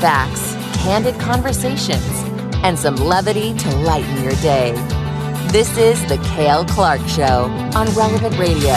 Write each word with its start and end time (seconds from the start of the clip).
Facts, 0.00 0.54
candid 0.82 1.18
conversations, 1.20 2.22
and 2.62 2.78
some 2.78 2.96
levity 2.96 3.54
to 3.58 3.76
lighten 3.76 4.22
your 4.22 4.34
day. 4.36 4.72
This 5.50 5.76
is 5.76 6.00
The 6.08 6.18
Cale 6.34 6.64
Clarke 6.64 7.06
Show 7.08 7.44
on 7.74 7.86
Relevant 7.94 8.38
Radio. 8.38 8.74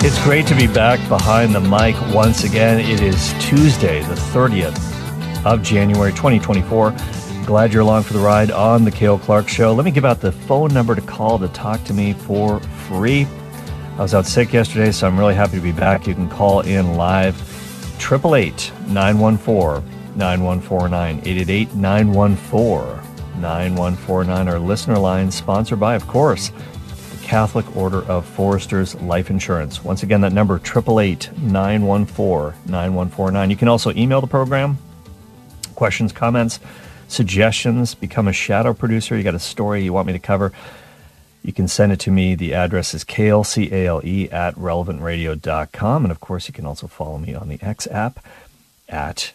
It's 0.00 0.22
great 0.22 0.46
to 0.46 0.54
be 0.54 0.66
back 0.66 1.06
behind 1.08 1.54
the 1.54 1.60
mic 1.60 1.96
once 2.14 2.44
again. 2.44 2.78
It 2.78 3.00
is 3.00 3.34
Tuesday, 3.40 4.00
the 4.02 4.14
30th 4.14 5.44
of 5.44 5.62
January 5.62 6.12
2024. 6.12 6.94
Glad 7.44 7.72
you're 7.72 7.82
along 7.82 8.04
for 8.04 8.12
the 8.12 8.20
ride 8.20 8.50
on 8.50 8.84
The 8.84 8.90
Cale 8.90 9.18
Clarke 9.18 9.48
Show. 9.48 9.72
Let 9.72 9.84
me 9.84 9.90
give 9.90 10.04
out 10.04 10.20
the 10.20 10.32
phone 10.32 10.72
number 10.72 10.94
to 10.94 11.00
call 11.00 11.38
to 11.38 11.48
talk 11.48 11.82
to 11.84 11.92
me 11.92 12.12
for 12.12 12.60
free. 12.60 13.26
I 13.98 14.02
was 14.02 14.14
out 14.14 14.26
sick 14.26 14.52
yesterday, 14.52 14.92
so 14.92 15.08
I'm 15.08 15.18
really 15.18 15.34
happy 15.34 15.56
to 15.56 15.62
be 15.62 15.72
back. 15.72 16.06
You 16.06 16.14
can 16.14 16.28
call 16.28 16.60
in 16.60 16.94
live 16.94 17.47
888 17.98 18.72
914 18.88 20.16
9149 20.16 21.18
888 21.18 21.74
914 21.74 23.40
9149. 23.40 24.48
Our 24.48 24.58
listener 24.58 24.98
line 24.98 25.30
sponsored 25.30 25.80
by, 25.80 25.94
of 25.94 26.06
course, 26.06 26.50
the 27.10 27.18
Catholic 27.22 27.76
Order 27.76 28.02
of 28.04 28.24
Foresters 28.24 28.94
Life 28.96 29.30
Insurance. 29.30 29.84
Once 29.84 30.02
again, 30.02 30.20
that 30.22 30.32
number 30.32 30.56
888 30.56 31.36
914 31.38 32.58
9149. 32.70 33.50
You 33.50 33.56
can 33.56 33.68
also 33.68 33.92
email 33.92 34.20
the 34.20 34.26
program, 34.26 34.78
questions, 35.74 36.12
comments, 36.12 36.60
suggestions, 37.08 37.94
become 37.94 38.28
a 38.28 38.32
shadow 38.32 38.72
producer. 38.72 39.16
You 39.16 39.22
got 39.22 39.34
a 39.34 39.40
story 39.40 39.82
you 39.82 39.92
want 39.92 40.06
me 40.06 40.12
to 40.12 40.18
cover. 40.18 40.52
You 41.48 41.54
can 41.54 41.66
send 41.66 41.92
it 41.92 42.00
to 42.00 42.10
me. 42.10 42.34
The 42.34 42.52
address 42.52 42.92
is 42.92 43.04
cale, 43.04 43.42
C-A-L-E, 43.42 44.28
at 44.28 44.54
relevantradio.com. 44.56 46.04
And 46.04 46.12
of 46.12 46.20
course, 46.20 46.46
you 46.46 46.52
can 46.52 46.66
also 46.66 46.86
follow 46.86 47.16
me 47.16 47.34
on 47.34 47.48
the 47.48 47.58
X 47.62 47.86
app 47.86 48.22
at 48.86 49.32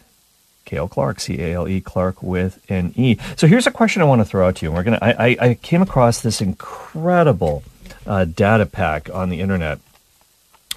Cale 0.64 0.86
Clarke, 0.86 1.18
C 1.18 1.40
A 1.40 1.54
L 1.54 1.66
E 1.66 1.80
Clark 1.80 2.22
with 2.22 2.64
an 2.70 2.92
E. 2.94 3.16
So 3.34 3.48
here's 3.48 3.66
a 3.66 3.72
question 3.72 4.00
I 4.00 4.04
want 4.04 4.20
to 4.20 4.24
throw 4.24 4.46
out 4.46 4.54
to 4.54 4.64
you. 4.64 4.70
And 4.70 4.76
we're 4.76 4.84
gonna. 4.84 5.00
I, 5.02 5.36
I 5.40 5.54
came 5.54 5.82
across 5.82 6.20
this 6.20 6.40
incredible 6.40 7.64
uh, 8.06 8.26
data 8.26 8.66
pack 8.66 9.12
on 9.12 9.28
the 9.28 9.40
internet. 9.40 9.80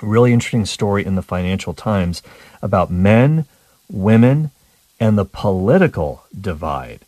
Really 0.02 0.34
interesting 0.34 0.66
story 0.66 1.06
in 1.06 1.14
the 1.14 1.22
Financial 1.22 1.76
Times 1.76 2.24
about 2.64 2.90
men, 2.90 3.46
women, 3.92 4.50
and 5.00 5.20
the 5.20 5.26
political 5.26 6.24
divide. 6.42 7.02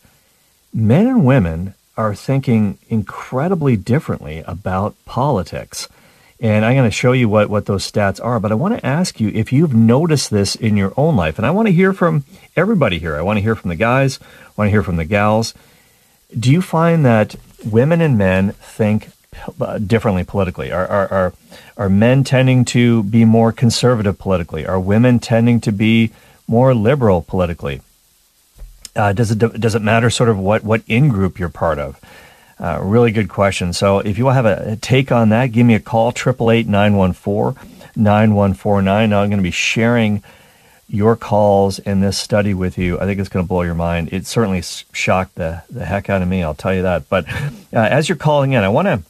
Men 0.71 1.07
and 1.07 1.25
women 1.25 1.73
are 1.99 2.15
thinking 2.15 2.77
incredibly 2.87 3.75
differently 3.75 4.41
about 4.47 4.95
politics. 5.03 5.89
And 6.39 6.63
I'm 6.63 6.73
going 6.73 6.89
to 6.89 6.95
show 6.95 7.11
you 7.11 7.27
what, 7.27 7.49
what 7.49 7.65
those 7.65 7.91
stats 7.91 8.23
are. 8.23 8.39
But 8.39 8.53
I 8.53 8.55
want 8.55 8.79
to 8.79 8.85
ask 8.85 9.19
you 9.19 9.27
if 9.35 9.51
you've 9.51 9.73
noticed 9.73 10.31
this 10.31 10.55
in 10.55 10.77
your 10.77 10.93
own 10.95 11.17
life. 11.17 11.37
And 11.37 11.45
I 11.45 11.51
want 11.51 11.67
to 11.67 11.73
hear 11.73 11.91
from 11.91 12.23
everybody 12.55 12.99
here. 12.99 13.17
I 13.17 13.21
want 13.21 13.35
to 13.35 13.41
hear 13.41 13.53
from 13.53 13.67
the 13.67 13.75
guys, 13.75 14.17
I 14.21 14.51
want 14.55 14.67
to 14.67 14.71
hear 14.71 14.81
from 14.81 14.95
the 14.95 15.03
gals. 15.03 15.53
Do 16.39 16.49
you 16.49 16.61
find 16.61 17.05
that 17.05 17.35
women 17.65 17.99
and 17.99 18.17
men 18.17 18.53
think 18.53 19.09
uh, 19.59 19.77
differently 19.79 20.23
politically? 20.23 20.71
Are, 20.71 20.87
are, 20.87 21.07
are, 21.11 21.33
are 21.75 21.89
men 21.89 22.23
tending 22.23 22.63
to 22.65 23.03
be 23.03 23.25
more 23.25 23.51
conservative 23.51 24.17
politically? 24.17 24.65
Are 24.65 24.79
women 24.79 25.19
tending 25.19 25.59
to 25.61 25.73
be 25.73 26.11
more 26.47 26.73
liberal 26.73 27.21
politically? 27.21 27.81
Uh, 28.99 29.13
does 29.13 29.31
it 29.31 29.39
does 29.39 29.75
it 29.75 29.81
matter 29.81 30.09
sort 30.09 30.27
of 30.27 30.37
what 30.37 30.61
what 30.61 30.83
in 30.85 31.07
group 31.07 31.39
you're 31.39 31.47
part 31.47 31.79
of? 31.79 31.97
Uh, 32.59 32.77
really 32.81 33.13
good 33.13 33.29
question. 33.29 33.71
So 33.71 33.99
if 33.99 34.17
you 34.17 34.27
have 34.27 34.45
a, 34.45 34.75
take 34.75 35.09
on 35.09 35.29
that, 35.29 35.53
give 35.53 35.65
me 35.65 35.75
a 35.75 35.79
call 35.79 36.11
triple 36.11 36.51
eight 36.51 36.67
nine 36.67 36.97
one 36.97 37.13
four 37.13 37.55
nine 37.95 38.35
one 38.35 38.53
four 38.53 38.81
nine. 38.81 39.11
Now 39.11 39.21
I'm 39.21 39.29
going 39.29 39.39
to 39.39 39.43
be 39.43 39.51
sharing 39.51 40.21
your 40.89 41.15
calls 41.15 41.79
in 41.79 42.01
this 42.01 42.17
study 42.17 42.53
with 42.53 42.77
you. 42.77 42.99
I 42.99 43.05
think 43.05 43.21
it's 43.21 43.29
going 43.29 43.45
to 43.45 43.47
blow 43.47 43.61
your 43.61 43.75
mind. 43.75 44.09
It 44.11 44.27
certainly 44.27 44.61
shocked 44.91 45.35
the 45.35 45.63
the 45.69 45.85
heck 45.85 46.09
out 46.09 46.21
of 46.21 46.27
me. 46.27 46.43
I'll 46.43 46.53
tell 46.53 46.75
you 46.75 46.81
that. 46.81 47.07
But 47.07 47.31
uh, 47.31 47.47
as 47.71 48.09
you're 48.09 48.17
calling 48.17 48.51
in, 48.51 48.63
I 48.63 48.69
want 48.69 48.87
to. 48.87 49.03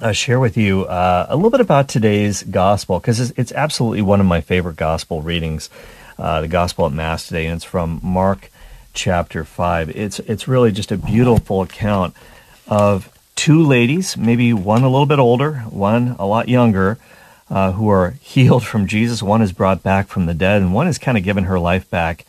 Uh, 0.00 0.12
share 0.12 0.38
with 0.38 0.56
you 0.56 0.84
uh, 0.84 1.26
a 1.28 1.34
little 1.34 1.50
bit 1.50 1.62
about 1.62 1.88
today's 1.88 2.44
gospel 2.44 3.00
because 3.00 3.18
it's, 3.18 3.32
it's, 3.36 3.52
absolutely 3.52 4.00
one 4.00 4.20
of 4.20 4.26
my 4.26 4.40
favorite 4.40 4.76
gospel 4.76 5.22
readings, 5.22 5.70
uh, 6.18 6.40
the 6.40 6.46
gospel 6.46 6.86
at 6.86 6.92
Mass 6.92 7.26
today, 7.26 7.46
and 7.46 7.56
it's 7.56 7.64
from 7.64 7.98
Mark 8.00 8.48
chapter 8.98 9.44
5. 9.44 9.90
It's, 9.90 10.18
it's 10.20 10.48
really 10.48 10.72
just 10.72 10.90
a 10.90 10.98
beautiful 10.98 11.62
account 11.62 12.14
of 12.66 13.16
two 13.36 13.62
ladies, 13.62 14.16
maybe 14.16 14.52
one 14.52 14.82
a 14.82 14.88
little 14.88 15.06
bit 15.06 15.20
older, 15.20 15.54
one 15.70 16.16
a 16.18 16.26
lot 16.26 16.48
younger, 16.48 16.98
uh, 17.48 17.72
who 17.72 17.88
are 17.88 18.10
healed 18.20 18.66
from 18.66 18.88
Jesus. 18.88 19.22
One 19.22 19.40
is 19.40 19.52
brought 19.52 19.84
back 19.84 20.08
from 20.08 20.26
the 20.26 20.34
dead, 20.34 20.60
and 20.60 20.74
one 20.74 20.88
is 20.88 20.98
kind 20.98 21.16
of 21.16 21.22
given 21.22 21.44
her 21.44 21.60
life 21.60 21.88
back 21.88 22.26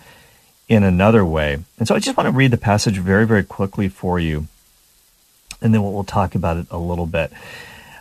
in 0.70 0.84
another 0.84 1.26
way. 1.26 1.58
And 1.80 1.88
so 1.88 1.96
I 1.96 2.00
just 2.00 2.16
want 2.16 2.28
to 2.28 2.38
read 2.38 2.52
the 2.52 2.58
passage 2.58 3.00
very, 3.00 3.26
very 3.26 3.44
quickly 3.44 3.90
for 3.90 4.20
you, 4.20 4.48
and 5.62 5.74
then 5.74 5.82
we'll, 5.84 6.04
talk 6.04 6.36
about 6.36 6.58
it 6.58 6.68
a 6.70 6.78
little 6.78 7.08
bit. 7.08 7.34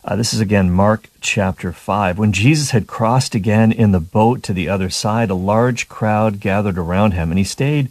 Uh, 0.05 0.15
this 0.15 0.33
is 0.35 0.41
again 0.41 0.71
Mark 0.71 1.09
chapter 1.23 1.73
5. 1.73 2.19
When 2.19 2.33
Jesus 2.33 2.71
had 2.71 2.87
crossed 2.87 3.35
again 3.35 3.73
in 3.73 3.93
the 3.93 4.01
boat 4.01 4.43
to 4.45 4.53
the 4.53 4.69
other 4.69 4.91
side, 4.91 5.31
a 5.31 5.35
large 5.35 5.89
crowd 5.89 6.39
gathered 6.39 6.77
around 6.77 7.13
him, 7.13 7.31
and 7.31 7.39
he 7.39 7.45
stayed 7.45 7.91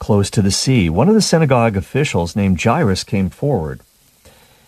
close 0.00 0.30
to 0.30 0.42
the 0.42 0.50
sea. 0.50 0.90
One 0.90 1.08
of 1.08 1.14
the 1.14 1.22
synagogue 1.22 1.76
officials 1.76 2.34
named 2.34 2.60
Jairus 2.60 3.04
came 3.04 3.30
forward. 3.30 3.80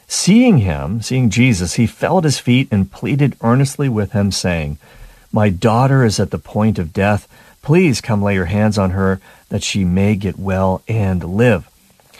Seeing 0.06 0.58
him, 0.58 1.02
seeing 1.02 1.30
Jesus, 1.30 1.74
he 1.74 1.86
fell 1.86 2.18
at 2.18 2.24
his 2.24 2.38
feet 2.38 2.68
and 2.70 2.92
pleaded 2.92 3.36
earnestly 3.40 3.88
with 3.88 4.12
him, 4.12 4.30
saying, 4.30 4.78
My 5.32 5.48
daughter 5.48 6.04
is 6.04 6.20
at 6.20 6.30
the 6.30 6.38
point 6.38 6.78
of 6.78 6.92
death. 6.92 7.26
Please 7.62 8.00
come 8.00 8.22
lay 8.22 8.34
your 8.34 8.44
hands 8.44 8.76
on 8.78 8.90
her 8.90 9.20
that 9.48 9.62
she 9.62 9.84
may 9.84 10.14
get 10.14 10.38
well 10.38 10.82
and 10.86 11.24
live. 11.24 11.68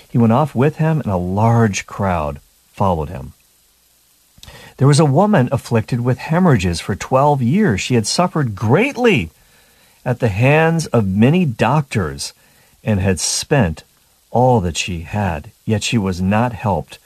He 0.08 0.18
went 0.18 0.32
off 0.32 0.54
with 0.54 0.76
him, 0.76 1.00
and 1.00 1.12
a 1.12 1.16
large 1.16 1.86
crowd 1.86 2.40
followed 2.72 3.10
him. 3.10 3.34
There 4.78 4.88
was 4.88 5.00
a 5.00 5.04
woman 5.04 5.50
afflicted 5.52 6.00
with 6.00 6.18
hemorrhages 6.18 6.80
for 6.80 6.96
twelve 6.96 7.42
years. 7.42 7.80
She 7.80 7.94
had 7.94 8.06
suffered 8.06 8.56
greatly 8.56 9.30
at 10.04 10.18
the 10.18 10.28
hands 10.28 10.86
of 10.86 11.06
many 11.06 11.44
doctors 11.44 12.32
and 12.84 13.00
had 13.00 13.20
spent 13.20 13.84
all 14.30 14.60
that 14.60 14.76
she 14.76 15.00
had, 15.00 15.50
yet 15.64 15.82
she 15.82 15.98
was 15.98 16.20
not 16.20 16.52
helped, 16.52 16.98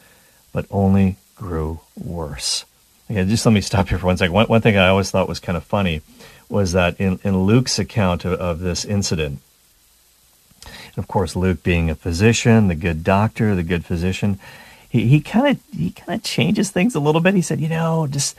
but 0.53 0.67
only 0.71 1.17
grew 1.35 1.81
worse. 1.97 2.65
Okay, 3.11 3.25
just 3.25 3.47
let 3.47 3.53
me 3.53 3.61
stop 3.61 3.89
here 3.89 3.99
for 3.99 4.07
one 4.07 4.17
second. 4.17 4.33
One, 4.33 4.47
one 4.47 4.61
thing 4.61 4.77
I 4.77 4.89
always 4.89 5.11
thought 5.11 5.29
was 5.29 5.41
kind 5.41 5.57
of 5.57 5.65
funny 5.65 6.03
was 6.49 6.73
that 6.73 6.99
in, 7.01 7.19
in 7.25 7.45
Luke's 7.45 7.79
account 7.79 8.25
of, 8.25 8.35
of 8.35 8.61
this 8.61 8.85
incident, 8.85 9.41
of 10.97 11.09
course, 11.09 11.37
Luke 11.37 11.63
being 11.63 11.91
a 11.91 11.95
physician, 11.95 12.69
the 12.69 12.75
good 12.75 13.05
doctor, 13.05 13.55
the 13.55 13.63
good 13.63 13.85
physician, 13.85 14.39
he, 14.89 15.09
he 15.09 15.21
kind 15.21 15.49
of 15.49 15.77
he 15.77 15.91
kind 15.91 16.19
of 16.19 16.25
changes 16.25 16.71
things 16.71 16.95
a 16.95 17.01
little 17.01 17.21
bit. 17.21 17.35
He 17.35 17.43
said, 17.43 17.61
you 17.61 17.69
know, 17.69 18.07
just 18.07 18.37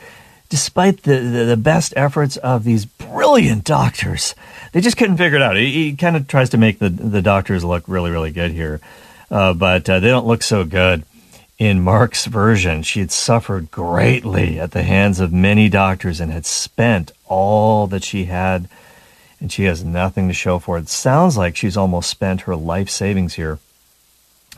despite 0.50 1.04
the, 1.04 1.20
the, 1.20 1.46
the, 1.46 1.58
best 1.58 1.94
efforts 1.96 2.38
of 2.38 2.64
these 2.64 2.86
brilliant 2.86 3.64
doctors, 3.64 4.34
they 4.72 4.82
just 4.82 4.98
couldn't 4.98 5.18
figure 5.18 5.38
it 5.38 5.42
out. 5.42 5.58
He, 5.58 5.72
he 5.72 5.96
kind 5.96 6.16
of 6.16 6.28
tries 6.28 6.50
to 6.52 6.58
make 6.58 6.80
the, 6.80 6.90
the 6.90 7.22
doctors 7.22 7.64
look 7.64 7.84
really, 7.88 8.12
really 8.12 8.32
good 8.32 8.52
here, 8.52 8.80
uh, 9.30 9.54
but 9.54 9.90
uh, 9.90 10.00
they 10.00 10.08
don't 10.08 10.28
look 10.28 10.44
so 10.44 10.64
good. 10.64 11.04
In 11.58 11.82
Mark's 11.82 12.28
version, 12.28 12.84
she 12.84 13.00
had 13.00 13.12
suffered 13.12 13.72
greatly 13.72 14.60
at 14.60 14.72
the 14.72 14.84
hands 14.84 15.20
of 15.20 15.34
many 15.34 15.70
doctors 15.70 16.20
and 16.22 16.32
had 16.32 16.46
spent 16.46 17.12
all 17.26 17.88
that 17.88 18.04
she 18.04 18.26
had, 18.26 18.70
and 19.40 19.52
she 19.52 19.64
has 19.64 19.84
nothing 19.84 20.28
to 20.28 20.36
show 20.36 20.60
for 20.60 20.78
it. 20.78 20.82
it 20.82 20.90
sounds 20.90 21.36
like 21.36 21.56
she's 21.56 21.76
almost 21.76 22.12
spent 22.12 22.42
her 22.42 22.56
life 22.56 22.90
savings 22.90 23.34
here. 23.34 23.58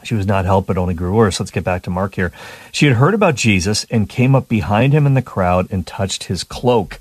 She 0.03 0.15
was 0.15 0.25
not 0.25 0.45
helped, 0.45 0.67
but 0.67 0.77
only 0.77 0.93
grew 0.93 1.13
worse. 1.13 1.39
Let's 1.39 1.51
get 1.51 1.63
back 1.63 1.83
to 1.83 1.89
Mark 1.89 2.15
here. 2.15 2.31
She 2.71 2.85
had 2.85 2.95
heard 2.95 3.13
about 3.13 3.35
Jesus 3.35 3.85
and 3.89 4.09
came 4.09 4.35
up 4.35 4.47
behind 4.47 4.93
him 4.93 5.05
in 5.05 5.13
the 5.13 5.21
crowd 5.21 5.67
and 5.71 5.85
touched 5.85 6.25
his 6.25 6.43
cloak. 6.43 6.99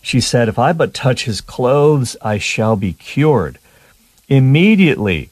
She 0.00 0.20
said, 0.20 0.48
If 0.48 0.58
I 0.58 0.72
but 0.72 0.94
touch 0.94 1.24
his 1.24 1.40
clothes, 1.40 2.16
I 2.22 2.38
shall 2.38 2.76
be 2.76 2.92
cured. 2.92 3.58
Immediately, 4.28 5.30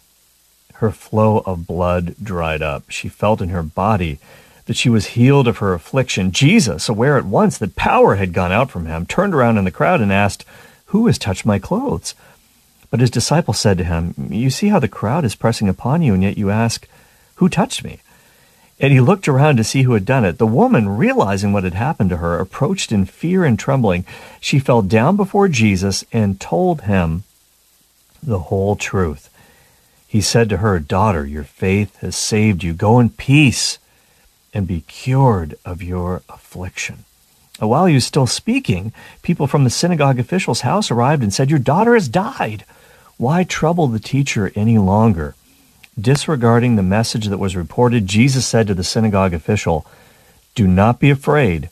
her 0.75 0.91
flow 0.91 1.43
of 1.47 1.67
blood 1.67 2.15
dried 2.23 2.63
up. 2.63 2.91
She 2.91 3.09
felt 3.09 3.41
in 3.41 3.51
her 3.51 3.63
body 3.63 4.19
that 4.67 4.77
she 4.77 4.89
was 4.89 5.09
healed 5.09 5.49
of 5.49 5.59
her 5.59 5.75
affliction. 5.75 6.33
Jesus, 6.33 6.89
aware 6.89 7.19
at 7.19 7.25
once 7.25 7.59
that 7.59 7.77
power 7.77 8.15
had 8.15 8.33
gone 8.33 8.53
out 8.53 8.71
from 8.71 8.87
him, 8.87 9.05
turned 9.05 9.35
around 9.35 9.59
in 9.59 9.65
the 9.65 9.71
crowd 9.71 10.01
and 10.01 10.13
asked, 10.13 10.45
Who 10.87 11.07
has 11.07 11.19
touched 11.19 11.45
my 11.45 11.59
clothes? 11.59 12.15
But 12.91 13.01
his 13.01 13.11
disciples 13.11 13.59
said 13.59 13.79
to 13.79 13.85
him, 13.85 14.15
You 14.31 14.51
see 14.51 14.69
how 14.69 14.81
the 14.81 14.89
crowd 14.89 15.25
is 15.25 15.35
pressing 15.35 15.69
upon 15.69 16.03
you, 16.03 16.15
and 16.15 16.23
yet 16.23 16.39
you 16.39 16.51
ask, 16.51 16.89
Who 17.37 17.49
touched 17.49 17.85
me? 17.85 18.01
And 18.81 18.93
he 18.93 19.01
looked 19.01 19.29
around 19.29 19.57
to 19.59 19.65
see 19.65 19.83
who 19.83 19.93
had 19.93 20.07
done 20.07 20.25
it. 20.25 20.39
The 20.39 20.47
woman, 20.47 20.89
realizing 20.89 21.53
what 21.53 21.65
had 21.65 21.75
happened 21.75 22.11
to 22.11 22.17
her, 22.17 22.39
approached 22.39 22.91
in 22.91 23.05
fear 23.05 23.45
and 23.45 23.59
trembling. 23.59 24.07
She 24.41 24.59
fell 24.59 24.83
down 24.83 25.17
before 25.17 25.49
Jesus 25.49 26.03
and 26.13 26.41
told 26.41 26.83
him 26.83 27.25
the 28.23 28.39
whole 28.39 28.77
truth. 28.77 29.29
He 30.09 30.21
said 30.21 30.49
to 30.49 30.57
her, 30.57 30.81
Daughter, 30.81 31.27
your 31.27 31.45
faith 31.45 31.97
has 31.99 32.17
saved 32.17 32.65
you. 32.65 32.73
Go 32.73 32.99
in 32.99 33.11
peace 33.11 33.79
and 34.53 34.67
be 34.67 34.81
cured 34.89 35.57
of 35.65 35.83
your 35.83 36.23
affliction. 36.29 37.05
While 37.61 37.87
he 37.87 37.95
was 37.95 38.07
still 38.07 38.27
speaking, 38.27 38.93
people 39.23 39.47
from 39.47 39.65
the 39.65 39.71
synagogue 39.71 40.19
official's 40.19 40.63
house 40.63 40.91
arrived 40.91 41.23
and 41.23 41.33
said, 41.33 41.51
Your 41.51 41.59
daughter 41.59 41.95
has 41.95 42.09
died. 42.09 42.65
Why 43.21 43.45
trouble 43.45 43.87
the 43.87 44.01
teacher 44.01 44.51
any 44.55 44.79
longer? 44.79 45.35
Disregarding 46.01 46.77
the 46.77 46.83
message 46.83 47.27
that 47.27 47.37
was 47.37 47.55
reported, 47.55 48.07
Jesus 48.07 48.47
said 48.47 48.67
to 48.67 48.73
the 48.73 48.83
synagogue 48.83 49.35
official, 49.35 49.85
Do 50.55 50.67
not 50.67 50.99
be 50.99 51.11
afraid, 51.11 51.69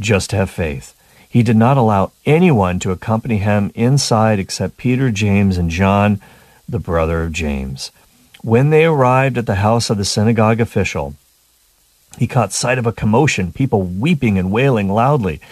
just 0.00 0.32
have 0.32 0.48
faith. 0.48 0.96
He 1.28 1.42
did 1.42 1.54
not 1.54 1.76
allow 1.76 2.12
anyone 2.24 2.78
to 2.78 2.92
accompany 2.92 3.36
him 3.36 3.72
inside 3.74 4.38
except 4.38 4.78
Peter, 4.78 5.10
James, 5.10 5.58
and 5.58 5.68
John, 5.68 6.18
the 6.66 6.78
brother 6.78 7.24
of 7.24 7.32
James. 7.32 7.92
When 8.40 8.70
they 8.70 8.86
arrived 8.86 9.36
at 9.36 9.44
the 9.44 9.56
house 9.56 9.90
of 9.90 9.98
the 9.98 10.04
synagogue 10.06 10.62
official, 10.62 11.14
he 12.16 12.26
caught 12.26 12.54
sight 12.54 12.78
of 12.78 12.86
a 12.86 12.92
commotion, 12.92 13.52
people 13.52 13.82
weeping 13.82 14.38
and 14.38 14.50
wailing 14.50 14.88
loudly. 14.88 15.42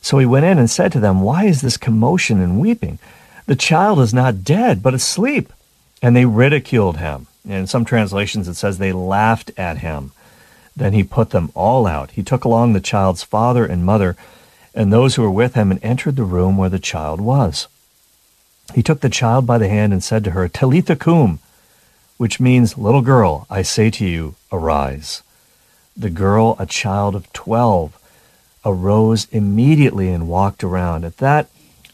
So 0.00 0.16
he 0.16 0.24
went 0.24 0.46
in 0.46 0.56
and 0.56 0.70
said 0.70 0.92
to 0.92 1.00
them, 1.00 1.20
Why 1.20 1.44
is 1.44 1.60
this 1.60 1.76
commotion 1.76 2.40
and 2.40 2.58
weeping? 2.58 2.98
The 3.46 3.56
child 3.56 4.00
is 4.00 4.14
not 4.14 4.44
dead, 4.44 4.82
but 4.82 4.94
asleep. 4.94 5.52
And 6.02 6.14
they 6.14 6.24
ridiculed 6.24 6.98
him. 6.98 7.26
In 7.46 7.66
some 7.66 7.84
translations, 7.84 8.48
it 8.48 8.54
says 8.54 8.78
they 8.78 8.92
laughed 8.92 9.50
at 9.56 9.78
him. 9.78 10.12
Then 10.76 10.92
he 10.92 11.02
put 11.02 11.30
them 11.30 11.50
all 11.54 11.86
out. 11.86 12.12
He 12.12 12.22
took 12.22 12.44
along 12.44 12.72
the 12.72 12.80
child's 12.80 13.22
father 13.22 13.64
and 13.64 13.84
mother 13.84 14.16
and 14.74 14.92
those 14.92 15.14
who 15.14 15.22
were 15.22 15.30
with 15.30 15.54
him 15.54 15.70
and 15.70 15.82
entered 15.84 16.16
the 16.16 16.24
room 16.24 16.56
where 16.56 16.68
the 16.68 16.78
child 16.78 17.20
was. 17.20 17.68
He 18.74 18.82
took 18.82 19.00
the 19.00 19.08
child 19.08 19.46
by 19.46 19.58
the 19.58 19.68
hand 19.68 19.92
and 19.92 20.02
said 20.02 20.24
to 20.24 20.32
her, 20.32 20.48
Talitha 20.48 20.96
cum, 20.96 21.38
which 22.16 22.40
means, 22.40 22.76
Little 22.76 23.02
girl, 23.02 23.46
I 23.48 23.62
say 23.62 23.90
to 23.90 24.04
you, 24.04 24.34
arise. 24.50 25.22
The 25.96 26.10
girl, 26.10 26.56
a 26.58 26.66
child 26.66 27.14
of 27.14 27.32
twelve, 27.32 27.96
arose 28.64 29.28
immediately 29.30 30.08
and 30.08 30.26
walked 30.26 30.64
around. 30.64 31.04
At 31.04 31.18
that, 31.18 31.48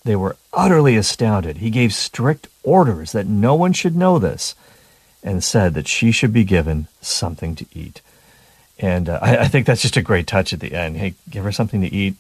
they 0.05 0.17
were 0.17 0.37
utterly 0.53 0.97
astounded. 0.97 1.59
He 1.59 1.71
gave 1.71 1.93
strict 1.93 2.49
orders 2.63 3.13
that 3.13 3.27
no 3.27 3.55
one 3.55 3.73
should 3.73 3.97
know 3.97 4.19
this 4.19 4.55
and 5.23 5.45
said 5.45 5.75
that 5.75 5.89
she 5.89 6.11
should 6.13 6.33
be 6.33 6.45
given 6.45 6.89
something 7.01 7.55
to 7.57 7.67
eat. 7.75 8.01
And 8.79 9.09
uh, 9.09 9.19
I, 9.21 9.37
I, 9.39 9.49
think 9.49 9.67
that's 9.67 9.83
just 9.83 9.99
a 9.99 10.03
great 10.03 10.27
touch 10.27 10.53
at 10.53 10.61
the 10.61 10.73
end. 10.73 10.97
Hey, 10.97 11.15
give 11.29 11.45
her 11.45 11.53
something 11.53 11.83
to 11.83 11.93
eat. 11.93 12.15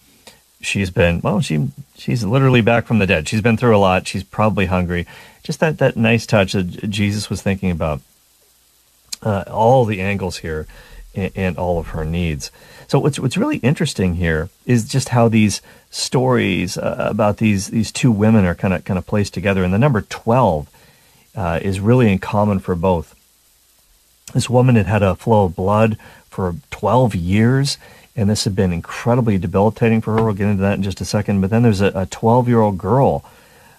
She's 0.60 0.90
been 0.90 1.22
well. 1.22 1.40
She 1.40 1.68
she's 1.96 2.22
literally 2.22 2.60
back 2.60 2.86
from 2.86 2.98
the 2.98 3.06
dead. 3.06 3.26
She's 3.26 3.40
been 3.40 3.56
through 3.56 3.74
a 3.74 3.78
lot. 3.78 4.06
She's 4.06 4.22
probably 4.22 4.66
hungry. 4.66 5.06
Just 5.42 5.58
that 5.60 5.78
that 5.78 5.96
nice 5.96 6.26
touch 6.26 6.52
that 6.52 6.90
Jesus 6.90 7.30
was 7.30 7.40
thinking 7.40 7.70
about 7.70 8.02
uh, 9.22 9.44
all 9.48 9.86
the 9.86 10.02
angles 10.02 10.36
here 10.38 10.66
and, 11.14 11.32
and 11.34 11.58
all 11.58 11.78
of 11.78 11.88
her 11.88 12.04
needs. 12.04 12.50
So 12.88 12.98
what's 12.98 13.18
what's 13.18 13.36
really 13.36 13.58
interesting 13.58 14.16
here 14.16 14.50
is 14.66 14.88
just 14.88 15.10
how 15.10 15.28
these 15.28 15.62
stories 15.90 16.76
uh, 16.76 17.06
about 17.10 17.38
these 17.38 17.68
these 17.68 17.92
two 17.92 18.10
women 18.10 18.44
are 18.44 18.54
kind 18.54 18.74
of 18.74 18.84
kind 18.84 18.98
of 18.98 19.06
placed 19.06 19.34
together, 19.34 19.62
and 19.62 19.72
the 19.72 19.78
number 19.78 20.00
twelve 20.02 20.68
uh, 21.36 21.60
is 21.62 21.80
really 21.80 22.10
in 22.10 22.18
common 22.18 22.58
for 22.58 22.74
both. 22.74 23.14
This 24.34 24.50
woman 24.50 24.76
had 24.76 24.86
had 24.86 25.02
a 25.02 25.16
flow 25.16 25.46
of 25.46 25.56
blood 25.56 25.96
for 26.28 26.54
12 26.70 27.14
years, 27.14 27.78
and 28.14 28.30
this 28.30 28.44
had 28.44 28.54
been 28.54 28.72
incredibly 28.72 29.38
debilitating 29.38 30.00
for 30.00 30.14
her. 30.14 30.24
We'll 30.24 30.34
get 30.34 30.48
into 30.48 30.62
that 30.62 30.74
in 30.74 30.82
just 30.82 31.00
a 31.00 31.04
second. 31.04 31.40
But 31.40 31.50
then 31.50 31.62
there's 31.62 31.80
a 31.80 32.06
12 32.06 32.48
year 32.48 32.60
old 32.60 32.78
girl 32.78 33.24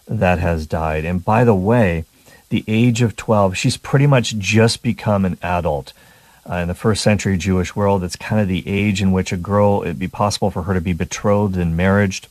that 0.08 0.40
has 0.40 0.68
died. 0.68 1.06
And 1.06 1.24
by 1.24 1.44
the 1.44 1.56
way, 1.56 2.06
the 2.50 2.66
age 2.68 3.02
of 3.02 3.16
12, 3.16 3.56
she's 3.56 3.78
pretty 3.78 4.08
much 4.08 4.38
just 4.38 4.84
become 4.84 5.24
an 5.24 5.38
adult. 5.42 5.94
Uh, 6.52 6.56
in 6.56 6.68
the 6.68 6.76
first 6.76 7.02
century 7.02 7.38
Jewish 7.38 7.76
world, 7.76 8.04
it's 8.04 8.18
kind 8.18 8.42
of 8.42 8.48
the 8.48 8.68
age 8.68 9.02
in 9.02 9.14
which 9.14 9.32
a 9.32 9.38
girl, 9.38 9.84
it'd 9.84 9.98
be 9.98 10.10
possible 10.10 10.52
for 10.52 10.64
her 10.64 10.74
to 10.74 10.82
be 10.82 10.94
betrothed 10.94 11.56
and 11.56 11.78
married. 11.78 12.28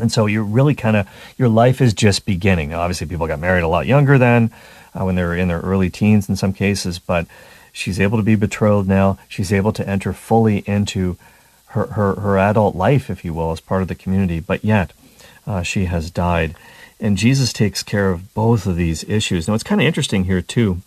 And 0.00 0.10
so 0.10 0.26
you're 0.26 0.42
really 0.42 0.74
kind 0.74 0.96
of, 0.96 1.08
your 1.36 1.50
life 1.50 1.80
is 1.80 1.92
just 1.92 2.24
beginning. 2.24 2.72
Obviously, 2.72 3.06
people 3.06 3.26
got 3.26 3.38
married 3.40 3.62
a 3.62 3.68
lot 3.68 3.86
younger 3.86 4.16
then, 4.16 4.50
uh, 4.98 5.04
when 5.04 5.16
they 5.16 5.22
were 5.22 5.36
in 5.36 5.48
their 5.48 5.60
early 5.60 5.90
teens 5.90 6.28
in 6.28 6.36
some 6.36 6.54
cases, 6.54 6.98
but 6.98 7.26
She's 7.74 7.98
able 7.98 8.18
to 8.18 8.24
be 8.24 8.36
betrothed 8.36 8.88
now. 8.88 9.18
She's 9.28 9.52
able 9.52 9.72
to 9.72 9.86
enter 9.86 10.12
fully 10.12 10.58
into 10.58 11.16
her, 11.66 11.88
her, 11.88 12.14
her 12.14 12.38
adult 12.38 12.76
life, 12.76 13.10
if 13.10 13.24
you 13.24 13.34
will, 13.34 13.50
as 13.50 13.58
part 13.58 13.82
of 13.82 13.88
the 13.88 13.96
community. 13.96 14.38
But 14.38 14.64
yet, 14.64 14.92
uh, 15.44 15.62
she 15.62 15.86
has 15.86 16.08
died. 16.08 16.54
And 17.00 17.18
Jesus 17.18 17.52
takes 17.52 17.82
care 17.82 18.10
of 18.10 18.32
both 18.32 18.66
of 18.66 18.76
these 18.76 19.02
issues. 19.02 19.48
Now, 19.48 19.54
it's 19.54 19.64
kind 19.64 19.80
of 19.80 19.88
interesting 19.88 20.24
here, 20.24 20.40
too, 20.40 20.82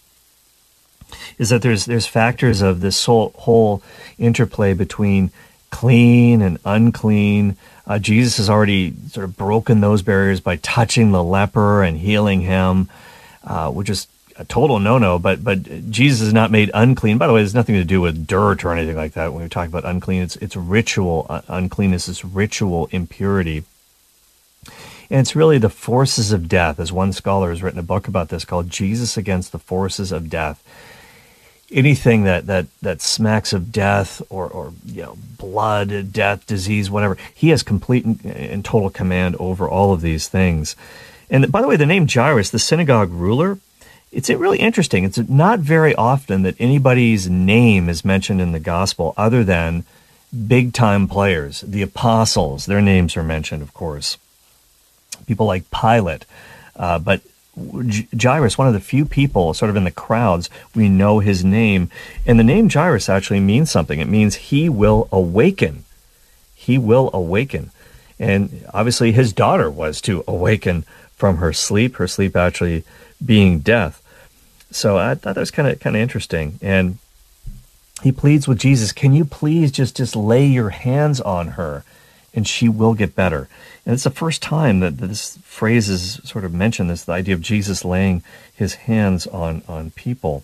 is 1.37 1.49
that 1.49 1.61
there's, 1.61 1.85
there's 1.85 2.07
factors 2.07 2.61
of 2.61 2.81
this 2.81 3.05
whole, 3.05 3.31
whole 3.35 3.81
interplay 4.17 4.73
between 4.73 5.31
clean 5.69 6.41
and 6.41 6.57
unclean. 6.65 7.57
Uh, 7.85 7.99
Jesus 7.99 8.37
has 8.37 8.49
already 8.49 8.93
sort 9.09 9.23
of 9.23 9.37
broken 9.37 9.81
those 9.81 10.01
barriers 10.01 10.39
by 10.39 10.57
touching 10.57 11.11
the 11.11 11.23
leper 11.23 11.83
and 11.83 11.97
healing 11.97 12.41
him, 12.41 12.89
uh, 13.43 13.71
which 13.71 13.89
is 13.89 14.07
a 14.39 14.45
total 14.45 14.77
no-no, 14.79 15.17
but 15.17 15.43
but 15.43 15.89
Jesus 15.89 16.21
is 16.21 16.33
not 16.33 16.51
made 16.51 16.69
unclean. 16.73 17.17
By 17.17 17.25
the 17.27 17.33
way, 17.33 17.41
there's 17.41 17.55
nothing 17.55 17.75
to 17.75 17.83
do 17.83 18.01
with 18.01 18.27
dirt 18.27 18.63
or 18.63 18.71
anything 18.71 18.95
like 18.95 19.13
that. 19.13 19.33
When 19.33 19.41
we 19.41 19.49
talk 19.49 19.67
about 19.67 19.83
unclean, 19.83 20.21
it's 20.21 20.35
it's 20.35 20.55
ritual 20.55 21.25
uh, 21.29 21.41
uncleanness, 21.47 22.07
it's 22.07 22.23
ritual 22.23 22.87
impurity. 22.91 23.63
And 25.09 25.21
it's 25.21 25.35
really 25.35 25.57
the 25.57 25.69
forces 25.69 26.31
of 26.31 26.49
death, 26.49 26.79
as 26.79 26.91
one 26.91 27.13
scholar 27.13 27.49
has 27.49 27.63
written 27.63 27.79
a 27.79 27.83
book 27.83 28.07
about 28.07 28.29
this 28.29 28.45
called 28.45 28.69
Jesus 28.69 29.17
Against 29.17 29.51
the 29.51 29.59
Forces 29.59 30.11
of 30.11 30.29
Death. 30.29 30.61
Anything 31.69 32.23
that 32.23 32.45
that 32.47 32.67
that 32.81 33.01
smacks 33.01 33.51
of 33.51 33.71
death 33.71 34.21
or 34.29 34.47
or 34.47 34.73
you 34.85 35.03
know 35.03 35.17
blood, 35.37 36.13
death, 36.13 36.47
disease, 36.47 36.89
whatever, 36.89 37.17
he 37.33 37.49
has 37.49 37.61
complete 37.61 38.05
and, 38.05 38.25
and 38.25 38.63
total 38.63 38.89
command 38.89 39.35
over 39.37 39.67
all 39.67 39.91
of 39.91 40.01
these 40.01 40.27
things. 40.27 40.75
And 41.29 41.51
by 41.51 41.61
the 41.61 41.67
way, 41.67 41.75
the 41.75 41.85
name 41.85 42.07
Jairus, 42.07 42.51
the 42.51 42.59
synagogue 42.59 43.11
ruler, 43.11 43.59
it's 44.11 44.29
really 44.29 44.59
interesting. 44.59 45.03
It's 45.03 45.17
not 45.17 45.59
very 45.59 45.93
often 45.95 46.43
that 46.43 46.55
anybody's 46.59 47.29
name 47.29 47.89
is 47.89 48.05
mentioned 48.05 48.39
in 48.39 48.53
the 48.53 48.59
gospel 48.59 49.13
other 49.17 49.43
than 49.43 49.83
big 50.47 50.73
time 50.73 51.07
players, 51.07 51.61
the 51.61 51.81
apostles. 51.81 52.65
Their 52.65 52.81
names 52.81 53.17
are 53.17 53.23
mentioned, 53.23 53.61
of 53.61 53.73
course. 53.73 54.17
People 55.25 55.45
like 55.45 55.69
Pilate. 55.71 56.25
Uh, 56.75 56.99
but 56.99 57.21
Jairus, 58.21 58.57
one 58.57 58.67
of 58.67 58.73
the 58.73 58.79
few 58.79 59.05
people 59.05 59.53
sort 59.53 59.69
of 59.69 59.75
in 59.75 59.83
the 59.83 59.91
crowds, 59.91 60.49
we 60.75 60.89
know 60.89 61.19
his 61.19 61.43
name. 61.43 61.89
And 62.25 62.39
the 62.39 62.43
name 62.43 62.69
Jairus 62.69 63.09
actually 63.09 63.39
means 63.39 63.71
something. 63.71 63.99
It 63.99 64.07
means 64.07 64.35
he 64.35 64.69
will 64.69 65.07
awaken. 65.11 65.85
He 66.55 66.77
will 66.77 67.09
awaken. 67.13 67.71
And 68.19 68.65
obviously, 68.73 69.11
his 69.11 69.33
daughter 69.33 69.69
was 69.69 70.01
to 70.01 70.23
awaken 70.27 70.85
from 71.15 71.37
her 71.37 71.53
sleep, 71.53 71.95
her 71.95 72.07
sleep 72.07 72.35
actually 72.35 72.83
being 73.23 73.59
death. 73.59 74.01
So 74.69 74.97
I 74.97 75.15
thought 75.15 75.35
that 75.35 75.39
was 75.39 75.51
kind 75.51 75.67
of 75.67 75.79
kind 75.79 75.95
of 75.95 76.01
interesting. 76.01 76.59
And 76.61 76.97
he 78.03 78.11
pleads 78.11 78.47
with 78.47 78.59
Jesus, 78.59 78.91
"Can 78.91 79.13
you 79.13 79.25
please 79.25 79.71
just 79.71 79.95
just 79.95 80.15
lay 80.15 80.45
your 80.45 80.69
hands 80.69 81.19
on 81.21 81.49
her, 81.49 81.83
and 82.37 82.47
she 82.47 82.69
will 82.69 82.93
get 82.93 83.15
better." 83.17 83.49
And 83.85 83.93
it's 83.93 84.05
the 84.05 84.09
first 84.09 84.41
time 84.41 84.79
that 84.79 84.99
this 84.99 85.37
phrase 85.43 85.89
is 85.89 86.21
sort 86.23 86.45
of 86.45 86.53
mentioned. 86.53 86.89
This 86.89 87.03
the 87.03 87.11
idea 87.11 87.33
of 87.33 87.41
Jesus 87.41 87.83
laying 87.83 88.23
his 88.53 88.75
hands 88.87 89.27
on 89.27 89.63
on 89.67 89.91
people. 89.91 90.43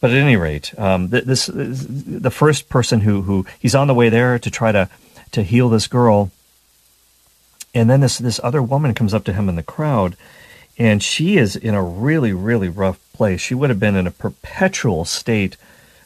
But 0.00 0.10
at 0.10 0.18
any 0.18 0.36
rate, 0.36 0.78
um, 0.78 1.08
this, 1.08 1.46
this 1.46 1.86
the 1.88 2.30
first 2.30 2.68
person 2.68 3.00
who 3.00 3.22
who 3.22 3.46
he's 3.58 3.74
on 3.74 3.88
the 3.88 3.94
way 3.94 4.10
there 4.10 4.38
to 4.38 4.50
try 4.50 4.70
to 4.70 4.88
to 5.32 5.42
heal 5.42 5.68
this 5.68 5.88
girl, 5.88 6.30
and 7.74 7.88
then 7.88 8.00
this 8.00 8.18
this 8.18 8.38
other 8.44 8.62
woman 8.62 8.94
comes 8.94 9.14
up 9.14 9.24
to 9.24 9.32
him 9.32 9.48
in 9.48 9.56
the 9.56 9.62
crowd 9.62 10.16
and 10.78 11.02
she 11.02 11.36
is 11.36 11.56
in 11.56 11.74
a 11.74 11.82
really, 11.82 12.32
really 12.32 12.68
rough 12.68 12.98
place. 13.12 13.40
She 13.40 13.54
would 13.54 13.70
have 13.70 13.80
been 13.80 13.96
in 13.96 14.06
a 14.06 14.12
perpetual 14.12 15.04
state 15.04 15.56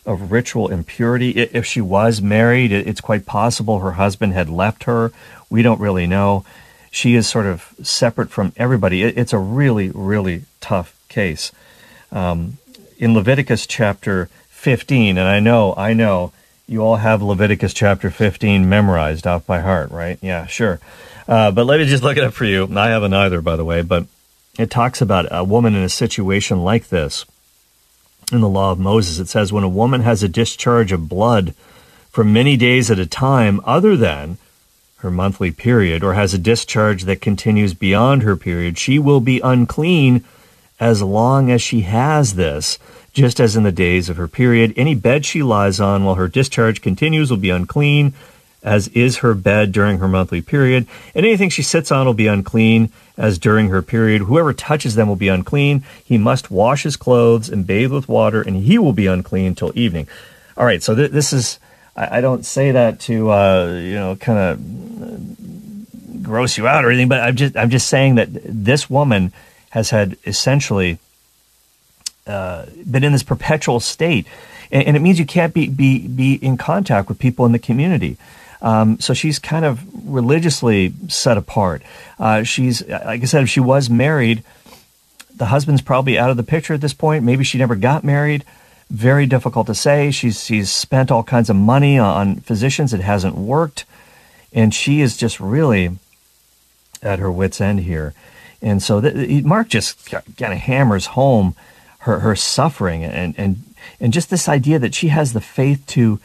of 0.08 0.32
ritual 0.32 0.68
impurity. 0.68 1.30
If 1.30 1.66
she 1.66 1.80
was 1.80 2.22
married, 2.22 2.72
it's 2.72 3.00
quite 3.00 3.26
possible 3.26 3.78
her 3.78 3.92
husband 3.92 4.32
had 4.32 4.48
left 4.48 4.84
her. 4.84 5.12
We 5.50 5.62
don't 5.62 5.80
really 5.80 6.06
know. 6.06 6.44
She 6.90 7.14
is 7.14 7.28
sort 7.28 7.46
of 7.46 7.74
separate 7.82 8.30
from 8.30 8.52
everybody. 8.56 9.02
It's 9.02 9.34
a 9.34 9.38
really, 9.38 9.90
really 9.90 10.44
tough 10.60 10.98
case. 11.08 11.52
Um, 12.10 12.56
in 12.98 13.12
Leviticus 13.12 13.66
chapter 13.66 14.30
15, 14.48 15.18
and 15.18 15.28
I 15.28 15.40
know, 15.40 15.74
I 15.76 15.92
know, 15.92 16.32
you 16.66 16.82
all 16.82 16.96
have 16.96 17.22
Leviticus 17.22 17.74
chapter 17.74 18.10
15 18.10 18.68
memorized 18.68 19.26
off 19.26 19.46
by 19.46 19.60
heart, 19.60 19.90
right? 19.90 20.18
Yeah, 20.22 20.46
sure. 20.46 20.80
Uh, 21.28 21.50
but 21.50 21.66
let 21.66 21.80
me 21.80 21.86
just 21.86 22.02
look 22.02 22.16
it 22.16 22.24
up 22.24 22.32
for 22.32 22.46
you. 22.46 22.66
I 22.74 22.88
haven't 22.88 23.12
either, 23.12 23.42
by 23.42 23.56
the 23.56 23.64
way. 23.64 23.82
But 23.82 24.06
it 24.58 24.70
talks 24.70 25.02
about 25.02 25.26
a 25.30 25.44
woman 25.44 25.74
in 25.74 25.82
a 25.82 25.88
situation 25.88 26.64
like 26.64 26.88
this. 26.88 27.26
In 28.30 28.40
the 28.40 28.48
law 28.48 28.72
of 28.72 28.78
Moses, 28.78 29.18
it 29.18 29.28
says 29.28 29.52
when 29.52 29.64
a 29.64 29.68
woman 29.68 30.02
has 30.02 30.22
a 30.22 30.28
discharge 30.28 30.92
of 30.92 31.08
blood 31.08 31.54
for 32.10 32.24
many 32.24 32.56
days 32.56 32.90
at 32.90 32.98
a 32.98 33.06
time 33.06 33.60
other 33.64 33.96
than 33.96 34.36
her 34.98 35.10
monthly 35.10 35.50
period, 35.52 36.02
or 36.02 36.14
has 36.14 36.34
a 36.34 36.38
discharge 36.38 37.04
that 37.04 37.20
continues 37.20 37.72
beyond 37.72 38.22
her 38.22 38.36
period, 38.36 38.76
she 38.76 38.98
will 38.98 39.20
be 39.20 39.40
unclean 39.40 40.24
as 40.80 41.00
long 41.02 41.50
as 41.50 41.62
she 41.62 41.82
has 41.82 42.34
this, 42.34 42.78
just 43.12 43.40
as 43.40 43.56
in 43.56 43.62
the 43.62 43.72
days 43.72 44.08
of 44.08 44.16
her 44.16 44.28
period. 44.28 44.74
Any 44.76 44.94
bed 44.94 45.24
she 45.24 45.42
lies 45.42 45.80
on 45.80 46.04
while 46.04 46.16
her 46.16 46.28
discharge 46.28 46.82
continues 46.82 47.30
will 47.30 47.38
be 47.38 47.50
unclean 47.50 48.12
as 48.62 48.88
is 48.88 49.18
her 49.18 49.34
bed 49.34 49.70
during 49.72 49.98
her 49.98 50.08
monthly 50.08 50.42
period. 50.42 50.86
And 51.14 51.24
anything 51.24 51.48
she 51.48 51.62
sits 51.62 51.92
on 51.92 52.06
will 52.06 52.14
be 52.14 52.26
unclean 52.26 52.90
as 53.18 53.38
during 53.38 53.68
her 53.68 53.82
period. 53.82 54.22
Whoever 54.22 54.54
touches 54.54 54.94
them 54.94 55.08
will 55.08 55.16
be 55.16 55.28
unclean. 55.28 55.84
He 56.02 56.16
must 56.16 56.50
wash 56.50 56.84
his 56.84 56.96
clothes 56.96 57.50
and 57.50 57.66
bathe 57.66 57.92
with 57.92 58.08
water, 58.08 58.40
and 58.40 58.56
he 58.56 58.78
will 58.78 58.92
be 58.94 59.08
unclean 59.08 59.56
till 59.56 59.72
evening. 59.74 60.06
All 60.56 60.64
right, 60.64 60.82
so 60.82 60.94
th- 60.94 61.10
this 61.10 61.32
is, 61.32 61.58
I, 61.96 62.18
I, 62.18 62.20
don't 62.20 62.46
say 62.46 62.70
that 62.70 63.00
to, 63.00 63.30
uh, 63.30 63.80
you 63.82 63.94
know, 63.94 64.16
kind 64.16 64.38
of 64.38 66.22
gross 66.22 66.56
you 66.56 66.68
out 66.68 66.84
or 66.84 66.90
anything, 66.90 67.08
but 67.08 67.20
I'm 67.20 67.36
just, 67.36 67.56
I'm 67.56 67.70
just 67.70 67.88
saying 67.88 68.14
that 68.14 68.28
this 68.44 68.88
woman 68.88 69.32
has 69.70 69.90
had 69.90 70.16
essentially 70.24 70.98
uh, 72.26 72.66
been 72.88 73.04
in 73.04 73.12
this 73.12 73.22
perpetual 73.22 73.80
state. 73.80 74.26
And, 74.70 74.84
and, 74.84 74.96
it 74.96 75.00
means 75.00 75.18
you 75.18 75.26
can't 75.26 75.54
be, 75.54 75.68
be, 75.68 76.06
be 76.06 76.34
in 76.34 76.56
contact 76.56 77.08
with 77.08 77.18
people 77.18 77.46
in 77.46 77.52
the 77.52 77.58
community. 77.58 78.16
Um, 78.60 78.98
so 78.98 79.14
she's 79.14 79.38
kind 79.38 79.64
of 79.64 79.80
religiously 80.08 80.92
set 81.08 81.36
apart. 81.36 81.82
Uh, 82.18 82.42
she's, 82.42 82.86
like 82.86 83.22
I 83.22 83.24
said, 83.24 83.42
if 83.42 83.48
she 83.48 83.60
was 83.60 83.88
married, 83.88 84.42
the 85.34 85.46
husband's 85.46 85.82
probably 85.82 86.18
out 86.18 86.30
of 86.30 86.36
the 86.36 86.42
picture 86.42 86.74
at 86.74 86.80
this 86.80 86.92
point. 86.92 87.24
Maybe 87.24 87.44
she 87.44 87.58
never 87.58 87.76
got 87.76 88.04
married. 88.04 88.44
Very 88.90 89.26
difficult 89.26 89.66
to 89.66 89.74
say. 89.74 90.10
She's 90.10 90.44
she's 90.44 90.70
spent 90.70 91.10
all 91.10 91.22
kinds 91.22 91.50
of 91.50 91.56
money 91.56 91.98
on 91.98 92.36
physicians. 92.36 92.94
It 92.94 93.00
hasn't 93.00 93.36
worked, 93.36 93.84
and 94.52 94.74
she 94.74 95.02
is 95.02 95.16
just 95.16 95.38
really 95.38 95.90
at 97.02 97.18
her 97.18 97.30
wits' 97.30 97.60
end 97.60 97.80
here. 97.80 98.14
And 98.62 98.82
so 98.82 99.00
Mark 99.44 99.68
just 99.68 100.10
kind 100.10 100.52
of 100.52 100.58
hammers 100.58 101.06
home 101.06 101.54
her 102.00 102.20
her 102.20 102.34
suffering 102.34 103.04
and 103.04 103.34
and 103.36 103.62
and 104.00 104.12
just 104.12 104.30
this 104.30 104.48
idea 104.48 104.78
that 104.78 104.94
she 104.94 105.08
has 105.08 105.32
the 105.32 105.40
faith 105.40 105.84
to 105.88 106.18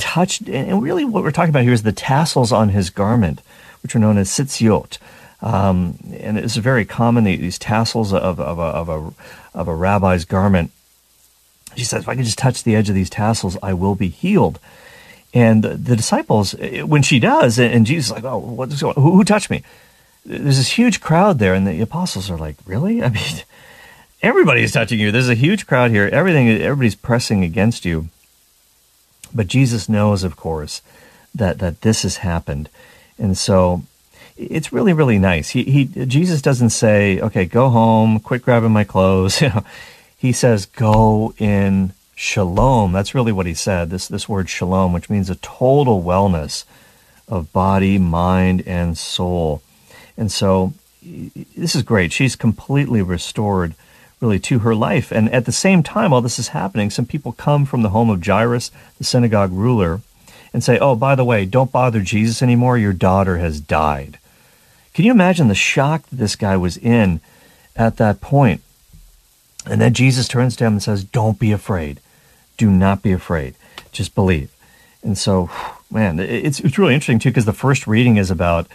touched, 0.00 0.48
and 0.48 0.82
really 0.82 1.04
what 1.04 1.22
we're 1.22 1.30
talking 1.30 1.50
about 1.50 1.62
here 1.62 1.72
is 1.72 1.84
the 1.84 1.92
tassels 1.92 2.50
on 2.50 2.70
his 2.70 2.90
garment, 2.90 3.40
which 3.82 3.94
are 3.94 4.00
known 4.00 4.18
as 4.18 4.28
tzitziot. 4.28 4.98
Um, 5.42 5.98
and 6.18 6.36
it's 6.38 6.56
very 6.56 6.84
common, 6.84 7.24
these 7.24 7.58
tassels 7.58 8.12
of, 8.12 8.40
of, 8.40 8.58
a, 8.58 8.62
of, 8.62 8.88
a, 8.88 9.58
of 9.58 9.68
a 9.68 9.74
rabbi's 9.74 10.24
garment. 10.24 10.70
She 11.76 11.84
says, 11.84 12.02
if 12.02 12.08
I 12.08 12.14
can 12.14 12.24
just 12.24 12.38
touch 12.38 12.64
the 12.64 12.74
edge 12.74 12.88
of 12.88 12.94
these 12.94 13.10
tassels, 13.10 13.56
I 13.62 13.72
will 13.74 13.94
be 13.94 14.08
healed. 14.08 14.58
And 15.32 15.62
the 15.62 15.96
disciples, 15.96 16.54
when 16.84 17.02
she 17.02 17.20
does, 17.20 17.58
and 17.58 17.86
Jesus 17.86 18.06
is 18.06 18.12
like, 18.12 18.24
oh, 18.24 18.38
what's 18.38 18.80
going 18.80 18.94
who, 18.96 19.12
who 19.12 19.24
touched 19.24 19.50
me? 19.50 19.62
There's 20.26 20.58
this 20.58 20.72
huge 20.72 21.00
crowd 21.00 21.38
there, 21.38 21.54
and 21.54 21.66
the 21.66 21.80
apostles 21.80 22.30
are 22.30 22.36
like, 22.36 22.56
really? 22.66 23.02
I 23.02 23.08
mean, 23.08 23.42
everybody's 24.22 24.72
touching 24.72 24.98
you. 24.98 25.12
There's 25.12 25.28
a 25.28 25.34
huge 25.34 25.66
crowd 25.66 25.92
here. 25.92 26.08
Everything, 26.12 26.48
everybody's 26.48 26.96
pressing 26.96 27.44
against 27.44 27.84
you. 27.84 28.08
But 29.34 29.46
Jesus 29.46 29.88
knows, 29.88 30.24
of 30.24 30.36
course, 30.36 30.82
that, 31.34 31.58
that 31.58 31.82
this 31.82 32.02
has 32.02 32.18
happened. 32.18 32.68
And 33.18 33.36
so 33.36 33.82
it's 34.36 34.72
really, 34.72 34.92
really 34.92 35.18
nice. 35.18 35.50
He, 35.50 35.64
he, 35.64 35.84
Jesus 35.84 36.42
doesn't 36.42 36.70
say, 36.70 37.20
okay, 37.20 37.44
go 37.44 37.68
home, 37.68 38.20
quit 38.20 38.42
grabbing 38.42 38.72
my 38.72 38.84
clothes. 38.84 39.40
You 39.42 39.48
know, 39.48 39.64
he 40.16 40.32
says, 40.32 40.66
go 40.66 41.32
in 41.38 41.94
shalom. 42.14 42.92
That's 42.92 43.14
really 43.14 43.32
what 43.32 43.46
he 43.46 43.54
said. 43.54 43.88
This, 43.88 44.06
this 44.06 44.28
word 44.28 44.50
shalom, 44.50 44.92
which 44.92 45.08
means 45.08 45.30
a 45.30 45.36
total 45.36 46.02
wellness 46.02 46.64
of 47.26 47.50
body, 47.54 47.96
mind, 47.96 48.62
and 48.66 48.98
soul. 48.98 49.62
And 50.18 50.30
so 50.30 50.74
this 51.02 51.74
is 51.74 51.82
great. 51.82 52.12
She's 52.12 52.36
completely 52.36 53.00
restored 53.00 53.74
really 54.20 54.38
to 54.40 54.60
her 54.60 54.74
life. 54.74 55.10
And 55.10 55.32
at 55.32 55.46
the 55.46 55.52
same 55.52 55.82
time, 55.82 56.10
while 56.10 56.20
this 56.20 56.38
is 56.38 56.48
happening, 56.48 56.90
some 56.90 57.06
people 57.06 57.32
come 57.32 57.64
from 57.64 57.82
the 57.82 57.90
home 57.90 58.10
of 58.10 58.24
Jairus, 58.24 58.70
the 58.98 59.04
synagogue 59.04 59.52
ruler, 59.52 60.00
and 60.52 60.62
say, 60.62 60.78
Oh, 60.78 60.94
by 60.94 61.14
the 61.14 61.24
way, 61.24 61.44
don't 61.46 61.72
bother 61.72 62.00
Jesus 62.00 62.42
anymore. 62.42 62.76
Your 62.76 62.92
daughter 62.92 63.38
has 63.38 63.60
died. 63.60 64.18
Can 64.92 65.04
you 65.04 65.12
imagine 65.12 65.48
the 65.48 65.54
shock 65.54 66.06
that 66.08 66.16
this 66.16 66.36
guy 66.36 66.56
was 66.56 66.76
in 66.76 67.20
at 67.76 67.96
that 67.96 68.20
point? 68.20 68.60
And 69.66 69.80
then 69.80 69.94
Jesus 69.94 70.28
turns 70.28 70.56
to 70.56 70.64
him 70.64 70.74
and 70.74 70.82
says, 70.82 71.04
Don't 71.04 71.38
be 71.38 71.52
afraid. 71.52 72.00
Do 72.56 72.70
not 72.70 73.02
be 73.02 73.12
afraid. 73.12 73.54
Just 73.92 74.14
believe. 74.14 74.54
And 75.02 75.16
so, 75.16 75.50
man, 75.90 76.18
it's, 76.18 76.60
it's 76.60 76.78
really 76.78 76.94
interesting 76.94 77.18
too, 77.18 77.30
because 77.30 77.46
the 77.46 77.52
first 77.52 77.86
reading 77.86 78.16
is 78.16 78.30
about 78.30 78.66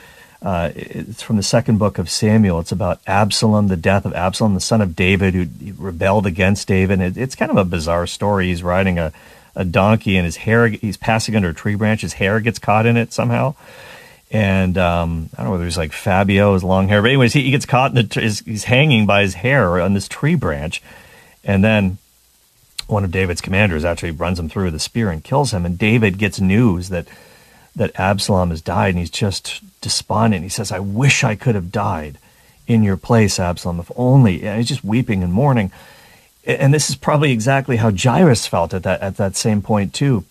uh, 0.46 0.70
it's 0.76 1.24
from 1.24 1.38
the 1.38 1.44
second 1.44 1.80
book 1.80 1.98
of 1.98 2.08
Samuel. 2.08 2.60
It's 2.60 2.72
about 2.72 3.02
Absalom, 3.08 3.68
the 3.68 3.76
death 3.76 4.06
of 4.06 4.14
Absalom, 4.14 4.54
the 4.54 4.60
son 4.60 4.80
of 4.80 4.96
David, 4.96 5.34
who 5.34 5.48
rebelled 5.76 6.28
against 6.28 6.68
David. 6.68 7.02
It, 7.02 7.18
it's 7.18 7.34
kind 7.34 7.50
of 7.50 7.58
a 7.58 7.66
bizarre 7.66 8.06
story. 8.06 8.50
He's 8.50 8.62
riding 8.62 9.00
a, 9.00 9.12
a 9.56 9.66
donkey, 9.66 10.18
and 10.18 10.24
his 10.24 10.38
hair, 10.38 10.68
he's 10.68 10.98
passing 10.98 11.36
under 11.36 11.50
a 11.50 11.54
tree 11.54 11.74
branch. 11.74 12.02
His 12.02 12.14
hair 12.14 12.40
gets 12.42 12.60
caught 12.60 12.86
in 12.86 12.96
it 12.96 13.12
somehow. 13.12 13.56
And 14.30 14.78
um, 14.78 15.32
I 15.34 15.38
don't 15.38 15.46
know 15.46 15.52
whether 15.54 15.66
he's 15.66 15.78
like 15.78 15.94
Fabio, 15.94 16.54
his 16.54 16.64
long 16.64 16.90
hair. 16.90 17.02
But, 17.02 17.08
anyways, 17.08 17.34
he, 17.34 17.42
he 17.42 17.52
gets 17.52 17.66
caught 17.66 17.98
in 17.98 18.08
the, 18.08 18.22
he's, 18.22 18.42
he's 18.42 18.64
hanging 18.66 19.08
by 19.08 19.24
his 19.24 19.34
hair 19.34 19.82
on 19.82 19.96
this 19.96 20.08
tree 20.08 20.36
branch. 20.36 20.84
And 21.44 21.64
then 21.64 21.98
one 22.86 23.04
of 23.04 23.10
David's 23.10 23.42
commanders 23.42 23.84
actually 23.84 24.12
runs 24.12 24.40
him 24.40 24.48
through 24.48 24.66
with 24.66 24.76
a 24.76 24.80
spear 24.80 25.10
and 25.10 25.24
kills 25.24 25.54
him. 25.54 25.66
And 25.66 25.76
David 25.76 26.20
gets 26.20 26.40
news 26.40 26.90
that 26.90 27.08
that 27.76 28.00
Absalom 28.00 28.52
has 28.52 28.62
died, 28.62 28.90
and 28.90 29.00
he's 29.00 29.10
just 29.10 29.62
despondent. 29.82 30.44
He 30.44 30.50
says, 30.50 30.72
I 30.72 30.80
wish 30.80 31.24
I 31.24 31.36
could 31.36 31.56
have 31.56 31.72
died 31.72 32.18
in 32.68 32.84
your 32.84 32.98
place, 32.98 33.40
Absalom, 33.40 33.80
if 33.80 33.92
only. 33.96 34.44
And 34.44 34.58
he's 34.58 34.68
just 34.68 34.84
weeping 34.84 35.24
and 35.24 35.34
mourning. 35.34 35.72
And 36.46 36.74
this 36.74 36.90
is 36.90 36.96
probably 36.96 37.32
exactly 37.32 37.78
how 37.78 37.92
Jairus 37.92 38.48
felt 38.48 38.74
at 38.74 38.84
that, 38.84 39.02
at 39.02 39.18
that 39.18 39.36
same 39.36 39.62
point, 39.62 39.94
too. 39.94 40.24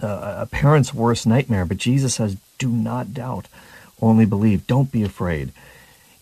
Uh, 0.00 0.36
a 0.40 0.46
parent's 0.46 0.94
worst 0.94 1.26
nightmare. 1.26 1.64
But 1.64 1.78
Jesus 1.78 2.14
says, 2.14 2.36
Do 2.58 2.68
not 2.68 3.14
doubt, 3.14 3.48
only 4.00 4.26
believe. 4.26 4.66
Don't 4.66 4.92
be 4.92 5.02
afraid. 5.02 5.52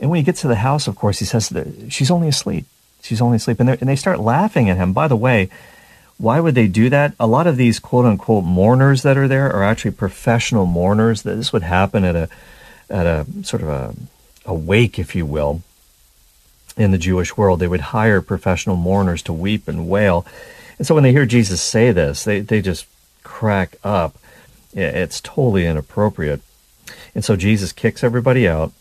And 0.00 0.10
when 0.10 0.18
he 0.18 0.24
gets 0.24 0.40
to 0.42 0.48
the 0.48 0.56
house, 0.56 0.86
of 0.86 0.96
course, 0.96 1.18
he 1.18 1.24
says, 1.24 1.52
She's 1.88 2.10
only 2.10 2.28
asleep. 2.28 2.66
She's 3.02 3.20
only 3.20 3.36
asleep. 3.36 3.60
And, 3.60 3.68
and 3.68 3.88
they 3.88 3.96
start 3.96 4.20
laughing 4.20 4.70
at 4.70 4.76
him. 4.76 4.92
By 4.92 5.08
the 5.08 5.16
way, 5.16 5.50
why 6.18 6.40
would 6.40 6.54
they 6.54 6.68
do 6.68 6.88
that? 6.90 7.14
A 7.18 7.26
lot 7.26 7.46
of 7.46 7.56
these 7.56 7.78
quote 7.78 8.04
unquote 8.04 8.44
mourners 8.44 9.02
that 9.02 9.16
are 9.16 9.28
there 9.28 9.52
are 9.52 9.64
actually 9.64 9.92
professional 9.92 10.66
mourners. 10.66 11.22
That 11.22 11.36
This 11.36 11.52
would 11.52 11.62
happen 11.62 12.04
at 12.04 12.16
a 12.16 12.28
at 12.88 13.06
a 13.06 13.26
sort 13.42 13.62
of 13.62 13.68
a, 13.68 13.94
a 14.46 14.54
wake, 14.54 14.98
if 14.98 15.14
you 15.14 15.26
will, 15.26 15.62
in 16.76 16.90
the 16.90 16.98
Jewish 16.98 17.36
world. 17.36 17.60
They 17.60 17.68
would 17.68 17.80
hire 17.80 18.20
professional 18.20 18.76
mourners 18.76 19.22
to 19.22 19.32
weep 19.32 19.68
and 19.68 19.88
wail. 19.88 20.26
And 20.78 20.86
so 20.86 20.94
when 20.94 21.04
they 21.04 21.12
hear 21.12 21.26
Jesus 21.26 21.62
say 21.62 21.92
this, 21.92 22.24
they, 22.24 22.40
they 22.40 22.60
just 22.60 22.86
crack 23.22 23.76
up. 23.82 24.16
It's 24.72 25.20
totally 25.20 25.66
inappropriate. 25.66 26.40
And 27.14 27.24
so 27.24 27.36
Jesus 27.36 27.72
kicks 27.72 28.02
everybody 28.02 28.48
out, 28.48 28.72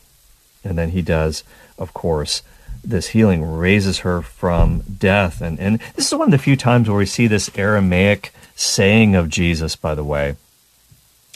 and 0.63 0.77
then 0.77 0.89
he 0.89 1.01
does, 1.01 1.43
of 1.77 1.93
course, 1.93 2.41
this 2.83 3.09
healing 3.09 3.57
raises 3.57 3.99
her 3.99 4.21
from 4.21 4.81
death. 4.81 5.41
And, 5.41 5.59
and 5.59 5.79
this 5.95 6.07
is 6.07 6.13
one 6.13 6.27
of 6.27 6.31
the 6.31 6.37
few 6.37 6.55
times 6.55 6.89
where 6.89 6.97
we 6.97 7.05
see 7.05 7.27
this 7.27 7.49
Aramaic 7.55 8.33
saying 8.55 9.15
of 9.15 9.29
Jesus, 9.29 9.75
by 9.75 9.95
the 9.95 10.03
way. 10.03 10.35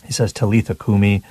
He 0.05 0.13
says, 0.13 0.33
Talitha 0.33 0.75
Kumi, 0.75 1.23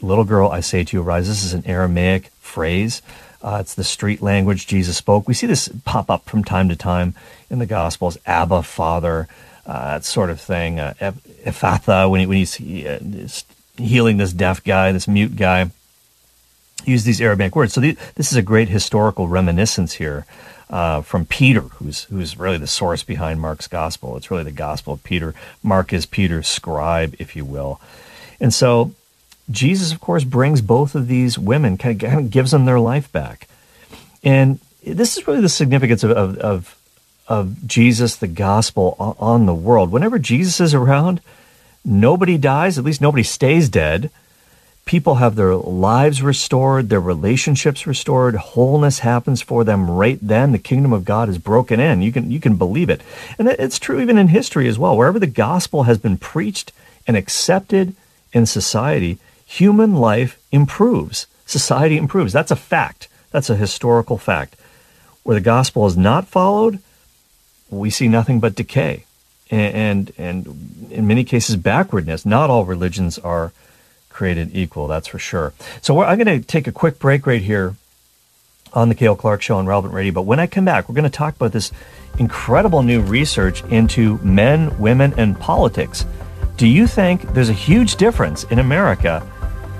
little 0.00 0.24
girl, 0.24 0.50
I 0.50 0.60
say 0.60 0.84
to 0.84 0.96
you, 0.96 1.02
rise. 1.02 1.28
This 1.28 1.44
is 1.44 1.54
an 1.54 1.66
Aramaic 1.66 2.26
phrase. 2.40 3.02
Uh, 3.42 3.58
it's 3.60 3.74
the 3.74 3.84
street 3.84 4.22
language 4.22 4.66
Jesus 4.66 4.96
spoke. 4.96 5.26
We 5.26 5.34
see 5.34 5.46
this 5.46 5.68
pop 5.84 6.10
up 6.10 6.24
from 6.28 6.44
time 6.44 6.68
to 6.68 6.76
time 6.76 7.14
in 7.50 7.58
the 7.58 7.66
Gospels. 7.66 8.18
Abba, 8.26 8.62
Father, 8.62 9.28
uh, 9.66 9.94
that 9.94 10.04
sort 10.04 10.30
of 10.30 10.40
thing. 10.40 10.78
Uh, 10.78 10.94
Ephphatha, 11.44 12.08
when, 12.08 12.20
he, 12.20 12.26
when 12.26 12.38
he's 12.38 12.60
uh, 12.86 13.00
healing 13.82 14.16
this 14.16 14.32
deaf 14.32 14.62
guy, 14.62 14.92
this 14.92 15.08
mute 15.08 15.36
guy 15.36 15.70
use 16.84 17.04
these 17.04 17.20
Aramaic 17.20 17.54
words. 17.56 17.72
So 17.72 17.80
the, 17.80 17.96
this 18.14 18.32
is 18.32 18.38
a 18.38 18.42
great 18.42 18.68
historical 18.68 19.28
reminiscence 19.28 19.94
here 19.94 20.26
uh, 20.70 21.02
from 21.02 21.26
Peter, 21.26 21.60
who's 21.60 22.04
who's 22.04 22.38
really 22.38 22.58
the 22.58 22.66
source 22.66 23.02
behind 23.02 23.40
Mark's 23.40 23.68
gospel. 23.68 24.16
It's 24.16 24.30
really 24.30 24.44
the 24.44 24.52
gospel 24.52 24.94
of 24.94 25.04
Peter. 25.04 25.34
Mark 25.62 25.92
is 25.92 26.06
Peter's 26.06 26.48
scribe, 26.48 27.14
if 27.18 27.36
you 27.36 27.44
will. 27.44 27.80
And 28.40 28.54
so 28.54 28.92
Jesus, 29.50 29.92
of 29.92 30.00
course, 30.00 30.24
brings 30.24 30.62
both 30.62 30.94
of 30.94 31.08
these 31.08 31.38
women, 31.38 31.76
kind 31.76 32.02
of 32.02 32.30
gives 32.30 32.52
them 32.52 32.64
their 32.64 32.80
life 32.80 33.12
back. 33.12 33.48
And 34.24 34.60
this 34.84 35.16
is 35.16 35.26
really 35.26 35.40
the 35.40 35.48
significance 35.48 36.02
of, 36.04 36.10
of, 36.12 36.38
of, 36.38 36.78
of 37.28 37.66
Jesus, 37.66 38.16
the 38.16 38.28
gospel 38.28 38.96
on 38.98 39.46
the 39.46 39.54
world. 39.54 39.90
Whenever 39.90 40.18
Jesus 40.18 40.60
is 40.60 40.74
around, 40.74 41.20
nobody 41.84 42.38
dies, 42.38 42.78
at 42.78 42.84
least 42.84 43.00
nobody 43.00 43.22
stays 43.22 43.68
dead 43.68 44.10
people 44.84 45.16
have 45.16 45.36
their 45.36 45.54
lives 45.54 46.22
restored, 46.22 46.88
their 46.88 47.00
relationships 47.00 47.86
restored, 47.86 48.34
wholeness 48.34 49.00
happens 49.00 49.40
for 49.40 49.64
them 49.64 49.90
right 49.90 50.18
then. 50.20 50.52
The 50.52 50.58
kingdom 50.58 50.92
of 50.92 51.04
God 51.04 51.28
is 51.28 51.38
broken 51.38 51.80
in. 51.80 52.02
You 52.02 52.12
can 52.12 52.30
you 52.30 52.40
can 52.40 52.56
believe 52.56 52.90
it. 52.90 53.00
And 53.38 53.48
it's 53.48 53.78
true 53.78 54.00
even 54.00 54.18
in 54.18 54.28
history 54.28 54.68
as 54.68 54.78
well. 54.78 54.96
Wherever 54.96 55.18
the 55.18 55.26
gospel 55.26 55.84
has 55.84 55.98
been 55.98 56.18
preached 56.18 56.72
and 57.06 57.16
accepted 57.16 57.94
in 58.32 58.46
society, 58.46 59.18
human 59.44 59.94
life 59.94 60.40
improves. 60.50 61.26
Society 61.46 61.96
improves. 61.96 62.32
That's 62.32 62.50
a 62.50 62.56
fact. 62.56 63.08
That's 63.30 63.50
a 63.50 63.56
historical 63.56 64.18
fact. 64.18 64.56
Where 65.22 65.34
the 65.34 65.40
gospel 65.40 65.86
is 65.86 65.96
not 65.96 66.26
followed, 66.26 66.80
we 67.70 67.90
see 67.90 68.08
nothing 68.08 68.40
but 68.40 68.54
decay 68.54 69.04
and, 69.50 69.74
and, 69.74 70.12
and 70.18 70.90
in 70.90 71.06
many 71.06 71.24
cases 71.24 71.56
backwardness. 71.56 72.26
Not 72.26 72.50
all 72.50 72.64
religions 72.64 73.18
are 73.18 73.52
created 74.12 74.50
equal, 74.54 74.86
that's 74.86 75.08
for 75.08 75.18
sure. 75.18 75.52
So 75.80 76.02
I'm 76.02 76.18
going 76.18 76.40
to 76.40 76.46
take 76.46 76.66
a 76.66 76.72
quick 76.72 76.98
break 76.98 77.26
right 77.26 77.42
here 77.42 77.76
on 78.72 78.88
the 78.88 78.94
Cale 78.94 79.16
Clarke 79.16 79.42
Show 79.42 79.56
on 79.56 79.66
Relevant 79.66 79.94
Radio. 79.94 80.12
But 80.12 80.22
when 80.22 80.40
I 80.40 80.46
come 80.46 80.64
back, 80.64 80.88
we're 80.88 80.94
going 80.94 81.04
to 81.04 81.10
talk 81.10 81.36
about 81.36 81.52
this 81.52 81.72
incredible 82.18 82.82
new 82.82 83.00
research 83.00 83.62
into 83.64 84.18
men, 84.18 84.78
women, 84.78 85.14
and 85.16 85.38
politics. 85.38 86.06
Do 86.56 86.66
you 86.66 86.86
think 86.86 87.22
there's 87.34 87.48
a 87.48 87.54
huge 87.54 87.96
difference 87.96 88.44
in 88.44 88.58
America 88.58 89.26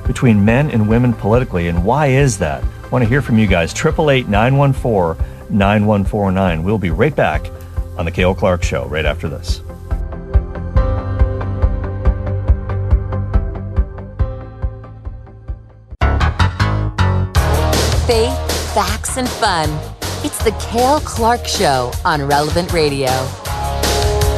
between 0.06 0.44
men 0.44 0.70
and 0.70 0.88
women 0.88 1.12
politically, 1.12 1.68
and 1.68 1.84
why 1.84 2.08
is 2.08 2.38
that? 2.38 2.62
I 2.64 2.88
want 2.88 3.02
to 3.04 3.08
hear 3.08 3.22
from 3.22 3.38
you 3.38 3.46
guys. 3.46 3.72
888 3.72 4.28
914 4.28 5.26
9149. 5.50 6.62
We'll 6.62 6.78
be 6.78 6.90
right 6.90 7.14
back 7.14 7.46
on 7.96 8.04
the 8.04 8.10
Cale 8.10 8.34
Clarke 8.34 8.62
Show 8.62 8.86
right 8.86 9.04
after 9.04 9.28
this. 9.28 9.62
Faith, 18.06 18.74
facts, 18.74 19.16
and 19.16 19.28
fun. 19.28 19.70
It's 20.24 20.42
the 20.42 20.50
Cale 20.60 20.98
Clarke 21.02 21.46
Show 21.46 21.92
on 22.04 22.20
Relevant 22.20 22.72
Radio. 22.72 23.06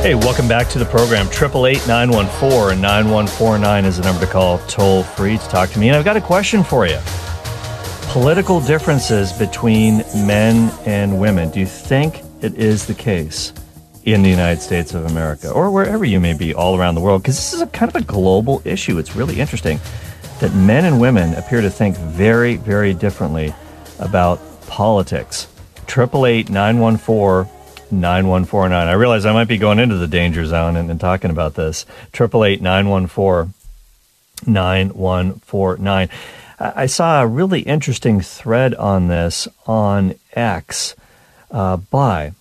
Hey, 0.02 0.14
welcome 0.14 0.46
back 0.46 0.68
to 0.68 0.78
the 0.78 0.84
program. 0.84 1.28
888 1.28 1.88
914 1.88 2.78
9149 2.78 3.84
is 3.86 3.96
the 3.96 4.02
number 4.02 4.26
to 4.26 4.30
call 4.30 4.58
toll 4.66 5.02
free 5.02 5.38
to 5.38 5.48
talk 5.48 5.70
to 5.70 5.78
me. 5.78 5.88
And 5.88 5.96
I've 5.96 6.04
got 6.04 6.18
a 6.18 6.20
question 6.20 6.62
for 6.62 6.86
you. 6.86 6.98
Political 8.08 8.60
differences 8.60 9.32
between 9.32 10.04
men 10.14 10.70
and 10.84 11.18
women. 11.18 11.50
Do 11.50 11.58
you 11.58 11.66
think 11.66 12.20
it 12.42 12.54
is 12.56 12.84
the 12.84 12.94
case 12.94 13.54
in 14.04 14.22
the 14.22 14.28
United 14.28 14.60
States 14.60 14.92
of 14.92 15.06
America 15.06 15.50
or 15.50 15.70
wherever 15.70 16.04
you 16.04 16.20
may 16.20 16.34
be 16.34 16.52
all 16.52 16.78
around 16.78 16.96
the 16.96 17.00
world? 17.00 17.22
Because 17.22 17.36
this 17.36 17.54
is 17.54 17.62
a 17.62 17.66
kind 17.68 17.88
of 17.88 17.96
a 17.96 18.04
global 18.04 18.60
issue. 18.66 18.98
It's 18.98 19.16
really 19.16 19.40
interesting 19.40 19.80
that 20.40 20.54
men 20.54 20.84
and 20.84 21.00
women 21.00 21.34
appear 21.34 21.60
to 21.60 21.70
think 21.70 21.96
very, 21.96 22.56
very 22.56 22.94
differently 22.94 23.54
about 23.98 24.40
politics. 24.66 25.48
888 25.88 26.50
914 26.50 27.52
9149. 27.90 28.88
I 28.88 28.92
realize 28.92 29.26
I 29.26 29.32
might 29.32 29.48
be 29.48 29.58
going 29.58 29.78
into 29.78 29.96
the 29.96 30.08
danger 30.08 30.44
zone 30.46 30.76
and, 30.76 30.90
and 30.90 31.00
talking 31.00 31.30
about 31.30 31.54
this. 31.54 31.86
888 32.14 32.62
914 32.62 33.54
9149. 34.46 36.08
I 36.58 36.86
saw 36.86 37.22
a 37.22 37.26
really 37.26 37.60
interesting 37.60 38.20
thread 38.20 38.74
on 38.74 39.08
this 39.08 39.48
on 39.66 40.14
X 40.34 40.94
uh, 41.50 41.76
by 41.76 42.32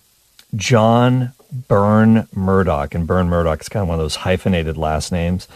John 0.54 1.32
Burn-Murdoch. 1.68 2.94
And 2.94 3.06
Burn-Murdoch 3.06 3.60
is 3.60 3.68
kind 3.68 3.82
of 3.82 3.88
one 3.88 3.98
of 3.98 4.04
those 4.04 4.16
hyphenated 4.16 4.76
last 4.76 5.12
names. 5.12 5.48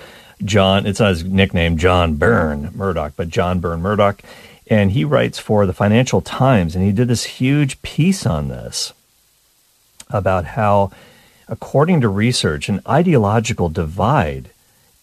John, 0.45 0.87
it's 0.87 1.00
not 1.00 1.11
his 1.11 1.25
nickname, 1.25 1.78
John 1.78 2.14
Burn-Murdoch, 2.14 3.14
but 3.16 3.28
John 3.28 3.61
Burn-Murdoch. 3.61 4.23
And 4.68 4.92
he 4.92 5.04
writes 5.04 5.38
for 5.38 5.66
the 5.66 5.73
Financial 5.73 6.21
Times, 6.21 6.75
and 6.75 6.85
he 6.85 6.92
did 6.92 7.09
this 7.09 7.25
huge 7.25 7.80
piece 7.83 8.26
on 8.26 8.49
this 8.49 8.92
about 10.11 10.45
how, 10.45 10.90
according 11.49 12.00
to 12.02 12.09
research, 12.09 12.68
an 12.68 12.80
ideological 12.87 13.68
divide 13.68 14.50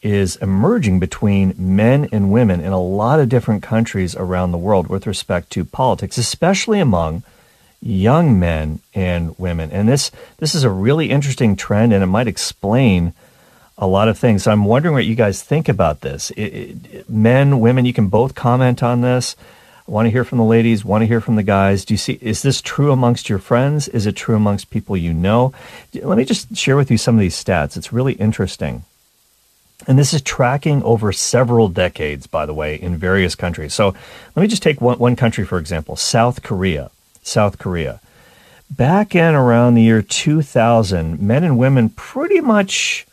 is 0.01 0.35
emerging 0.35 0.99
between 0.99 1.55
men 1.57 2.07
and 2.11 2.31
women 2.31 2.61
in 2.61 2.71
a 2.71 2.81
lot 2.81 3.19
of 3.19 3.27
different 3.27 3.63
countries 3.63 4.15
around 4.15 4.51
the 4.51 4.57
world 4.57 4.87
with 4.87 5.07
respect 5.07 5.49
to 5.49 5.65
politics, 5.65 6.17
especially 6.19 6.79
among 6.79 7.23
young 7.81 8.39
men 8.39 8.79
and 8.93 9.37
women. 9.39 9.71
And 9.71 9.89
this 9.89 10.11
this 10.37 10.53
is 10.53 10.63
a 10.63 10.69
really 10.69 11.09
interesting 11.09 11.55
trend, 11.55 11.91
and 11.91 12.03
it 12.03 12.07
might 12.07 12.27
explain 12.27 13.13
a 13.77 13.87
lot 13.87 14.07
of 14.07 14.17
things. 14.17 14.43
So 14.43 14.51
I'm 14.51 14.65
wondering 14.65 14.93
what 14.93 15.05
you 15.05 15.15
guys 15.15 15.43
think 15.43 15.67
about 15.67 16.01
this. 16.01 16.31
It, 16.31 16.43
it, 16.43 17.09
men, 17.09 17.59
women, 17.59 17.85
you 17.85 17.93
can 17.93 18.07
both 18.07 18.35
comment 18.35 18.81
on 18.81 19.01
this. 19.01 19.35
I 19.87 19.91
want 19.91 20.07
to 20.07 20.11
hear 20.11 20.23
from 20.23 20.39
the 20.39 20.43
ladies. 20.43 20.83
Want 20.83 21.01
to 21.03 21.07
hear 21.07 21.21
from 21.21 21.35
the 21.35 21.43
guys. 21.43 21.85
Do 21.85 21.93
you 21.93 21.97
see? 21.97 22.17
Is 22.21 22.41
this 22.41 22.61
true 22.61 22.91
amongst 22.91 23.29
your 23.29 23.37
friends? 23.37 23.87
Is 23.87 24.07
it 24.07 24.15
true 24.15 24.35
amongst 24.35 24.71
people 24.71 24.97
you 24.97 25.13
know? 25.13 25.53
Let 25.93 26.17
me 26.17 26.25
just 26.25 26.55
share 26.55 26.75
with 26.75 26.89
you 26.89 26.97
some 26.97 27.15
of 27.15 27.19
these 27.19 27.41
stats. 27.41 27.77
It's 27.77 27.93
really 27.93 28.13
interesting. 28.13 28.83
And 29.87 29.99
this 29.99 30.13
is 30.13 30.21
tracking 30.21 30.81
over 30.83 31.11
several 31.11 31.67
decades, 31.67 32.27
by 32.27 32.45
the 32.45 32.53
way, 32.53 32.75
in 32.75 32.95
various 32.95 33.35
countries. 33.35 33.73
So 33.73 33.93
let 34.35 34.41
me 34.41 34.47
just 34.47 34.63
take 34.63 34.81
one, 34.81 34.97
one 34.97 35.15
country, 35.15 35.45
for 35.45 35.59
example 35.59 35.95
South 35.95 36.41
Korea. 36.41 36.89
South 37.21 37.59
Korea. 37.59 37.99
Back 38.69 39.13
in 39.13 39.35
around 39.35 39.75
the 39.75 39.83
year 39.83 40.01
2000, 40.01 41.19
men 41.19 41.43
and 41.43 41.57
women 41.57 41.89
pretty 41.89 42.39
much 42.39 43.05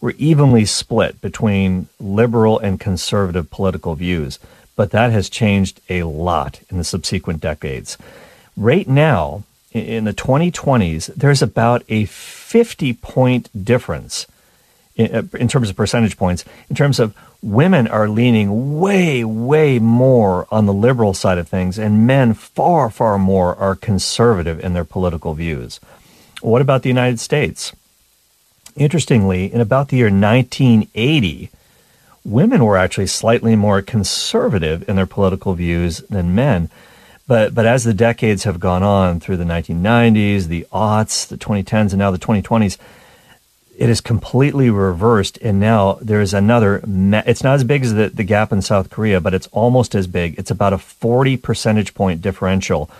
were 0.00 0.14
evenly 0.18 0.64
split 0.64 1.20
between 1.20 1.88
liberal 1.98 2.58
and 2.58 2.78
conservative 2.78 3.50
political 3.50 3.94
views 3.94 4.38
but 4.76 4.90
that 4.90 5.10
has 5.10 5.28
changed 5.28 5.80
a 5.88 6.04
lot 6.04 6.60
in 6.70 6.76
the 6.76 6.84
subsequent 6.84 7.40
decades. 7.40 7.98
Right 8.56 8.86
now, 8.86 9.42
in 9.72 10.04
the 10.04 10.12
2020s, 10.12 11.06
there's 11.14 11.42
about 11.42 11.82
a 11.88 12.04
50 12.04 12.92
point 12.94 13.64
difference 13.64 14.26
in, 14.94 15.14
uh, 15.14 15.22
in, 15.36 15.48
terms 15.48 15.68
of 15.68 15.76
percentage 15.76 16.16
points, 16.16 16.44
in 16.70 16.76
terms 16.76 16.98
of 16.98 17.14
women 17.42 17.86
are 17.86 18.08
leaning 18.08 18.78
way, 18.78 19.24
way 19.24 19.78
more 19.78 20.46
on 20.50 20.64
the 20.64 20.72
liberal 20.72 21.12
side 21.12 21.36
of 21.36 21.48
things, 21.48 21.78
and 21.78 22.06
men 22.06 22.32
far, 22.32 22.88
far 22.88 23.18
more 23.18 23.54
are 23.56 23.74
conservative 23.74 24.58
in 24.60 24.72
their 24.72 24.84
political 24.84 25.34
views. 25.34 25.80
What 26.40 26.62
about 26.62 26.82
the 26.82 26.88
United 26.88 27.20
States? 27.20 27.74
Interestingly, 28.76 29.52
in 29.52 29.60
about 29.60 29.88
the 29.88 29.96
year 29.96 30.06
1980, 30.06 31.50
women 32.24 32.64
were 32.64 32.76
actually 32.76 33.06
slightly 33.06 33.56
more 33.56 33.80
conservative 33.80 34.86
in 34.88 34.96
their 34.96 35.06
political 35.06 35.54
views 35.54 35.98
than 36.10 36.34
men. 36.34 36.68
But, 37.26 37.54
but 37.54 37.66
as 37.66 37.84
the 37.84 37.94
decades 37.94 38.44
have 38.44 38.60
gone 38.60 38.82
on 38.82 39.18
through 39.18 39.38
the 39.38 39.44
1990s, 39.44 40.46
the 40.46 40.66
aughts, 40.72 41.26
the 41.26 41.38
2010s, 41.38 41.90
and 41.92 41.98
now 41.98 42.10
the 42.10 42.18
2020s, 42.18 42.76
it 43.78 43.88
is 43.88 44.00
completely 44.00 44.70
reversed. 44.70 45.38
And 45.42 45.58
now 45.58 45.98
there's 46.00 46.34
another, 46.34 46.82
it's 46.86 47.42
not 47.42 47.54
as 47.54 47.64
big 47.64 47.82
as 47.82 47.94
the, 47.94 48.10
the 48.10 48.24
gap 48.24 48.52
in 48.52 48.62
South 48.62 48.90
Korea, 48.90 49.20
but 49.20 49.34
it's 49.34 49.48
almost 49.48 49.94
as 49.94 50.06
big. 50.06 50.38
It's 50.38 50.50
about 50.50 50.72
a 50.72 50.78
40 50.78 51.36
percentage 51.38 51.94
point 51.94 52.22
differential. 52.22 52.90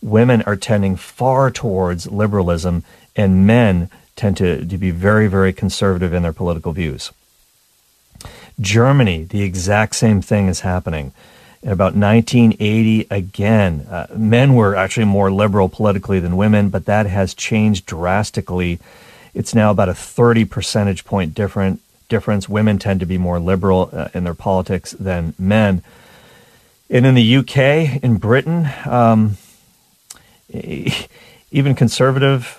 Women 0.00 0.42
are 0.42 0.56
tending 0.56 0.96
far 0.96 1.50
towards 1.50 2.10
liberalism, 2.10 2.84
and 3.14 3.46
men 3.46 3.90
tend 4.18 4.36
to, 4.36 4.64
to 4.64 4.76
be 4.76 4.90
very, 4.90 5.28
very 5.28 5.52
conservative 5.52 6.12
in 6.12 6.22
their 6.22 6.32
political 6.32 6.72
views. 6.72 7.12
Germany, 8.60 9.22
the 9.22 9.42
exact 9.42 9.94
same 9.94 10.20
thing 10.20 10.48
is 10.48 10.60
happening. 10.60 11.12
In 11.62 11.70
about 11.70 11.94
1980, 11.94 13.06
again, 13.10 13.86
uh, 13.88 14.08
men 14.14 14.54
were 14.54 14.74
actually 14.74 15.06
more 15.06 15.30
liberal 15.30 15.68
politically 15.68 16.18
than 16.20 16.36
women, 16.36 16.68
but 16.68 16.84
that 16.86 17.06
has 17.06 17.32
changed 17.34 17.86
drastically. 17.86 18.80
It's 19.34 19.54
now 19.54 19.70
about 19.70 19.88
a 19.88 19.94
30 19.94 20.44
percentage 20.44 21.04
point 21.04 21.34
different 21.34 21.80
difference. 22.08 22.48
Women 22.48 22.78
tend 22.78 23.00
to 23.00 23.06
be 23.06 23.18
more 23.18 23.38
liberal 23.38 23.90
uh, 23.92 24.08
in 24.14 24.24
their 24.24 24.34
politics 24.34 24.92
than 24.92 25.34
men. 25.38 25.82
And 26.90 27.06
in 27.06 27.14
the 27.14 27.36
UK, 27.36 28.02
in 28.02 28.16
Britain, 28.16 28.68
um, 28.86 29.36
even 31.50 31.74
conservative 31.74 32.57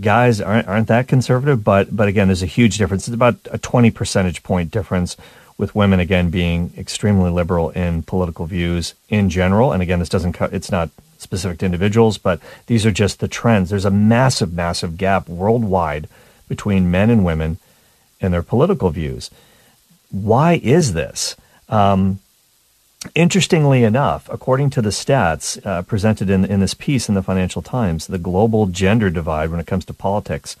guys 0.00 0.40
aren't, 0.40 0.68
aren't 0.68 0.88
that 0.88 1.08
conservative, 1.08 1.62
but 1.64 1.94
but 1.94 2.08
again, 2.08 2.28
there's 2.28 2.42
a 2.42 2.46
huge 2.46 2.78
difference. 2.78 3.08
It's 3.08 3.14
about 3.14 3.36
a 3.50 3.58
20 3.58 3.90
percentage 3.90 4.42
point 4.42 4.70
difference 4.70 5.16
with 5.58 5.74
women 5.74 6.00
again 6.00 6.30
being 6.30 6.72
extremely 6.76 7.30
liberal 7.30 7.70
in 7.70 8.02
political 8.02 8.46
views 8.46 8.94
in 9.08 9.30
general. 9.30 9.72
And 9.72 9.82
again, 9.82 9.98
this 9.98 10.08
doesn't 10.08 10.32
cut 10.32 10.52
it's 10.52 10.70
not 10.70 10.90
specific 11.18 11.58
to 11.58 11.66
individuals, 11.66 12.18
but 12.18 12.40
these 12.66 12.84
are 12.84 12.90
just 12.90 13.20
the 13.20 13.28
trends. 13.28 13.70
There's 13.70 13.84
a 13.84 13.90
massive, 13.90 14.52
massive 14.52 14.96
gap 14.96 15.28
worldwide 15.28 16.08
between 16.48 16.90
men 16.90 17.10
and 17.10 17.24
women 17.24 17.58
and 18.20 18.34
their 18.34 18.42
political 18.42 18.90
views. 18.90 19.30
Why 20.10 20.60
is 20.62 20.92
this? 20.92 21.36
Um, 21.68 22.18
Interestingly 23.14 23.82
enough, 23.82 24.28
according 24.30 24.70
to 24.70 24.82
the 24.82 24.90
stats 24.90 25.64
uh, 25.66 25.82
presented 25.82 26.30
in, 26.30 26.44
in 26.44 26.60
this 26.60 26.74
piece 26.74 27.08
in 27.08 27.14
the 27.14 27.22
Financial 27.22 27.60
Times, 27.60 28.06
the 28.06 28.18
global 28.18 28.66
gender 28.66 29.10
divide 29.10 29.50
when 29.50 29.58
it 29.58 29.66
comes 29.66 29.84
to 29.86 29.92
politics, 29.92 30.56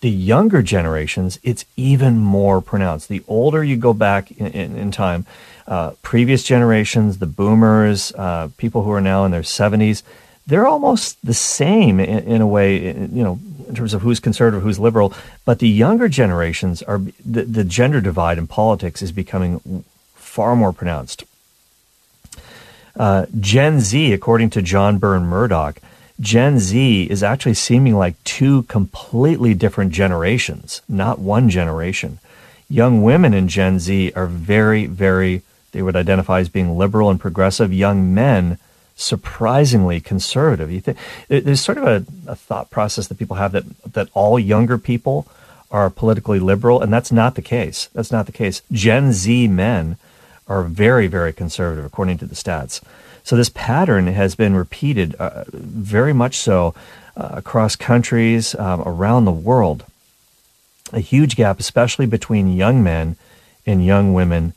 the 0.00 0.10
younger 0.10 0.62
generations, 0.62 1.38
it's 1.42 1.64
even 1.76 2.18
more 2.18 2.60
pronounced. 2.60 3.08
The 3.08 3.22
older 3.28 3.62
you 3.62 3.76
go 3.76 3.92
back 3.92 4.30
in, 4.32 4.46
in, 4.48 4.76
in 4.76 4.90
time, 4.90 5.26
uh, 5.66 5.92
previous 6.02 6.42
generations, 6.42 7.18
the 7.18 7.26
boomers, 7.26 8.12
uh, 8.12 8.48
people 8.56 8.82
who 8.82 8.90
are 8.92 9.00
now 9.00 9.24
in 9.24 9.30
their 9.30 9.42
70s, 9.42 10.02
they're 10.46 10.66
almost 10.66 11.18
the 11.24 11.34
same 11.34 12.00
in, 12.00 12.20
in 12.20 12.40
a 12.40 12.46
way, 12.46 12.86
you 12.86 13.22
know, 13.22 13.38
in 13.68 13.74
terms 13.74 13.92
of 13.92 14.02
who's 14.02 14.20
conservative, 14.20 14.62
who's 14.62 14.78
liberal. 14.78 15.12
But 15.44 15.58
the 15.58 15.68
younger 15.68 16.08
generations 16.08 16.82
are, 16.82 17.00
the, 17.24 17.42
the 17.42 17.64
gender 17.64 18.00
divide 18.00 18.38
in 18.38 18.46
politics 18.46 19.02
is 19.02 19.12
becoming 19.12 19.84
far 20.14 20.56
more 20.56 20.72
pronounced. 20.72 21.24
Uh, 22.96 23.26
Gen 23.38 23.80
Z, 23.80 24.12
according 24.12 24.50
to 24.50 24.62
John 24.62 24.98
Burn-Murdoch, 24.98 25.80
Gen 26.18 26.58
Z 26.58 27.04
is 27.04 27.22
actually 27.22 27.54
seeming 27.54 27.94
like 27.94 28.22
two 28.24 28.62
completely 28.64 29.52
different 29.52 29.92
generations, 29.92 30.80
not 30.88 31.18
one 31.18 31.50
generation. 31.50 32.18
Young 32.70 33.02
women 33.02 33.34
in 33.34 33.48
Gen 33.48 33.78
Z 33.78 34.12
are 34.16 34.26
very, 34.26 34.86
very, 34.86 35.42
they 35.72 35.82
would 35.82 35.94
identify 35.94 36.40
as 36.40 36.48
being 36.48 36.78
liberal 36.78 37.10
and 37.10 37.20
progressive. 37.20 37.72
Young 37.72 38.14
men, 38.14 38.58
surprisingly 38.96 40.00
conservative. 40.00 40.70
You 40.70 40.80
think 40.80 40.96
there's 41.28 41.60
sort 41.60 41.76
of 41.76 41.84
a, 41.84 42.30
a 42.30 42.34
thought 42.34 42.70
process 42.70 43.08
that 43.08 43.18
people 43.18 43.36
have 43.36 43.52
that 43.52 43.64
that 43.92 44.08
all 44.14 44.38
younger 44.38 44.78
people 44.78 45.28
are 45.70 45.90
politically 45.90 46.38
liberal, 46.38 46.80
and 46.80 46.90
that's 46.90 47.12
not 47.12 47.34
the 47.34 47.42
case. 47.42 47.90
That's 47.92 48.10
not 48.10 48.24
the 48.24 48.32
case. 48.32 48.62
Gen 48.72 49.12
Z 49.12 49.48
men 49.48 49.98
are 50.48 50.62
very, 50.62 51.06
very 51.06 51.32
conservative, 51.32 51.84
according 51.84 52.18
to 52.18 52.26
the 52.26 52.34
stats. 52.34 52.80
So 53.24 53.36
this 53.36 53.48
pattern 53.48 54.06
has 54.06 54.34
been 54.34 54.54
repeated 54.54 55.14
uh, 55.16 55.44
very 55.52 56.12
much 56.12 56.36
so 56.36 56.74
uh, 57.16 57.30
across 57.32 57.74
countries 57.74 58.54
um, 58.54 58.82
around 58.82 59.24
the 59.24 59.32
world. 59.32 59.84
A 60.92 61.00
huge 61.00 61.34
gap, 61.34 61.58
especially 61.58 62.06
between 62.06 62.54
young 62.54 62.84
men 62.84 63.16
and 63.66 63.84
young 63.84 64.14
women 64.14 64.52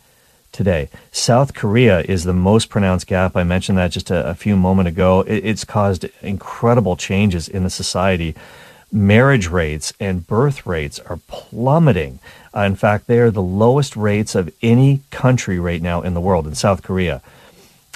today. 0.51 0.89
South 1.11 1.53
Korea 1.53 2.01
is 2.01 2.23
the 2.23 2.33
most 2.33 2.69
pronounced 2.69 3.07
gap. 3.07 3.35
I 3.35 3.43
mentioned 3.43 3.77
that 3.77 3.91
just 3.91 4.11
a, 4.11 4.29
a 4.29 4.35
few 4.35 4.55
moment 4.55 4.87
ago. 4.87 5.21
It, 5.21 5.45
it's 5.45 5.63
caused 5.63 6.05
incredible 6.21 6.95
changes 6.95 7.47
in 7.47 7.63
the 7.63 7.69
society. 7.69 8.35
Marriage 8.91 9.47
rates 9.47 9.93
and 9.99 10.25
birth 10.25 10.65
rates 10.65 10.99
are 10.99 11.19
plummeting. 11.27 12.19
Uh, 12.55 12.61
in 12.61 12.75
fact, 12.75 13.07
they 13.07 13.19
are 13.19 13.31
the 13.31 13.41
lowest 13.41 13.95
rates 13.95 14.33
of 14.33 14.53
any 14.61 15.01
country 15.11 15.59
right 15.59 15.81
now 15.81 16.01
in 16.01 16.13
the 16.13 16.21
world 16.21 16.47
in 16.47 16.55
South 16.55 16.81
Korea. 16.81 17.21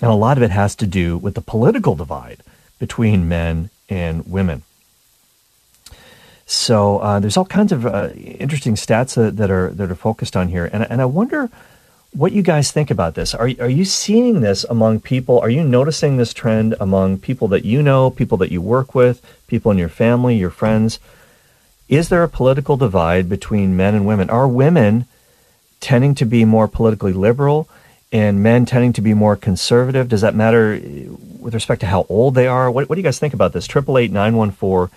And 0.01 0.11
a 0.11 0.15
lot 0.15 0.37
of 0.37 0.43
it 0.43 0.51
has 0.51 0.75
to 0.75 0.87
do 0.87 1.17
with 1.17 1.33
the 1.33 1.41
political 1.41 1.95
divide 1.95 2.39
between 2.77 3.27
men 3.27 3.69
and 3.89 4.27
women. 4.27 4.63
So 6.45 6.99
uh, 6.99 7.19
there's 7.19 7.37
all 7.37 7.45
kinds 7.45 7.71
of 7.71 7.85
uh, 7.85 8.09
interesting 8.15 8.75
stats 8.75 9.15
that, 9.15 9.49
are 9.49 9.69
that 9.71 9.89
are 9.89 9.95
focused 9.95 10.35
on 10.35 10.49
here, 10.49 10.69
and 10.73 10.85
and 10.89 11.01
I 11.01 11.05
wonder 11.05 11.49
what 12.11 12.31
you 12.31 12.43
guys 12.43 12.71
think 12.71 12.91
about 12.91 13.15
this. 13.15 13.33
Are 13.33 13.49
are 13.59 13.69
you 13.69 13.85
seeing 13.85 14.41
this 14.41 14.65
among 14.65 14.99
people? 14.99 15.39
Are 15.39 15.49
you 15.49 15.63
noticing 15.63 16.17
this 16.17 16.33
trend 16.33 16.75
among 16.79 17.19
people 17.19 17.47
that 17.49 17.65
you 17.65 17.81
know, 17.81 18.09
people 18.09 18.37
that 18.39 18.51
you 18.51 18.61
work 18.61 18.93
with, 18.93 19.21
people 19.53 19.71
in 19.71 19.77
your 19.77 19.87
family, 19.87 20.35
your 20.35 20.49
friends? 20.49 20.97
Is 21.87 22.09
there 22.09 22.23
a 22.23 22.27
political 22.27 22.75
divide 22.75 23.29
between 23.29 23.77
men 23.77 23.93
and 23.93 24.03
women? 24.03 24.31
Are 24.31 24.47
women 24.47 25.05
tending 25.79 26.15
to 26.15 26.25
be 26.25 26.43
more 26.43 26.67
politically 26.67 27.13
liberal? 27.13 27.69
and 28.13 28.43
men 28.43 28.63
tending 28.63 28.93
to 28.93 29.01
be 29.01 29.15
more 29.15 29.35
conservative. 29.35 30.07
Does 30.07 30.21
that 30.21 30.35
matter 30.35 30.79
with 31.39 31.55
respect 31.55 31.81
to 31.81 31.87
how 31.87 32.05
old 32.07 32.35
they 32.35 32.45
are? 32.45 32.69
What, 32.69 32.87
what 32.87 32.95
do 32.95 33.01
you 33.01 33.03
guys 33.03 33.17
think 33.17 33.33
about 33.33 33.53
this? 33.53 33.65
Triple 33.65 33.97
eight 33.97 34.11
nine 34.11 34.37
one 34.37 34.51
four 34.51 34.91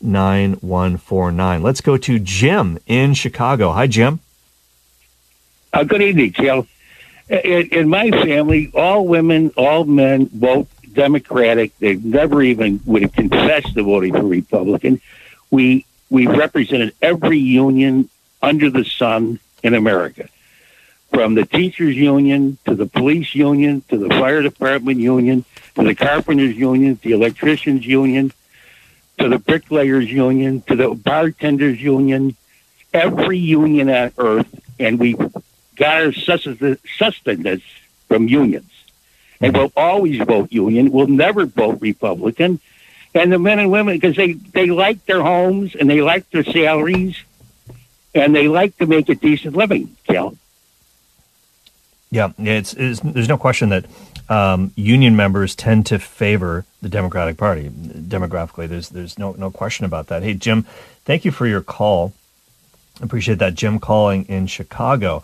nine 0.00 0.52
one 0.60 0.96
four 0.96 1.32
nine. 1.32 1.64
Let's 1.64 1.80
go 1.80 1.96
to 1.96 2.20
Jim 2.20 2.78
in 2.86 3.14
Chicago. 3.14 3.72
Hi, 3.72 3.88
Jim. 3.88 4.20
Uh, 5.72 5.82
good 5.82 6.00
evening, 6.00 6.32
Jill. 6.32 6.68
In, 7.28 7.68
in, 7.72 7.88
my 7.88 8.10
family, 8.10 8.70
all 8.72 9.04
women, 9.04 9.52
all 9.56 9.84
men 9.84 10.28
vote 10.28 10.68
Democratic. 10.92 11.76
They 11.78 11.96
never 11.96 12.42
even 12.42 12.80
would 12.86 13.02
have 13.02 13.12
confessed 13.12 13.74
to 13.74 13.82
voting 13.82 14.12
for 14.12 14.22
Republican. 14.22 15.00
We 15.50 15.86
we 16.10 16.26
represented 16.26 16.94
every 17.00 17.38
union 17.38 18.10
under 18.42 18.70
the 18.70 18.84
sun 18.84 19.38
in 19.62 19.74
America 19.74 20.28
from 21.10 21.34
the 21.34 21.44
teachers 21.44 21.96
union 21.96 22.56
to 22.64 22.74
the 22.74 22.86
police 22.86 23.34
union 23.34 23.82
to 23.88 23.98
the 23.98 24.08
fire 24.08 24.42
department 24.42 24.98
union 24.98 25.44
to 25.74 25.82
the 25.82 25.94
carpenters 25.94 26.56
union 26.56 26.96
to 26.96 27.08
the 27.08 27.12
electricians 27.12 27.86
union 27.86 28.32
to 29.18 29.28
the 29.28 29.38
bricklayers 29.38 30.10
union 30.10 30.62
to 30.62 30.76
the 30.76 30.88
bartenders 30.94 31.80
union 31.80 32.34
every 32.92 33.38
union 33.38 33.90
on 33.90 34.12
earth 34.18 34.60
and 34.78 34.98
we 34.98 35.14
got 35.76 36.02
our 36.02 36.12
sustenance 36.12 37.62
from 38.08 38.28
unions 38.28 38.79
and 39.40 39.56
we'll 39.56 39.72
always 39.76 40.18
vote 40.18 40.52
union 40.52 40.90
we'll 40.90 41.06
never 41.06 41.46
vote 41.46 41.78
republican 41.80 42.60
and 43.14 43.32
the 43.32 43.38
men 43.38 43.58
and 43.58 43.70
women 43.70 43.96
because 43.96 44.16
they 44.16 44.32
they 44.32 44.66
like 44.66 45.04
their 45.06 45.22
homes 45.22 45.74
and 45.74 45.88
they 45.88 46.00
like 46.00 46.28
their 46.30 46.44
salaries 46.44 47.16
and 48.14 48.34
they 48.34 48.48
like 48.48 48.76
to 48.78 48.86
make 48.86 49.08
a 49.08 49.14
decent 49.14 49.56
living 49.56 49.96
Cal. 50.06 50.36
Yeah, 52.12 52.32
it's, 52.38 52.74
it's 52.74 53.00
there's 53.00 53.28
no 53.28 53.38
question 53.38 53.68
that 53.68 53.86
um, 54.28 54.72
union 54.74 55.14
members 55.14 55.54
tend 55.54 55.86
to 55.86 55.98
favor 55.98 56.64
the 56.82 56.88
Democratic 56.88 57.36
Party 57.36 57.68
demographically. 57.68 58.68
There's 58.68 58.88
there's 58.88 59.18
no 59.18 59.32
no 59.32 59.50
question 59.50 59.84
about 59.84 60.08
that. 60.08 60.22
Hey 60.22 60.34
Jim, 60.34 60.64
thank 61.04 61.24
you 61.24 61.30
for 61.30 61.46
your 61.46 61.60
call. 61.60 62.12
Appreciate 63.00 63.38
that, 63.38 63.54
Jim 63.54 63.78
calling 63.78 64.24
in 64.24 64.46
Chicago. 64.46 65.22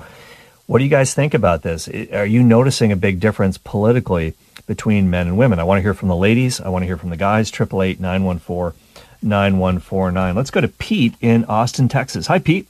What 0.66 0.78
do 0.78 0.84
you 0.84 0.90
guys 0.90 1.14
think 1.14 1.32
about 1.32 1.62
this? 1.62 1.88
Are 1.88 2.26
you 2.26 2.42
noticing 2.42 2.90
a 2.90 2.96
big 2.96 3.20
difference 3.20 3.56
politically 3.56 4.34
between 4.66 5.08
men 5.08 5.28
and 5.28 5.38
women? 5.38 5.60
I 5.60 5.64
want 5.64 5.78
to 5.78 5.82
hear 5.82 5.94
from 5.94 6.08
the 6.08 6.16
ladies. 6.16 6.60
I 6.60 6.68
want 6.70 6.82
to 6.82 6.86
hear 6.86 6.96
from 6.96 7.10
the 7.10 7.16
guys. 7.16 7.52
Triple 7.52 7.82
eight 7.82 8.00
nine 8.00 8.24
one 8.24 8.40
four 8.40 8.74
nine 9.22 9.58
one 9.58 9.78
four 9.78 10.10
nine. 10.10 10.34
Let's 10.34 10.50
go 10.50 10.60
to 10.60 10.68
Pete 10.68 11.14
in 11.20 11.44
Austin, 11.44 11.88
Texas. 11.88 12.26
Hi, 12.26 12.40
Pete. 12.40 12.66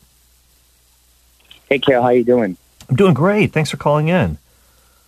Hey, 1.71 1.79
Cale. 1.79 2.03
How 2.03 2.11
you 2.11 2.23
doing? 2.23 2.59
I'm 2.89 2.97
doing 2.97 3.15
great. 3.15 3.53
Thanks 3.53 3.71
for 3.71 3.79
calling 3.79 4.09
in. 4.09 4.37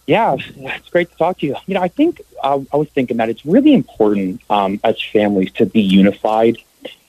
Yeah, 0.07 0.37
it's 0.39 0.89
great 0.89 1.11
to 1.11 1.17
talk 1.19 1.39
to 1.41 1.47
you. 1.47 1.57
You 1.67 1.75
know, 1.75 1.83
I 1.83 1.89
think 1.89 2.23
uh, 2.43 2.59
I 2.73 2.79
was 2.79 2.89
thinking 2.89 3.19
that 3.19 3.29
it's 3.29 3.45
really 3.45 3.75
important 3.75 4.41
um, 4.49 4.81
as 4.83 5.01
families 5.03 5.53
to 5.53 5.67
be 5.67 5.83
unified. 5.83 6.57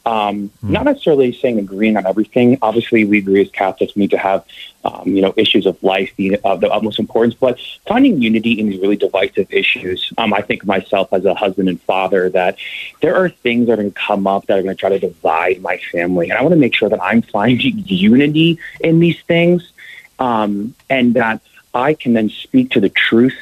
Um, 0.06 0.50
mm. 0.64 0.70
Not 0.70 0.86
necessarily 0.86 1.34
saying 1.34 1.60
agreeing 1.60 1.98
on 1.98 2.06
everything. 2.06 2.58
Obviously, 2.62 3.06
we 3.06 3.20
agree 3.20 3.42
as 3.42 3.50
Catholics 3.52 3.96
we 3.96 4.02
need 4.02 4.12
to 4.12 4.18
have, 4.18 4.46
um, 4.86 5.04
you 5.06 5.22
know, 5.22 5.34
issues 5.36 5.66
of 5.66 5.82
life 5.84 6.16
be 6.16 6.36
of 6.38 6.62
the 6.62 6.72
utmost 6.72 7.00
importance. 7.00 7.36
But 7.36 7.60
finding 7.86 8.22
unity 8.22 8.60
in 8.60 8.70
these 8.70 8.82
really 8.82 8.96
divisive 8.96 9.52
issues, 9.52 10.12
um, 10.18 10.34
I 10.34 10.42
think 10.42 10.66
myself 10.66 11.12
as 11.12 11.26
a 11.26 11.36
husband 11.36 11.70
and 11.70 11.82
father 11.82 12.30
that 12.30 12.58
there 13.02 13.16
are 13.16 13.30
things 13.30 13.68
that 13.68 13.74
are 13.74 13.78
going 13.78 13.92
to 13.92 14.00
come 14.00 14.26
up 14.26 14.46
that 14.48 14.58
are 14.58 14.64
going 14.64 14.76
to 14.76 14.80
try 14.80 14.90
to 14.90 15.00
divide 15.00 15.62
my 15.62 15.78
family, 15.92 16.30
and 16.30 16.38
I 16.38 16.42
want 16.42 16.54
to 16.54 16.60
make 16.60 16.74
sure 16.74 16.90
that 16.90 17.04
I'm 17.04 17.22
finding 17.22 17.60
unity 17.86 18.60
in 18.80 19.00
these 19.00 19.22
things 19.24 19.72
um, 20.20 20.76
and 20.90 21.14
that 21.16 21.42
I 21.74 21.94
can 21.94 22.14
then 22.14 22.30
speak 22.30 22.72
to 22.72 22.80
the 22.80 22.90
truth 22.90 23.36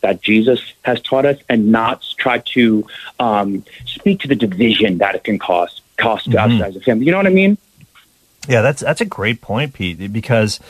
that 0.00 0.22
Jesus 0.22 0.60
has 0.82 1.00
taught 1.02 1.26
us 1.26 1.38
and 1.48 1.70
not 1.70 2.04
try 2.16 2.38
to 2.38 2.86
um, 3.18 3.64
speak 3.84 4.20
to 4.20 4.28
the 4.28 4.36
division 4.36 4.98
that 4.98 5.14
it 5.14 5.24
can 5.24 5.38
cause 5.38 5.79
cost 6.00 6.28
mm-hmm. 6.28 6.62
as 6.62 6.76
a 6.76 6.80
family. 6.80 7.06
You 7.06 7.12
know 7.12 7.18
what 7.18 7.26
I 7.26 7.30
mean? 7.30 7.58
Yeah, 8.48 8.62
that's 8.62 8.80
that's 8.80 9.00
a 9.00 9.04
great 9.04 9.40
point, 9.40 9.74
Pete. 9.74 10.12
Because 10.12 10.60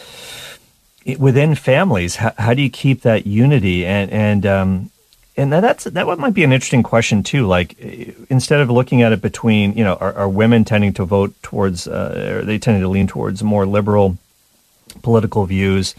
within 1.18 1.54
families, 1.54 2.16
how, 2.16 2.32
how 2.38 2.54
do 2.54 2.62
you 2.62 2.70
keep 2.70 3.02
that 3.02 3.26
unity 3.26 3.86
and 3.86 4.10
and 4.10 4.46
um, 4.46 4.90
and 5.36 5.52
that's 5.52 5.84
that 5.84 6.06
one 6.06 6.20
might 6.20 6.34
be 6.34 6.44
an 6.44 6.52
interesting 6.52 6.82
question 6.82 7.22
too. 7.22 7.46
Like 7.46 7.78
instead 8.28 8.60
of 8.60 8.70
looking 8.70 9.02
at 9.02 9.12
it 9.12 9.22
between 9.22 9.76
you 9.76 9.84
know 9.84 9.94
are, 9.94 10.12
are 10.14 10.28
women 10.28 10.64
tending 10.64 10.92
to 10.94 11.04
vote 11.04 11.34
towards 11.42 11.86
uh, 11.86 12.42
they 12.44 12.58
tending 12.58 12.82
to 12.82 12.88
lean 12.88 13.06
towards 13.06 13.42
more 13.42 13.66
liberal 13.66 14.18
political 15.02 15.46
views 15.46 15.94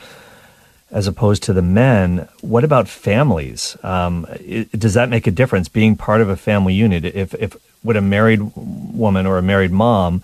as 0.92 1.08
opposed 1.08 1.44
to 1.44 1.54
the 1.54 1.62
men. 1.62 2.28
What 2.42 2.64
about 2.64 2.88
families? 2.88 3.78
Um, 3.84 4.28
it, 4.30 4.72
does 4.72 4.94
that 4.94 5.10
make 5.10 5.26
a 5.26 5.32
difference? 5.32 5.70
Being 5.70 5.96
part 5.96 6.22
of 6.22 6.30
a 6.30 6.36
family 6.36 6.74
unit, 6.74 7.06
if 7.06 7.34
if 7.36 7.56
would 7.84 7.96
a 7.96 8.02
married 8.02 8.42
woman 8.56 9.26
or 9.26 9.38
a 9.38 9.42
married 9.42 9.72
mom 9.72 10.24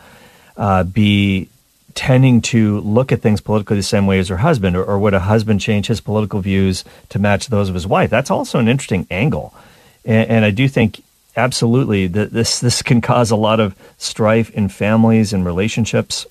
uh, 0.58 0.84
be 0.84 1.50
tending 1.96 2.42
to 2.42 2.80
look 2.82 3.12
at 3.12 3.22
things 3.22 3.42
politically 3.42 3.78
the 3.78 3.84
same 3.84 4.06
way 4.06 4.20
as 4.20 4.28
her 4.28 4.38
husband, 4.38 4.76
or, 4.78 4.84
or, 4.84 5.00
would 5.00 5.16
a 5.16 5.22
husband 5.22 5.60
change 5.60 5.88
his 5.88 6.00
political 6.00 6.42
views 6.42 6.86
to 7.10 7.18
match 7.18 7.48
those 7.48 7.70
of 7.70 7.74
his 7.74 7.88
wife? 7.88 8.12
That's 8.12 8.30
also 8.30 8.60
an 8.60 8.68
interesting 8.68 9.08
angle, 9.10 9.54
and, 10.06 10.30
and 10.30 10.46
I 10.46 10.52
do 10.52 10.68
think 10.68 11.02
absolutely 11.36 12.08
that 12.08 12.32
this 12.32 12.60
this 12.60 12.82
can 12.82 13.02
cause 13.02 13.32
a 13.32 13.36
lot 13.36 13.60
of 13.60 13.76
strife 13.98 14.50
in 14.52 14.70
families 14.70 15.34
and 15.34 15.46
relationships. 15.46 16.28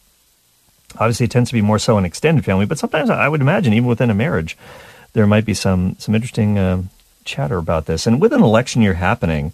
Obviously, 0.98 1.24
it 1.24 1.30
tends 1.30 1.50
to 1.50 1.54
be 1.54 1.62
more 1.62 1.78
so 1.78 1.98
in 1.98 2.04
extended 2.04 2.44
family, 2.44 2.66
but 2.66 2.78
sometimes 2.78 3.10
I 3.10 3.28
would 3.28 3.40
imagine 3.40 3.72
even 3.72 3.88
within 3.88 4.10
a 4.10 4.14
marriage, 4.14 4.56
there 5.12 5.26
might 5.26 5.44
be 5.44 5.54
some 5.54 5.96
some 5.98 6.14
interesting 6.14 6.58
uh, 6.58 6.82
chatter 7.24 7.58
about 7.58 7.86
this. 7.86 8.06
And 8.06 8.20
with 8.20 8.32
an 8.32 8.42
election 8.42 8.82
year 8.82 8.94
happening, 8.94 9.52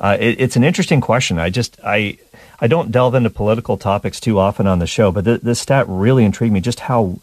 uh, 0.00 0.16
it, 0.18 0.40
it's 0.40 0.56
an 0.56 0.64
interesting 0.64 1.00
question. 1.00 1.38
I 1.38 1.50
just 1.50 1.78
I 1.84 2.18
I 2.60 2.66
don't 2.66 2.92
delve 2.92 3.14
into 3.14 3.30
political 3.30 3.76
topics 3.76 4.20
too 4.20 4.38
often 4.38 4.66
on 4.66 4.78
the 4.78 4.86
show, 4.86 5.10
but 5.10 5.24
th- 5.24 5.40
this 5.40 5.60
stat 5.60 5.86
really 5.88 6.24
intrigued 6.24 6.52
me. 6.52 6.60
Just 6.60 6.80
how 6.80 7.18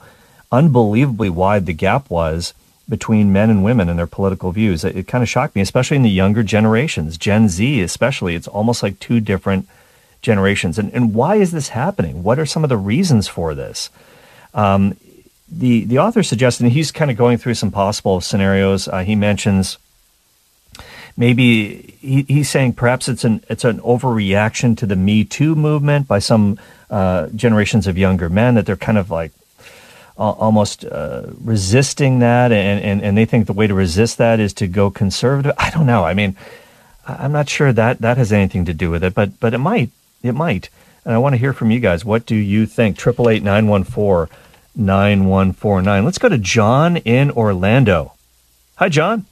unbelievably 0.51 1.29
wide 1.29 1.65
the 1.65 1.73
gap 1.73 2.10
was 2.10 2.53
between 2.88 3.32
men 3.32 3.49
and 3.49 3.63
women 3.63 3.88
and 3.88 3.99
their 3.99 4.08
political 4.08 4.51
views. 4.51 4.84
It, 4.84 4.97
it 4.97 5.08
kind 5.08 5.21
of 5.21 5.29
shocked 5.29 5.55
me, 5.55 5.62
especially 5.62 5.97
in 5.97 6.03
the 6.03 6.10
younger 6.10 6.41
generations, 6.41 7.17
Gen 7.17 7.47
Z 7.47 7.82
especially. 7.82 8.36
It's 8.36 8.47
almost 8.47 8.82
like 8.82 8.99
two 8.99 9.19
different 9.19 9.67
generations. 10.21 10.77
And, 10.77 10.93
and 10.93 11.13
why 11.13 11.36
is 11.36 11.51
this 11.51 11.69
happening? 11.69 12.23
What 12.23 12.39
are 12.39 12.45
some 12.45 12.63
of 12.63 12.69
the 12.69 12.77
reasons 12.77 13.27
for 13.27 13.55
this? 13.55 13.89
Um, 14.53 14.97
the, 15.51 15.86
the 15.86 15.99
author 15.99 16.23
suggests, 16.23 16.60
and 16.60 16.71
he's 16.71 16.91
kind 16.91 17.10
of 17.10 17.17
going 17.17 17.38
through 17.38 17.55
some 17.55 17.71
possible 17.71 18.21
scenarios. 18.21 18.88
Uh, 18.88 18.99
he 18.99 19.15
mentions 19.15 19.77
maybe 21.17 21.95
he, 21.99 22.23
he's 22.23 22.49
saying 22.49 22.73
perhaps 22.73 23.10
it's 23.10 23.23
an 23.23 23.43
it's 23.49 23.65
an 23.65 23.79
overreaction 23.82 24.77
to 24.77 24.86
the 24.86 24.95
Me 24.95 25.23
Too 25.23 25.55
movement 25.55 26.08
by 26.08 26.19
some 26.19 26.58
uh, 26.89 27.27
generations 27.27 27.88
of 27.88 27.97
younger 27.97 28.29
men 28.29 28.55
that 28.55 28.65
they're 28.65 28.75
kind 28.75 28.97
of 28.97 29.12
like 29.12 29.32
almost 30.17 30.84
uh, 30.84 31.27
resisting 31.41 32.19
that, 32.19 32.51
and, 32.51 32.84
and, 32.84 33.01
and 33.01 33.17
they 33.17 33.23
think 33.23 33.47
the 33.47 33.53
way 33.53 33.67
to 33.67 33.73
resist 33.73 34.17
that 34.17 34.38
is 34.38 34.53
to 34.53 34.67
go 34.67 34.91
conservative. 34.91 35.53
I 35.58 35.69
don't 35.69 35.86
know. 35.86 36.03
I 36.03 36.13
mean, 36.13 36.36
I'm 37.08 37.32
not 37.32 37.47
sure 37.47 37.71
that 37.71 37.99
that 38.01 38.17
has 38.17 38.34
anything 38.34 38.65
to 38.65 38.73
do 38.73 38.91
with 38.91 39.03
it, 39.03 39.13
but 39.13 39.39
but 39.39 39.53
it 39.53 39.60
might. 39.60 39.91
It 40.23 40.34
might. 40.34 40.69
And 41.05 41.13
I 41.13 41.17
want 41.17 41.34
to 41.34 41.38
hear 41.38 41.53
from 41.53 41.71
you 41.71 41.79
guys. 41.79 42.03
What 42.05 42.25
do 42.25 42.36
you 42.36 42.65
think? 42.65 42.97
Triple 42.97 43.29
eight 43.29 43.43
nine 43.43 43.67
one 43.67 43.84
four 43.84 44.29
nine 44.75 45.25
one 45.25 45.53
four 45.53 45.82
nine. 45.82 46.05
Let's 46.05 46.17
go 46.17 46.29
to 46.29 46.38
John 46.38 46.97
in 46.97 47.32
Orlando. 47.32 48.13
Hi, 48.75 48.89
John. 48.89 49.25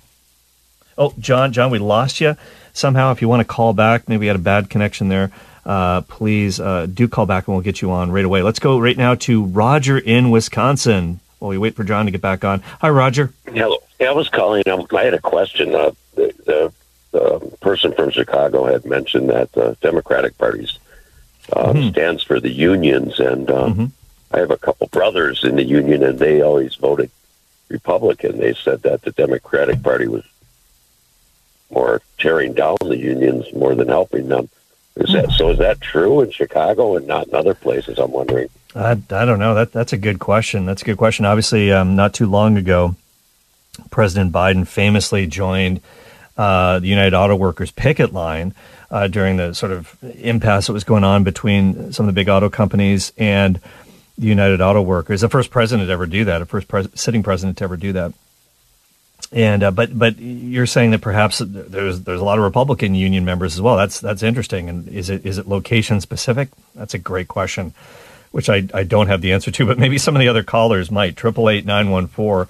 Oh, 0.98 1.14
John, 1.20 1.54
John, 1.54 1.70
we 1.70 1.78
lost 1.78 2.20
you 2.20 2.36
somehow. 2.74 3.12
If 3.12 3.22
you 3.22 3.30
want 3.30 3.42
to 3.42 3.46
call 3.46 3.74
back, 3.74 4.10
maybe 4.10 4.22
we 4.22 4.28
had 4.28 4.36
a 4.36 4.40
bad 4.40 4.70
connection 4.70 5.10
there 5.10 5.32
uh, 5.68 6.02
please 6.02 6.60
uh, 6.60 6.88
do 6.92 7.08
call 7.08 7.26
back 7.26 7.48
and 7.48 7.56
we'll 7.56 7.64
get 7.64 7.82
you 7.82 7.92
on 7.92 8.10
right 8.10 8.26
away. 8.26 8.42
Let's 8.42 8.60
go 8.60 8.80
right 8.80 8.98
now 8.98 9.16
to 9.16 9.44
Roger 9.44 9.98
in 9.98 10.32
Wisconsin 10.32 11.20
while 11.40 11.50
we 11.50 11.58
wait 11.58 11.76
for 11.76 11.84
John 11.84 12.06
to 12.06 12.12
get 12.12 12.22
back 12.22 12.46
on. 12.46 12.62
Hi, 12.82 12.90
Roger. 12.90 13.34
Hello. 13.46 13.78
Yeah, 14.00 14.10
I 14.10 14.14
was 14.14 14.30
calling. 14.30 14.64
I 14.66 15.04
had 15.04 15.14
a 15.14 15.20
question. 15.20 15.76
Uh, 15.76 15.92
the, 16.16 16.34
the, 16.46 16.67
the, 17.12 17.40
person 17.62 17.94
from 17.94 18.12
Chicago 18.12 18.66
had 18.66 18.86
mentioned 18.86 19.30
that 19.30 19.52
the 19.52 19.76
Democratic 19.82 20.38
Party's 20.38 20.80
uh, 21.52 21.74
mm-hmm. 21.74 21.90
stands 21.90 22.24
for 22.24 22.40
the 22.40 22.52
unions, 22.52 23.20
and 23.20 23.50
uh, 23.50 23.68
mm-hmm. 23.68 23.86
I 24.32 24.40
have 24.40 24.52
a 24.52 24.58
couple 24.58 24.88
brothers 24.88 25.44
in 25.44 25.56
the 25.56 25.64
union, 25.64 26.04
and 26.04 26.20
they 26.20 26.42
always 26.42 26.76
voted 26.76 27.12
Republican. 27.70 28.38
They 28.38 28.54
said 28.54 28.84
that 28.84 29.02
the 29.02 29.12
Democratic 29.12 29.82
Party 29.84 30.08
was 30.08 30.24
more 31.70 32.02
tearing 32.18 32.54
down 32.54 32.78
the 32.82 32.98
unions 32.98 33.52
more 33.54 33.76
than 33.76 33.88
helping 33.88 34.30
them. 34.30 34.50
Is 34.96 35.14
that 35.14 35.32
so? 35.32 35.52
Is 35.52 35.60
that 35.60 35.80
true 35.80 36.22
in 36.22 36.32
Chicago 36.32 36.96
and 36.96 37.06
not 37.06 37.28
in 37.28 37.36
other 37.36 37.54
places? 37.54 38.00
I'm 38.00 38.12
wondering. 38.12 38.50
I, 38.76 38.92
I 38.92 39.26
don't 39.26 39.40
know. 39.40 39.54
That 39.54 39.72
that's 39.72 39.94
a 39.94 39.98
good 39.98 40.20
question. 40.20 40.66
That's 40.66 40.82
a 40.82 40.86
good 40.86 40.98
question. 40.98 41.26
Obviously, 41.26 41.72
um, 41.72 41.96
not 41.96 42.14
too 42.14 42.26
long 42.26 42.58
ago, 42.58 42.96
President 43.92 44.32
Biden 44.32 44.68
famously 44.68 45.28
joined 45.28 45.82
uh, 46.38 46.80
the 46.80 46.88
United 46.88 47.14
Auto 47.14 47.36
Workers 47.36 47.72
picket 47.72 48.14
line 48.14 48.54
uh, 48.92 49.08
during 49.08 49.38
the 49.38 49.54
sort 49.54 49.72
of 49.72 49.98
impasse 50.22 50.68
that 50.68 50.74
was 50.74 50.84
going 50.84 51.04
on 51.04 51.24
between 51.24 51.92
some 51.92 52.08
of 52.08 52.14
the 52.14 52.20
big 52.20 52.30
auto 52.30 52.50
companies 52.50 53.12
and 53.18 53.60
the 54.18 54.28
United 54.28 54.62
Auto 54.62 54.82
Workers. 54.82 55.22
The 55.22 55.30
first 55.30 55.52
president 55.52 55.88
to 55.88 55.94
ever 55.94 56.06
do 56.06 56.26
that, 56.26 56.42
a 56.42 56.46
first 56.46 56.68
pres- 56.68 56.88
sitting 56.96 57.24
president 57.24 57.58
to 57.58 57.64
ever 57.66 57.78
do 57.78 57.94
that. 57.94 58.14
And 59.32 59.62
uh, 59.62 59.72
but 59.72 59.98
but 59.98 60.20
you're 60.20 60.66
saying 60.66 60.92
that 60.92 61.02
perhaps 61.02 61.40
there's 61.44 62.02
there's 62.02 62.22
a 62.22 62.24
lot 62.24 62.38
of 62.38 62.46
Republican 62.46 62.96
union 62.96 63.26
members 63.26 63.56
as 63.56 63.62
well. 63.62 63.76
That's 63.76 64.00
that's 64.00 64.24
interesting. 64.24 64.70
And 64.70 64.88
is 64.88 65.10
it 65.10 65.26
is 65.26 65.38
it 65.38 65.50
location 65.50 66.00
specific? 66.00 66.48
That's 66.76 66.94
a 66.94 66.98
great 66.98 67.28
question, 67.28 67.74
which 68.32 68.48
I, 68.48 68.68
I 68.74 68.84
don't 68.84 69.08
have 69.08 69.20
the 69.20 69.34
answer 69.34 69.52
to. 69.52 69.66
But 69.66 69.80
maybe 69.80 69.98
some 69.98 70.16
of 70.16 70.22
the 70.22 70.30
other 70.30 70.44
callers 70.44 70.90
might. 70.90 71.18
Triple 71.18 71.50
eight 71.50 71.66
nine 71.66 71.90
one 71.90 72.08
four 72.08 72.48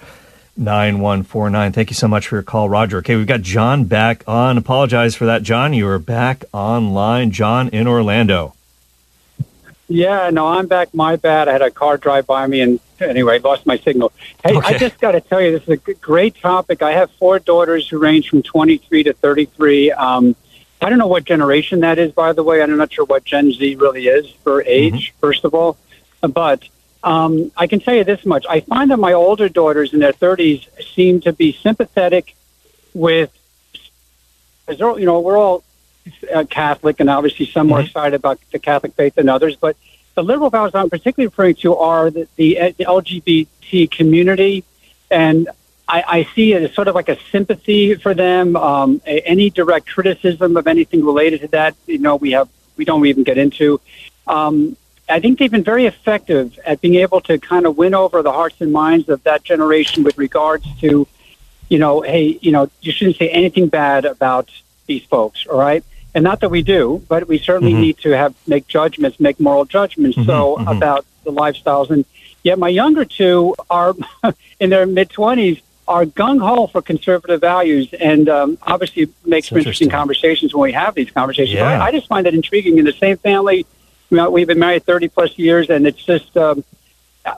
nine 0.58 1.00
one 1.00 1.22
four 1.22 1.48
nine. 1.48 1.72
Thank 1.72 1.90
you 1.90 1.94
so 1.94 2.08
much 2.08 2.28
for 2.28 2.36
your 2.36 2.42
call, 2.42 2.68
Roger. 2.68 2.98
Okay, 2.98 3.16
we've 3.16 3.26
got 3.26 3.42
John 3.42 3.84
back 3.84 4.24
on. 4.26 4.58
Apologize 4.58 5.14
for 5.14 5.24
that, 5.26 5.42
John. 5.42 5.72
You 5.72 5.88
are 5.88 5.98
back 5.98 6.44
online. 6.52 7.30
John 7.30 7.68
in 7.68 7.86
Orlando. 7.86 8.54
Yeah, 9.88 10.28
no, 10.30 10.46
I'm 10.46 10.66
back. 10.66 10.92
My 10.92 11.16
bad. 11.16 11.48
I 11.48 11.52
had 11.52 11.62
a 11.62 11.70
car 11.70 11.96
drive 11.96 12.26
by 12.26 12.46
me 12.46 12.60
and 12.60 12.80
anyway, 13.00 13.38
lost 13.38 13.64
my 13.64 13.78
signal. 13.78 14.12
Hey, 14.44 14.56
okay. 14.56 14.74
I 14.74 14.78
just 14.78 15.00
got 15.00 15.12
to 15.12 15.20
tell 15.20 15.40
you, 15.40 15.52
this 15.52 15.62
is 15.62 15.80
a 15.86 15.94
great 15.94 16.36
topic. 16.36 16.82
I 16.82 16.92
have 16.92 17.10
four 17.12 17.38
daughters 17.38 17.88
who 17.88 17.98
range 17.98 18.28
from 18.28 18.42
23 18.42 19.04
to 19.04 19.12
33. 19.14 19.92
Um, 19.92 20.36
I 20.80 20.90
don't 20.90 20.98
know 20.98 21.06
what 21.06 21.24
generation 21.24 21.80
that 21.80 21.98
is, 21.98 22.12
by 22.12 22.32
the 22.32 22.42
way. 22.42 22.62
I'm 22.62 22.76
not 22.76 22.92
sure 22.92 23.04
what 23.04 23.24
Gen 23.24 23.52
Z 23.52 23.76
really 23.76 24.08
is 24.08 24.30
for 24.44 24.62
age, 24.62 25.10
mm-hmm. 25.10 25.20
first 25.20 25.44
of 25.44 25.54
all. 25.54 25.76
But 26.20 26.68
um, 27.02 27.52
I 27.56 27.66
can 27.66 27.80
tell 27.80 27.94
you 27.94 28.04
this 28.04 28.24
much. 28.26 28.44
I 28.48 28.60
find 28.60 28.90
that 28.90 28.98
my 28.98 29.12
older 29.12 29.48
daughters 29.48 29.92
in 29.92 30.00
their 30.00 30.12
30s 30.12 30.66
seem 30.94 31.20
to 31.22 31.32
be 31.32 31.52
sympathetic 31.52 32.34
with, 32.94 33.30
you 34.68 35.06
know, 35.06 35.20
we're 35.20 35.38
all 35.38 35.62
uh, 36.34 36.44
Catholic, 36.44 37.00
and 37.00 37.08
obviously 37.08 37.46
some 37.46 37.68
mm-hmm. 37.68 37.76
are 37.76 37.80
excited 37.82 38.14
about 38.14 38.40
the 38.50 38.58
Catholic 38.58 38.94
faith 38.94 39.14
than 39.14 39.28
others, 39.28 39.56
but 39.56 39.76
the 40.14 40.22
liberal 40.22 40.50
values 40.50 40.74
I'm 40.74 40.90
particularly 40.90 41.28
referring 41.28 41.54
to 41.56 41.76
are 41.76 42.10
the, 42.10 42.26
the, 42.36 42.74
the 42.76 42.84
LGBT 42.84 43.90
community, 43.90 44.64
and 45.10 45.48
I, 45.88 46.04
I, 46.06 46.28
see 46.34 46.52
it 46.52 46.62
as 46.62 46.74
sort 46.74 46.88
of 46.88 46.94
like 46.94 47.08
a 47.08 47.16
sympathy 47.30 47.94
for 47.94 48.12
them. 48.14 48.56
Um, 48.56 49.00
a, 49.06 49.20
any 49.20 49.48
direct 49.48 49.88
criticism 49.88 50.56
of 50.56 50.66
anything 50.66 51.04
related 51.04 51.42
to 51.42 51.48
that, 51.48 51.76
you 51.86 51.98
know, 51.98 52.16
we 52.16 52.32
have 52.32 52.48
we 52.76 52.84
don't 52.84 53.06
even 53.06 53.22
get 53.22 53.38
into. 53.38 53.80
Um, 54.26 54.76
I 55.08 55.20
think 55.20 55.38
they've 55.38 55.50
been 55.50 55.64
very 55.64 55.86
effective 55.86 56.58
at 56.64 56.80
being 56.80 56.96
able 56.96 57.20
to 57.22 57.38
kind 57.38 57.66
of 57.66 57.78
win 57.78 57.94
over 57.94 58.22
the 58.22 58.32
hearts 58.32 58.60
and 58.60 58.72
minds 58.72 59.08
of 59.08 59.22
that 59.24 59.42
generation 59.42 60.04
with 60.04 60.18
regards 60.18 60.66
to, 60.80 61.06
you 61.68 61.78
know, 61.78 62.02
hey, 62.02 62.38
you 62.42 62.52
know, 62.52 62.70
you 62.80 62.92
shouldn't 62.92 63.16
say 63.16 63.28
anything 63.28 63.68
bad 63.68 64.04
about 64.04 64.50
these 64.86 65.04
folks, 65.04 65.46
all 65.46 65.58
right? 65.58 65.84
and 66.14 66.24
not 66.24 66.40
that 66.40 66.50
we 66.50 66.62
do, 66.62 67.02
but 67.08 67.28
we 67.28 67.38
certainly 67.38 67.72
mm-hmm. 67.72 67.82
need 67.82 67.98
to 67.98 68.10
have 68.10 68.34
make 68.46 68.66
judgments, 68.66 69.20
make 69.20 69.38
moral 69.38 69.64
judgments. 69.64 70.16
Mm-hmm, 70.16 70.28
so 70.28 70.56
mm-hmm. 70.56 70.68
about 70.68 71.04
the 71.24 71.30
lifestyles, 71.30 71.90
and 71.90 72.04
yet 72.42 72.58
my 72.58 72.68
younger 72.68 73.04
two 73.04 73.54
are 73.70 73.94
in 74.60 74.70
their 74.70 74.86
mid 74.86 75.10
twenties 75.10 75.60
are 75.86 76.04
gung 76.04 76.38
ho 76.40 76.66
for 76.66 76.82
conservative 76.82 77.40
values, 77.40 77.92
and 77.94 78.28
um, 78.28 78.58
obviously 78.62 79.08
makes 79.24 79.48
for 79.48 79.58
interesting. 79.58 79.58
interesting 79.58 79.90
conversations 79.90 80.54
when 80.54 80.62
we 80.64 80.72
have 80.72 80.94
these 80.94 81.10
conversations. 81.10 81.54
Yeah. 81.54 81.82
I, 81.82 81.86
I, 81.86 81.92
just 81.92 82.08
find 82.08 82.26
that 82.26 82.34
intriguing. 82.34 82.78
In 82.78 82.84
the 82.84 82.92
same 82.92 83.16
family, 83.16 83.64
you 84.10 84.16
know, 84.16 84.30
we've 84.30 84.46
been 84.46 84.58
married 84.58 84.84
thirty 84.84 85.08
plus 85.08 85.38
years, 85.38 85.70
and 85.70 85.86
it's 85.86 86.04
just. 86.04 86.36
Um, 86.36 86.64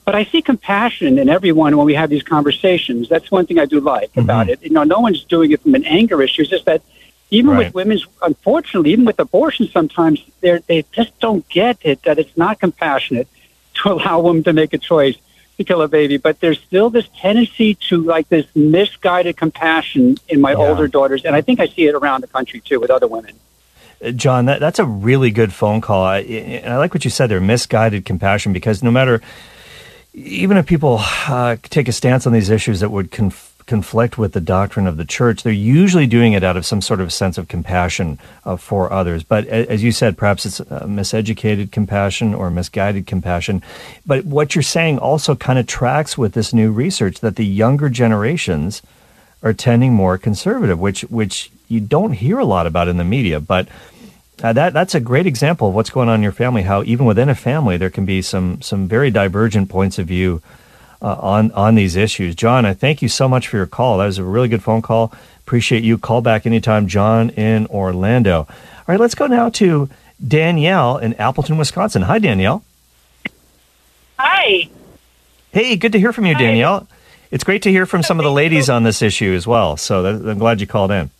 but 0.04 0.14
I 0.14 0.24
see 0.24 0.40
compassion 0.40 1.18
in 1.18 1.28
everyone 1.28 1.76
when 1.76 1.84
we 1.84 1.94
have 1.94 2.10
these 2.10 2.22
conversations. 2.22 3.08
That's 3.08 3.28
one 3.28 3.46
thing 3.46 3.58
I 3.58 3.64
do 3.64 3.80
like 3.80 4.10
mm-hmm. 4.10 4.20
about 4.20 4.48
it. 4.48 4.62
You 4.62 4.70
know, 4.70 4.84
no 4.84 5.00
one's 5.00 5.24
doing 5.24 5.50
it 5.50 5.62
from 5.62 5.74
an 5.74 5.84
anger 5.84 6.22
issue. 6.22 6.42
It's 6.42 6.50
just 6.50 6.66
that 6.66 6.82
even 7.30 7.50
right. 7.50 7.58
with 7.66 7.74
women's, 7.74 8.06
unfortunately, 8.22 8.92
even 8.92 9.04
with 9.04 9.18
abortion, 9.18 9.68
sometimes 9.68 10.24
they 10.40 10.58
they 10.66 10.84
just 10.92 11.18
don't 11.20 11.48
get 11.48 11.78
it 11.82 12.02
that 12.02 12.18
it's 12.18 12.36
not 12.36 12.60
compassionate 12.60 13.28
to 13.74 13.88
allow 13.92 14.20
women 14.20 14.42
to 14.44 14.52
make 14.52 14.72
a 14.72 14.78
choice 14.78 15.16
to 15.56 15.64
kill 15.64 15.82
a 15.82 15.88
baby. 15.88 16.16
But 16.16 16.40
there's 16.40 16.60
still 16.60 16.90
this 16.90 17.08
tendency 17.16 17.74
to 17.88 18.02
like 18.02 18.28
this 18.28 18.46
misguided 18.54 19.36
compassion 19.36 20.16
in 20.28 20.40
my 20.40 20.52
yeah. 20.52 20.58
older 20.58 20.88
daughters, 20.88 21.24
and 21.24 21.34
I 21.34 21.40
think 21.40 21.60
I 21.60 21.66
see 21.66 21.86
it 21.86 21.94
around 21.94 22.22
the 22.22 22.28
country 22.28 22.60
too 22.60 22.80
with 22.80 22.90
other 22.90 23.06
women. 23.06 23.36
Uh, 24.04 24.10
John, 24.12 24.46
that, 24.46 24.60
that's 24.60 24.78
a 24.78 24.84
really 24.84 25.30
good 25.30 25.52
phone 25.52 25.80
call. 25.80 26.04
I, 26.04 26.20
and 26.20 26.72
I 26.72 26.78
like 26.78 26.94
what 26.94 27.04
you 27.04 27.10
said 27.10 27.28
there, 27.28 27.40
misguided 27.40 28.04
compassion, 28.04 28.52
because 28.52 28.82
no 28.82 28.90
matter, 28.90 29.20
even 30.14 30.56
if 30.56 30.66
people 30.66 30.98
uh, 31.28 31.56
take 31.62 31.88
a 31.88 31.92
stance 31.92 32.26
on 32.26 32.32
these 32.32 32.50
issues 32.50 32.80
that 32.80 32.90
would 32.90 33.10
conf- 33.10 33.48
conflict 33.66 34.18
with 34.18 34.32
the 34.32 34.40
doctrine 34.40 34.88
of 34.88 34.96
the 34.96 35.04
church, 35.04 35.42
they're 35.42 35.52
usually 35.52 36.06
doing 36.06 36.32
it 36.32 36.42
out 36.42 36.56
of 36.56 36.66
some 36.66 36.80
sort 36.80 37.00
of 37.00 37.12
sense 37.12 37.38
of 37.38 37.46
compassion 37.46 38.18
uh, 38.44 38.56
for 38.56 38.92
others. 38.92 39.22
But 39.22 39.46
as 39.46 39.82
you 39.82 39.92
said, 39.92 40.18
perhaps 40.18 40.44
it's 40.44 40.58
a 40.58 40.86
miseducated 40.88 41.70
compassion 41.70 42.34
or 42.34 42.50
misguided 42.50 43.06
compassion. 43.06 43.62
But 44.04 44.24
what 44.24 44.56
you're 44.56 44.62
saying 44.62 44.98
also 44.98 45.36
kind 45.36 45.58
of 45.58 45.66
tracks 45.68 46.18
with 46.18 46.32
this 46.32 46.52
new 46.52 46.72
research 46.72 47.20
that 47.20 47.36
the 47.36 47.46
younger 47.46 47.88
generations 47.88 48.82
are 49.42 49.52
tending 49.52 49.94
more 49.94 50.18
conservative, 50.18 50.80
which 50.80 51.02
which 51.02 51.50
you 51.68 51.80
don't 51.80 52.12
hear 52.14 52.38
a 52.40 52.44
lot 52.44 52.66
about 52.66 52.88
in 52.88 52.96
the 52.96 53.04
media, 53.04 53.40
but. 53.40 53.68
Uh, 54.42 54.52
that 54.54 54.72
that's 54.72 54.94
a 54.94 55.00
great 55.00 55.26
example 55.26 55.68
of 55.68 55.74
what's 55.74 55.90
going 55.90 56.08
on 56.08 56.16
in 56.16 56.22
your 56.22 56.32
family. 56.32 56.62
How 56.62 56.82
even 56.84 57.06
within 57.06 57.28
a 57.28 57.34
family 57.34 57.76
there 57.76 57.90
can 57.90 58.04
be 58.06 58.22
some 58.22 58.62
some 58.62 58.88
very 58.88 59.10
divergent 59.10 59.68
points 59.68 59.98
of 59.98 60.06
view 60.06 60.42
uh, 61.02 61.16
on 61.20 61.52
on 61.52 61.74
these 61.74 61.96
issues. 61.96 62.34
John, 62.34 62.64
I 62.64 62.72
thank 62.74 63.02
you 63.02 63.08
so 63.08 63.28
much 63.28 63.48
for 63.48 63.56
your 63.56 63.66
call. 63.66 63.98
That 63.98 64.06
was 64.06 64.18
a 64.18 64.24
really 64.24 64.48
good 64.48 64.62
phone 64.62 64.82
call. 64.82 65.12
Appreciate 65.40 65.82
you. 65.82 65.98
Call 65.98 66.22
back 66.22 66.46
anytime, 66.46 66.86
John 66.86 67.30
in 67.30 67.66
Orlando. 67.66 68.40
All 68.40 68.84
right, 68.86 69.00
let's 69.00 69.14
go 69.14 69.26
now 69.26 69.50
to 69.50 69.88
Danielle 70.26 70.98
in 70.98 71.14
Appleton, 71.14 71.58
Wisconsin. 71.58 72.02
Hi, 72.02 72.18
Danielle. 72.18 72.62
Hi. 74.18 74.68
Hey, 75.52 75.76
good 75.76 75.92
to 75.92 75.98
hear 75.98 76.12
from 76.12 76.26
you, 76.26 76.34
Hi. 76.34 76.40
Danielle. 76.40 76.88
It's 77.30 77.44
great 77.44 77.62
to 77.62 77.70
hear 77.70 77.86
from 77.86 78.02
some 78.02 78.18
of 78.18 78.24
the 78.24 78.32
ladies 78.32 78.68
on 78.68 78.82
this 78.82 79.02
issue 79.02 79.32
as 79.34 79.46
well. 79.46 79.76
So 79.76 80.04
I'm 80.06 80.38
glad 80.38 80.60
you 80.60 80.66
called 80.66 80.90
in. 80.90 81.10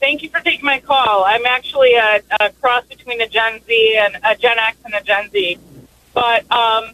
Thank 0.00 0.22
you 0.22 0.30
for 0.30 0.40
taking 0.40 0.64
my 0.64 0.78
call. 0.78 1.24
I'm 1.24 1.44
actually 1.44 1.94
a, 1.94 2.20
a 2.40 2.50
cross 2.60 2.86
between 2.86 3.20
a 3.20 3.28
Gen 3.28 3.60
Z 3.64 3.96
and 3.98 4.16
a 4.24 4.36
Gen 4.36 4.58
X 4.58 4.76
and 4.84 4.94
a 4.94 5.02
Gen 5.02 5.28
Z. 5.30 5.58
But 6.14 6.50
um, 6.52 6.92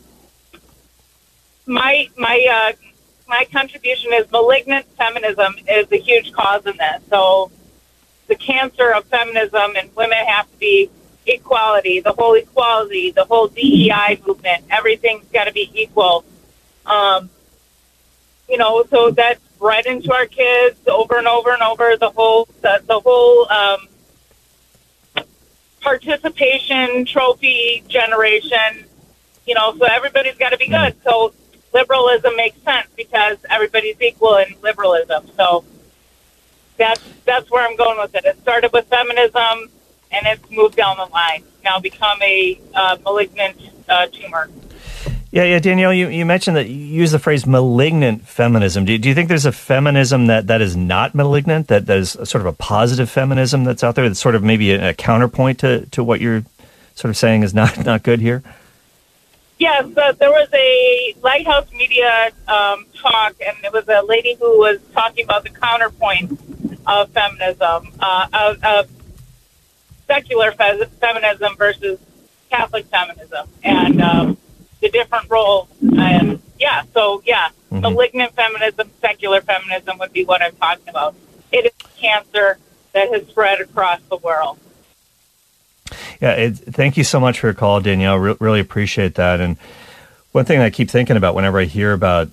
my 1.67 2.09
my 2.17 2.47
uh, 2.51 2.73
my 3.29 3.47
contribution 3.53 4.13
is 4.15 4.31
malignant 4.31 4.87
feminism 4.97 5.55
is 5.69 5.87
a 5.93 5.99
huge 5.99 6.33
cause 6.33 6.65
in 6.65 6.77
this. 6.79 7.03
So 7.11 7.51
the 8.27 8.37
cancer 8.37 8.95
of 8.95 9.05
feminism 9.05 9.77
and 9.77 9.95
women 9.95 10.19
have 10.27 10.51
to 10.51 10.59
be 10.59 10.91
equality, 11.27 12.01
the 12.01 12.13
whole 12.13 12.35
equality, 12.35 13.11
the 13.11 13.25
whole 13.25 13.49
DEI 13.49 14.21
movement. 14.27 14.65
Everything's 14.71 15.27
got 15.33 15.45
to 15.45 15.53
be 15.53 15.71
equal. 15.75 16.25
Um, 16.87 17.29
you 18.49 18.59
know, 18.59 18.85
so 18.91 19.11
that's 19.11 19.41
bred 19.65 19.87
into 19.87 20.13
our 20.13 20.27
kids 20.27 20.79
over 20.87 21.17
and 21.17 21.27
over 21.27 21.51
and 21.51 21.63
over. 21.63 21.97
The 21.97 22.11
whole 22.11 22.47
the, 22.61 22.83
the 22.87 23.01
whole 23.01 23.51
um, 23.51 23.89
participation 25.81 27.07
trophy 27.07 27.83
generation. 27.89 28.85
You 29.47 29.55
know, 29.55 29.75
so 29.79 29.87
everybody's 29.87 30.37
got 30.37 30.51
to 30.51 30.59
be 30.59 30.69
good. 30.69 30.95
So 31.03 31.33
liberalism 31.73 32.37
makes 32.37 32.61
sense 32.61 32.89
because 32.95 33.39
everybody's 33.49 33.99
equal 34.03 34.37
in 34.37 34.55
liberalism. 34.63 35.31
So 35.35 35.65
that's 36.77 37.03
that's 37.25 37.51
where 37.51 37.67
I'm 37.67 37.77
going 37.77 37.99
with 37.99 38.15
it. 38.15 38.27
It 38.27 38.39
started 38.43 38.71
with 38.71 38.87
feminism, 38.89 39.71
and 40.13 40.27
it's 40.27 40.51
moved 40.51 40.77
down 40.77 40.99
the 40.99 41.07
line. 41.07 41.43
Now 41.65 41.81
become 41.81 42.21
a 42.21 42.61
uh, 42.75 42.99
malignant 43.03 43.57
uh, 43.89 44.09
tumor. 44.09 44.51
Yeah, 45.35 45.43
yeah, 45.43 45.59
Danielle, 45.59 45.93
you, 45.93 46.11
you 46.11 46.25
mentioned 46.25 46.57
that 46.57 46.69
you 46.69 46.77
use 46.77 47.11
the 47.11 47.19
phrase 47.19 47.45
malignant 47.45 48.25
feminism. 48.25 48.85
Do 48.85 48.93
you, 48.93 48.99
do 48.99 49.09
you 49.09 49.17
think 49.17 49.29
there's 49.29 49.47
a 49.47 49.51
feminism 49.51 50.29
that, 50.29 50.47
that 50.47 50.61
is 50.61 50.77
not 50.77 51.13
malignant, 51.13 51.67
that, 51.67 51.87
that 51.87 51.97
is 51.97 52.11
sort 52.11 52.37
of 52.37 52.47
a 52.47 52.53
positive 52.53 53.11
feminism 53.11 53.65
that's 53.65 53.83
out 53.83 53.97
there, 53.97 54.07
that's 54.09 54.21
sort 54.21 54.37
of 54.37 54.45
maybe 54.45 54.71
a, 54.71 54.91
a 54.91 54.95
counterpoint 54.95 55.59
to, 55.59 55.87
to 55.87 56.05
what 56.05 56.21
you're 56.21 56.45
sort 56.95 57.11
of 57.11 57.17
saying 57.17 57.43
is 57.43 57.53
not, 57.53 57.77
not 57.85 58.05
good 58.05 58.21
here? 58.21 58.45
Yes, 59.59 59.85
uh, 59.97 60.13
there 60.13 60.31
was 60.31 60.49
a 60.55 61.17
Lighthouse 61.21 61.69
Media 61.73 62.31
um, 62.47 62.87
talk, 62.95 63.35
and 63.45 63.57
it 63.65 63.73
was 63.73 63.89
a 63.89 64.03
lady 64.03 64.37
who 64.37 64.61
was 64.61 64.79
talking 64.93 65.25
about 65.25 65.43
the 65.43 65.51
counterpoint 65.51 66.39
of 66.87 67.11
feminism, 67.11 67.89
uh, 67.99 68.29
of, 68.33 68.63
of 68.63 68.89
secular 70.07 70.53
fe- 70.53 70.85
feminism 71.01 71.57
versus 71.57 71.99
Catholic 72.51 72.87
feminism, 72.87 73.49
and 73.65 74.01
um, 74.01 74.37
the 74.85 74.91
different 74.91 75.31
roles. 75.31 75.69
And 75.81 76.41
yeah, 76.61 76.83
so 76.93 77.23
yeah, 77.25 77.49
mm-hmm. 77.73 77.81
malignant 77.81 78.35
feminism, 78.35 78.91
secular 79.01 79.41
feminism 79.41 79.99
would 79.99 80.13
be 80.13 80.25
what 80.25 80.43
I'm 80.43 80.55
talking 80.57 80.89
about. 80.89 81.15
It 81.51 81.65
is 81.67 81.73
cancer 81.97 82.59
that 82.93 83.11
has 83.13 83.27
spread 83.29 83.61
across 83.61 84.01
the 84.11 84.19
world. 84.19 84.59
Yeah, 86.21 86.33
it, 86.33 86.51
thank 86.53 86.97
you 86.97 87.05
so 87.05 87.19
much 87.19 87.41
for 87.41 87.49
your 87.49 87.55
call, 87.55 87.81
Danielle. 87.81 88.17
Re- 88.17 88.37
really 88.41 88.61
appreciate 88.61 89.15
that. 89.15 89.41
And 89.41 89.57
one 90.33 90.45
thing 90.45 90.61
I 90.61 90.71
keep 90.71 90.91
thinking 90.91 91.17
about 91.17 91.35
whenever 91.35 91.59
I 91.59 91.65
hear 91.65 91.93
about 91.93 92.29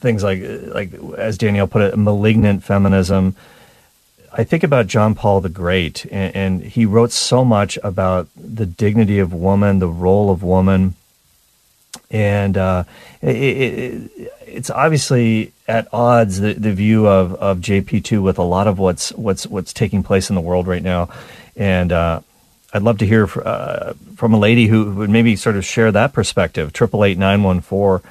things 0.00 0.22
like, 0.22 0.42
like 0.42 0.92
as 1.16 1.38
Danielle 1.38 1.66
put 1.66 1.82
it, 1.82 1.96
malignant 1.96 2.64
feminism. 2.64 3.34
I 4.32 4.44
think 4.44 4.62
about 4.62 4.86
John 4.86 5.14
Paul 5.14 5.40
the 5.40 5.48
Great, 5.48 6.04
and, 6.12 6.36
and, 6.36 6.62
he 6.62 6.84
wrote 6.84 7.12
so 7.12 7.44
much 7.44 7.78
about 7.82 8.28
the 8.36 8.66
dignity 8.66 9.18
of 9.18 9.32
woman, 9.32 9.78
the 9.78 9.88
role 9.88 10.30
of 10.30 10.42
woman, 10.42 10.94
and 12.10 12.56
uh, 12.56 12.84
it, 13.20 13.36
it, 13.36 14.32
it's 14.46 14.70
obviously 14.70 15.52
at 15.66 15.88
odds 15.92 16.40
the, 16.40 16.54
the 16.54 16.72
view 16.72 17.06
of, 17.06 17.34
of 17.34 17.58
JP 17.58 18.04
two 18.04 18.22
with 18.22 18.38
a 18.38 18.42
lot 18.42 18.66
of 18.66 18.78
what's 18.78 19.12
what's 19.12 19.46
what's 19.46 19.72
taking 19.72 20.02
place 20.02 20.30
in 20.30 20.34
the 20.34 20.40
world 20.40 20.66
right 20.66 20.82
now, 20.82 21.10
and 21.56 21.92
uh, 21.92 22.20
I'd 22.72 22.82
love 22.82 22.98
to 22.98 23.06
hear 23.06 23.24
uh, 23.44 23.94
from 24.16 24.34
a 24.34 24.38
lady 24.38 24.66
who 24.66 24.94
would 24.94 25.10
maybe 25.10 25.36
sort 25.36 25.56
of 25.56 25.64
share 25.64 25.92
that 25.92 26.12
perspective. 26.12 26.72
Triple 26.72 27.04
eight 27.04 27.18
nine 27.18 27.42
one 27.42 27.60
four 27.60 28.02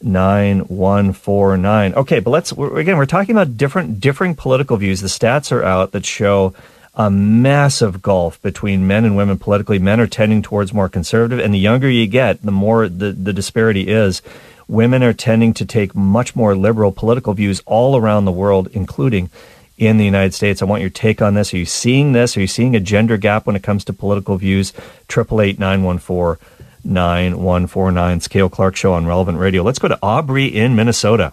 nine 0.00 0.60
one 0.60 1.12
four 1.12 1.56
nine. 1.56 1.94
Okay, 1.94 2.20
but 2.20 2.30
let's 2.30 2.52
we're, 2.52 2.78
again. 2.78 2.96
We're 2.96 3.06
talking 3.06 3.34
about 3.34 3.56
different 3.56 4.00
differing 4.00 4.34
political 4.34 4.76
views. 4.76 5.00
The 5.00 5.08
stats 5.08 5.52
are 5.52 5.64
out 5.64 5.92
that 5.92 6.04
show 6.04 6.54
a 6.94 7.10
massive 7.10 8.02
gulf 8.02 8.40
between 8.42 8.86
men 8.86 9.04
and 9.04 9.16
women 9.16 9.38
politically. 9.38 9.78
Men 9.78 10.00
are 10.00 10.06
tending 10.06 10.42
towards 10.42 10.74
more 10.74 10.88
conservative, 10.88 11.38
and 11.38 11.54
the 11.54 11.58
younger 11.58 11.88
you 11.88 12.06
get, 12.06 12.42
the 12.42 12.52
more 12.52 12.88
the, 12.88 13.12
the 13.12 13.32
disparity 13.32 13.88
is. 13.88 14.20
Women 14.68 15.02
are 15.02 15.12
tending 15.12 15.54
to 15.54 15.66
take 15.66 15.94
much 15.94 16.36
more 16.36 16.54
liberal 16.54 16.92
political 16.92 17.34
views 17.34 17.62
all 17.66 17.96
around 17.96 18.24
the 18.24 18.32
world, 18.32 18.68
including 18.72 19.30
in 19.76 19.96
the 19.96 20.04
United 20.04 20.34
States. 20.34 20.62
I 20.62 20.66
want 20.66 20.82
your 20.82 20.90
take 20.90 21.20
on 21.20 21.34
this. 21.34 21.52
Are 21.52 21.58
you 21.58 21.66
seeing 21.66 22.12
this? 22.12 22.36
Are 22.36 22.40
you 22.40 22.46
seeing 22.46 22.76
a 22.76 22.80
gender 22.80 23.16
gap 23.16 23.46
when 23.46 23.56
it 23.56 23.62
comes 23.62 23.84
to 23.86 23.92
political 23.92 24.36
views? 24.36 24.72
Triple 25.08 25.40
eight 25.40 25.58
nine 25.58 25.82
one 25.82 25.98
four 25.98 26.38
nine 26.84 27.42
one 27.42 27.66
four 27.66 27.90
nine. 27.90 28.20
Cale 28.20 28.48
Clarke 28.48 28.76
Show 28.76 28.92
on 28.92 29.06
Relevant 29.06 29.38
Radio. 29.38 29.62
Let's 29.62 29.78
go 29.78 29.88
to 29.88 29.98
Aubrey 30.02 30.46
in 30.46 30.76
Minnesota. 30.76 31.32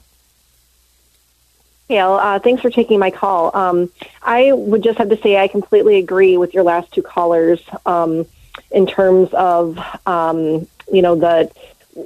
Cale, 1.89 2.19
uh, 2.21 2.37
thanks 2.37 2.61
for 2.61 2.69
taking 2.69 2.99
my 2.99 3.09
call. 3.09 3.49
Um, 3.57 3.91
I 4.21 4.51
would 4.51 4.83
just 4.83 4.99
have 4.99 5.09
to 5.09 5.19
say 5.23 5.37
I 5.37 5.47
completely 5.47 5.97
agree 5.97 6.37
with 6.37 6.53
your 6.53 6.61
last 6.61 6.91
two 6.93 7.01
callers 7.01 7.59
um, 7.83 8.27
in 8.69 8.85
terms 8.85 9.33
of 9.33 9.79
um, 10.05 10.67
you 10.93 11.01
know 11.01 11.15
the 11.15 11.51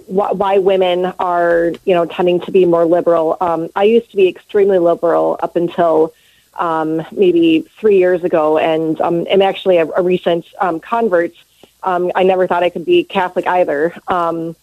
why 0.07 0.57
women 0.59 1.07
are 1.19 1.73
you 1.83 1.93
know 1.93 2.05
tending 2.05 2.39
to 2.41 2.51
be 2.51 2.63
more 2.63 2.85
liberal. 2.85 3.35
Um, 3.41 3.69
I 3.75 3.83
used 3.83 4.09
to 4.11 4.15
be 4.15 4.29
extremely 4.29 4.79
liberal 4.79 5.37
up 5.43 5.57
until 5.57 6.13
um, 6.53 7.05
maybe 7.11 7.67
three 7.77 7.97
years 7.97 8.23
ago, 8.23 8.57
and 8.57 9.01
um, 9.01 9.27
I'm 9.29 9.41
actually 9.41 9.79
a, 9.79 9.87
a 9.87 10.01
recent 10.01 10.45
um, 10.61 10.79
convert. 10.79 11.33
Um, 11.83 12.09
I 12.15 12.23
never 12.23 12.47
thought 12.47 12.63
I 12.63 12.69
could 12.69 12.85
be 12.85 13.03
Catholic 13.03 13.47
either. 13.47 13.93
Um, 14.07 14.55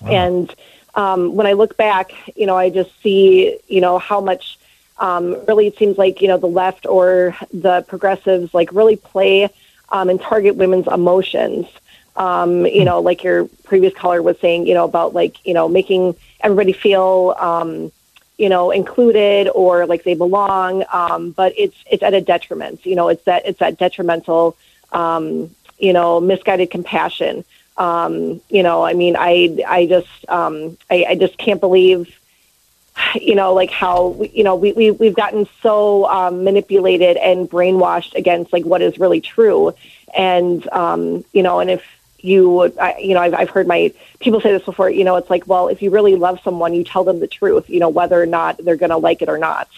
wow. 0.00 0.08
And 0.08 0.54
um, 0.94 1.36
when 1.36 1.46
I 1.46 1.52
look 1.52 1.76
back, 1.76 2.12
you 2.34 2.46
know, 2.46 2.56
I 2.56 2.70
just 2.70 2.90
see, 3.02 3.58
you 3.68 3.82
know, 3.82 3.98
how 3.98 4.22
much 4.22 4.58
um, 4.98 5.44
really 5.46 5.66
it 5.66 5.76
seems 5.78 5.98
like, 5.98 6.22
you 6.22 6.28
know, 6.28 6.38
the 6.38 6.46
left 6.46 6.86
or 6.86 7.36
the 7.52 7.84
progressives 7.88 8.52
like 8.54 8.72
really 8.72 8.96
play 8.96 9.48
um, 9.90 10.08
and 10.08 10.20
target 10.20 10.56
women's 10.56 10.86
emotions. 10.86 11.66
Um, 12.14 12.66
you 12.66 12.84
know, 12.84 13.00
like 13.00 13.24
your 13.24 13.46
previous 13.64 13.94
caller 13.94 14.20
was 14.22 14.38
saying, 14.38 14.66
you 14.66 14.74
know, 14.74 14.84
about 14.84 15.14
like, 15.14 15.44
you 15.46 15.54
know, 15.54 15.68
making 15.68 16.14
everybody 16.40 16.72
feel, 16.72 17.34
um, 17.38 17.90
you 18.36 18.48
know, 18.48 18.70
included 18.70 19.48
or 19.48 19.86
like 19.86 20.04
they 20.04 20.14
belong. 20.14 20.84
Um, 20.92 21.30
but 21.30 21.54
it's 21.56 21.76
it's 21.90 22.02
at 22.02 22.12
a 22.12 22.20
detriment. 22.20 22.84
You 22.84 22.96
know, 22.96 23.08
it's 23.08 23.24
that 23.24 23.46
it's 23.46 23.60
that 23.60 23.78
detrimental, 23.78 24.56
um, 24.92 25.50
you 25.78 25.92
know, 25.92 26.20
misguided 26.20 26.70
compassion. 26.70 27.44
Um, 27.78 28.42
you 28.50 28.62
know, 28.62 28.84
I 28.84 28.92
mean, 28.92 29.16
I 29.18 29.64
I 29.66 29.86
just 29.86 30.28
um, 30.28 30.76
I, 30.90 31.06
I 31.08 31.14
just 31.14 31.38
can't 31.38 31.60
believe, 31.60 32.14
you 33.14 33.34
know, 33.34 33.54
like 33.54 33.70
how 33.70 34.20
you 34.32 34.44
know 34.44 34.56
we, 34.56 34.72
we 34.72 34.90
we've 34.90 35.14
gotten 35.14 35.46
so 35.62 36.06
um, 36.06 36.44
manipulated 36.44 37.16
and 37.16 37.48
brainwashed 37.48 38.14
against 38.14 38.52
like 38.52 38.64
what 38.64 38.82
is 38.82 38.98
really 38.98 39.20
true, 39.20 39.74
and 40.16 40.68
um, 40.70 41.24
you 41.32 41.42
know, 41.42 41.60
and 41.60 41.70
if 41.70 41.84
you 42.18 42.72
I, 42.78 42.98
you 42.98 43.14
know 43.14 43.20
I've, 43.20 43.34
I've 43.34 43.50
heard 43.50 43.66
my 43.66 43.92
people 44.20 44.40
say 44.40 44.52
this 44.52 44.62
before 44.62 44.88
you 44.88 45.04
know 45.04 45.16
it's 45.16 45.28
like 45.28 45.46
well 45.48 45.66
if 45.66 45.82
you 45.82 45.90
really 45.90 46.14
love 46.14 46.38
someone 46.44 46.72
you 46.72 46.84
tell 46.84 47.02
them 47.02 47.18
the 47.18 47.26
truth 47.26 47.68
you 47.68 47.80
know 47.80 47.88
whether 47.88 48.20
or 48.20 48.26
not 48.26 48.58
they're 48.58 48.76
going 48.76 48.90
to 48.90 48.96
like 48.96 49.22
it 49.22 49.28
or 49.28 49.38
not. 49.38 49.68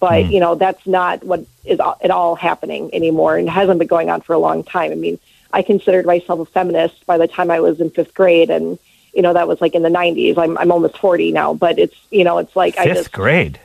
But 0.00 0.24
mm. 0.24 0.32
you 0.32 0.40
know 0.40 0.54
that's 0.56 0.84
not 0.86 1.22
what 1.22 1.46
is 1.64 1.78
at 1.78 2.10
all 2.10 2.34
happening 2.34 2.92
anymore 2.92 3.36
and 3.36 3.48
hasn't 3.48 3.78
been 3.78 3.86
going 3.86 4.10
on 4.10 4.20
for 4.20 4.32
a 4.32 4.38
long 4.38 4.64
time. 4.64 4.92
I 4.92 4.96
mean 4.96 5.18
i 5.52 5.62
considered 5.62 6.06
myself 6.06 6.40
a 6.40 6.46
feminist 6.46 7.04
by 7.04 7.18
the 7.18 7.28
time 7.28 7.50
i 7.50 7.60
was 7.60 7.78
in 7.78 7.90
fifth 7.90 8.14
grade 8.14 8.48
and 8.48 8.78
you 9.12 9.22
know 9.22 9.32
that 9.32 9.46
was 9.48 9.60
like 9.60 9.74
in 9.74 9.82
the 9.82 9.88
90s 9.88 10.38
i'm, 10.38 10.56
I'm 10.58 10.72
almost 10.72 10.98
40 10.98 11.32
now 11.32 11.54
but 11.54 11.78
it's 11.78 11.96
you 12.10 12.24
know 12.24 12.38
it's 12.38 12.54
like 12.56 12.74
fifth 12.74 12.86
i 12.86 12.94
just 12.94 13.12
grade 13.12 13.60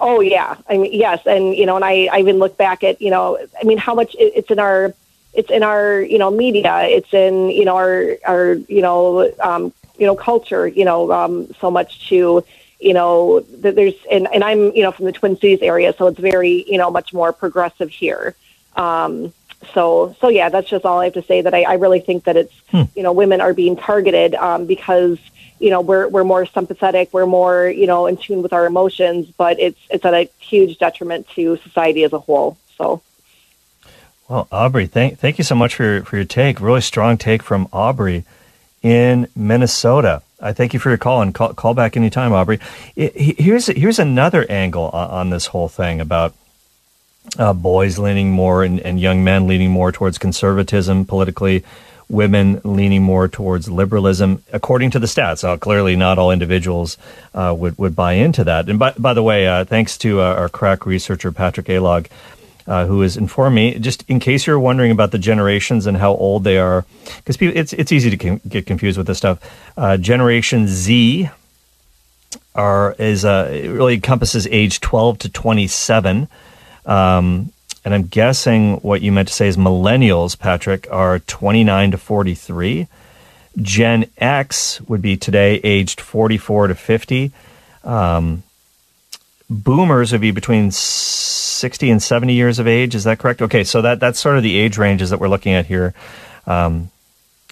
oh 0.00 0.20
yeah 0.20 0.56
i 0.68 0.76
mean 0.76 0.92
yes 0.92 1.26
and 1.26 1.54
you 1.54 1.66
know 1.66 1.76
and 1.76 1.84
i 1.84 2.08
i 2.12 2.18
even 2.18 2.38
look 2.38 2.56
back 2.56 2.84
at 2.84 3.00
you 3.00 3.10
know 3.10 3.38
i 3.60 3.64
mean 3.64 3.78
how 3.78 3.94
much 3.94 4.14
it, 4.14 4.32
it's 4.36 4.50
in 4.50 4.58
our 4.58 4.94
it's 5.34 5.50
in 5.50 5.62
our 5.62 6.00
you 6.00 6.18
know 6.18 6.30
media 6.30 6.82
it's 6.84 7.12
in 7.12 7.50
you 7.50 7.64
know 7.64 7.76
our 7.76 8.16
our 8.26 8.54
you 8.54 8.82
know 8.82 9.32
um, 9.40 9.72
you 9.98 10.06
know 10.06 10.16
culture 10.16 10.66
you 10.66 10.84
know 10.84 11.12
um, 11.12 11.46
so 11.60 11.70
much 11.70 12.08
to 12.08 12.44
you 12.80 12.94
know 12.94 13.40
that 13.40 13.74
there's 13.74 13.94
and, 14.10 14.28
and 14.32 14.42
I'm 14.42 14.72
you 14.74 14.82
know 14.82 14.92
from 14.92 15.04
the 15.06 15.12
Twin 15.12 15.36
Cities 15.36 15.60
area 15.62 15.94
so 15.96 16.06
it's 16.06 16.18
very 16.18 16.64
you 16.68 16.78
know 16.78 16.90
much 16.90 17.12
more 17.12 17.32
progressive 17.32 17.90
here 17.90 18.34
um, 18.76 19.32
so 19.74 20.16
so 20.20 20.28
yeah 20.28 20.48
that's 20.48 20.68
just 20.68 20.84
all 20.84 21.00
I 21.00 21.04
have 21.04 21.14
to 21.14 21.22
say 21.22 21.40
that 21.40 21.54
I, 21.54 21.62
I 21.62 21.74
really 21.74 22.00
think 22.00 22.24
that 22.24 22.36
it's 22.36 22.54
hmm. 22.70 22.82
you 22.94 23.02
know 23.02 23.12
women 23.12 23.40
are 23.40 23.54
being 23.54 23.76
targeted 23.76 24.34
um, 24.34 24.66
because 24.66 25.18
you 25.58 25.70
know 25.70 25.80
we're 25.80 26.08
we're 26.08 26.24
more 26.24 26.46
sympathetic 26.46 27.12
we're 27.12 27.26
more 27.26 27.68
you 27.68 27.86
know 27.86 28.06
in 28.06 28.16
tune 28.16 28.42
with 28.42 28.52
our 28.52 28.66
emotions 28.66 29.30
but 29.36 29.58
it's 29.58 29.80
it's 29.90 30.04
at 30.04 30.14
a 30.14 30.28
huge 30.38 30.78
detriment 30.78 31.28
to 31.30 31.56
society 31.58 32.04
as 32.04 32.12
a 32.12 32.18
whole 32.18 32.56
so 32.76 33.02
well, 34.28 34.46
Aubrey, 34.52 34.86
thank 34.86 35.18
thank 35.18 35.38
you 35.38 35.44
so 35.44 35.54
much 35.54 35.74
for 35.74 35.84
your, 35.84 36.04
for 36.04 36.16
your 36.16 36.26
take. 36.26 36.60
Really 36.60 36.82
strong 36.82 37.16
take 37.16 37.42
from 37.42 37.66
Aubrey 37.72 38.24
in 38.82 39.26
Minnesota. 39.34 40.22
I 40.40 40.52
thank 40.52 40.74
you 40.74 40.78
for 40.78 40.90
your 40.90 40.98
call 40.98 41.22
and 41.22 41.34
call, 41.34 41.54
call 41.54 41.72
back 41.72 41.96
anytime, 41.96 42.34
Aubrey. 42.34 42.60
It, 42.94 43.16
here's 43.40 43.68
here's 43.68 43.98
another 43.98 44.44
angle 44.50 44.90
on, 44.90 45.10
on 45.10 45.30
this 45.30 45.46
whole 45.46 45.68
thing 45.68 46.00
about 46.00 46.34
uh, 47.36 47.52
boys 47.52 47.98
leaning 47.98 48.30
more 48.30 48.64
and, 48.64 48.80
and 48.80 49.00
young 49.00 49.22
men 49.24 49.46
leaning 49.46 49.70
more 49.70 49.92
towards 49.92 50.18
conservatism 50.18 51.04
politically, 51.04 51.64
women 52.08 52.60
leaning 52.64 53.02
more 53.02 53.28
towards 53.28 53.68
liberalism. 53.68 54.42
According 54.52 54.90
to 54.92 54.98
the 54.98 55.06
stats, 55.06 55.44
uh, 55.44 55.56
clearly 55.56 55.96
not 55.96 56.18
all 56.18 56.30
individuals 56.30 56.96
uh, 57.34 57.54
would 57.56 57.76
would 57.78 57.94
buy 57.94 58.14
into 58.14 58.44
that. 58.44 58.68
And 58.68 58.78
by 58.78 58.92
by 58.98 59.14
the 59.14 59.22
way, 59.22 59.46
uh, 59.46 59.64
thanks 59.64 59.98
to 59.98 60.20
uh, 60.20 60.34
our 60.34 60.48
crack 60.48 60.86
researcher 60.86 61.32
Patrick 61.32 61.66
Alog 61.66 62.06
uh, 62.66 62.86
who 62.86 63.00
has 63.00 63.16
informed 63.16 63.56
me, 63.56 63.78
just 63.78 64.04
in 64.08 64.20
case 64.20 64.46
you're 64.46 64.60
wondering 64.60 64.90
about 64.90 65.10
the 65.10 65.18
generations 65.18 65.86
and 65.86 65.96
how 65.96 66.12
old 66.14 66.44
they 66.44 66.58
are, 66.58 66.84
because 67.16 67.36
it's 67.40 67.72
it's 67.72 67.92
easy 67.92 68.10
to 68.10 68.16
com- 68.16 68.40
get 68.48 68.66
confused 68.66 68.98
with 68.98 69.06
this 69.06 69.18
stuff. 69.18 69.38
Uh, 69.76 69.96
Generation 69.96 70.66
Z 70.66 71.30
are 72.54 72.94
is 72.98 73.24
really 73.24 73.94
encompasses 73.94 74.46
age 74.48 74.80
12 74.80 75.18
to 75.20 75.28
27. 75.30 76.28
Um, 76.88 77.52
and 77.84 77.94
I'm 77.94 78.04
guessing 78.04 78.76
what 78.78 79.02
you 79.02 79.12
meant 79.12 79.28
to 79.28 79.34
say 79.34 79.46
is 79.46 79.56
millennials, 79.56 80.38
Patrick, 80.38 80.88
are 80.90 81.20
29 81.20 81.92
to 81.92 81.98
43. 81.98 82.88
Gen 83.62 84.10
X 84.18 84.80
would 84.82 85.02
be 85.02 85.16
today 85.16 85.60
aged 85.62 86.00
44 86.00 86.68
to 86.68 86.74
50. 86.74 87.32
Um, 87.84 88.42
boomers 89.48 90.12
would 90.12 90.20
be 90.20 90.30
between 90.30 90.70
60 90.70 91.90
and 91.90 92.02
70 92.02 92.32
years 92.32 92.58
of 92.58 92.66
age. 92.66 92.94
Is 92.94 93.04
that 93.04 93.18
correct? 93.18 93.42
Okay, 93.42 93.64
so 93.64 93.82
that 93.82 94.00
that's 94.00 94.18
sort 94.18 94.36
of 94.36 94.42
the 94.42 94.56
age 94.56 94.78
ranges 94.78 95.10
that 95.10 95.20
we're 95.20 95.28
looking 95.28 95.52
at 95.52 95.66
here. 95.66 95.94
Um, 96.46 96.90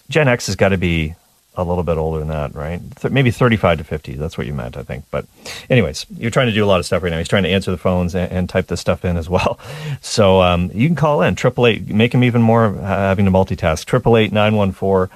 Gen 0.08 0.28
X 0.28 0.46
has 0.46 0.56
got 0.56 0.70
to 0.70 0.78
be 0.78 1.14
a 1.56 1.64
little 1.64 1.82
bit 1.82 1.96
older 1.96 2.18
than 2.18 2.28
that, 2.28 2.54
right? 2.54 2.80
Maybe 3.10 3.30
35 3.30 3.78
to 3.78 3.84
50. 3.84 4.14
That's 4.14 4.36
what 4.36 4.46
you 4.46 4.54
meant, 4.54 4.76
I 4.76 4.82
think. 4.82 5.04
But, 5.10 5.26
anyways, 5.70 6.06
you're 6.16 6.30
trying 6.30 6.48
to 6.48 6.52
do 6.52 6.64
a 6.64 6.66
lot 6.66 6.80
of 6.80 6.86
stuff 6.86 7.02
right 7.02 7.10
now. 7.10 7.18
He's 7.18 7.28
trying 7.28 7.44
to 7.44 7.48
answer 7.48 7.70
the 7.70 7.76
phones 7.78 8.14
and, 8.14 8.30
and 8.30 8.48
type 8.48 8.66
this 8.66 8.80
stuff 8.80 9.04
in 9.04 9.16
as 9.16 9.28
well. 9.28 9.58
So 10.02 10.40
um, 10.42 10.70
you 10.72 10.88
can 10.88 10.94
call 10.94 11.22
in 11.22 11.34
triple 11.34 11.66
eight. 11.66 11.88
Make 11.88 12.14
him 12.14 12.22
even 12.22 12.40
more 12.42 12.72
having 12.72 13.24
to 13.24 13.30
multitask. 13.30 13.84
Triple 13.84 14.16
eight 14.16 14.32
nine 14.32 14.54
one 14.54 14.72
four 14.72 15.10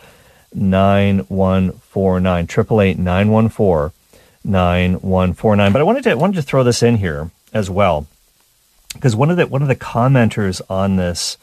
nine 0.53 1.21
one 1.21 1.73
four 1.73 2.19
nine. 2.19 2.47
Triple 2.47 2.81
eight 2.81 2.99
nine 2.99 3.29
one 3.29 3.49
four 3.49 3.93
nine 4.45 4.95
one 4.95 5.33
four 5.33 5.55
nine. 5.55 5.73
But 5.73 5.81
I 5.81 5.85
wanted 5.85 6.05
to 6.05 6.15
wanted 6.17 6.37
to 6.37 6.43
throw 6.43 6.65
this 6.65 6.83
in 6.83 6.97
here 6.97 7.31
as 7.53 7.71
well 7.71 8.07
because 8.95 9.15
one 9.15 9.31
of 9.31 9.37
the 9.37 9.47
one 9.47 9.63
of 9.63 9.69
the 9.69 9.77
commenters 9.77 10.61
on 10.69 10.97
this 10.97 11.37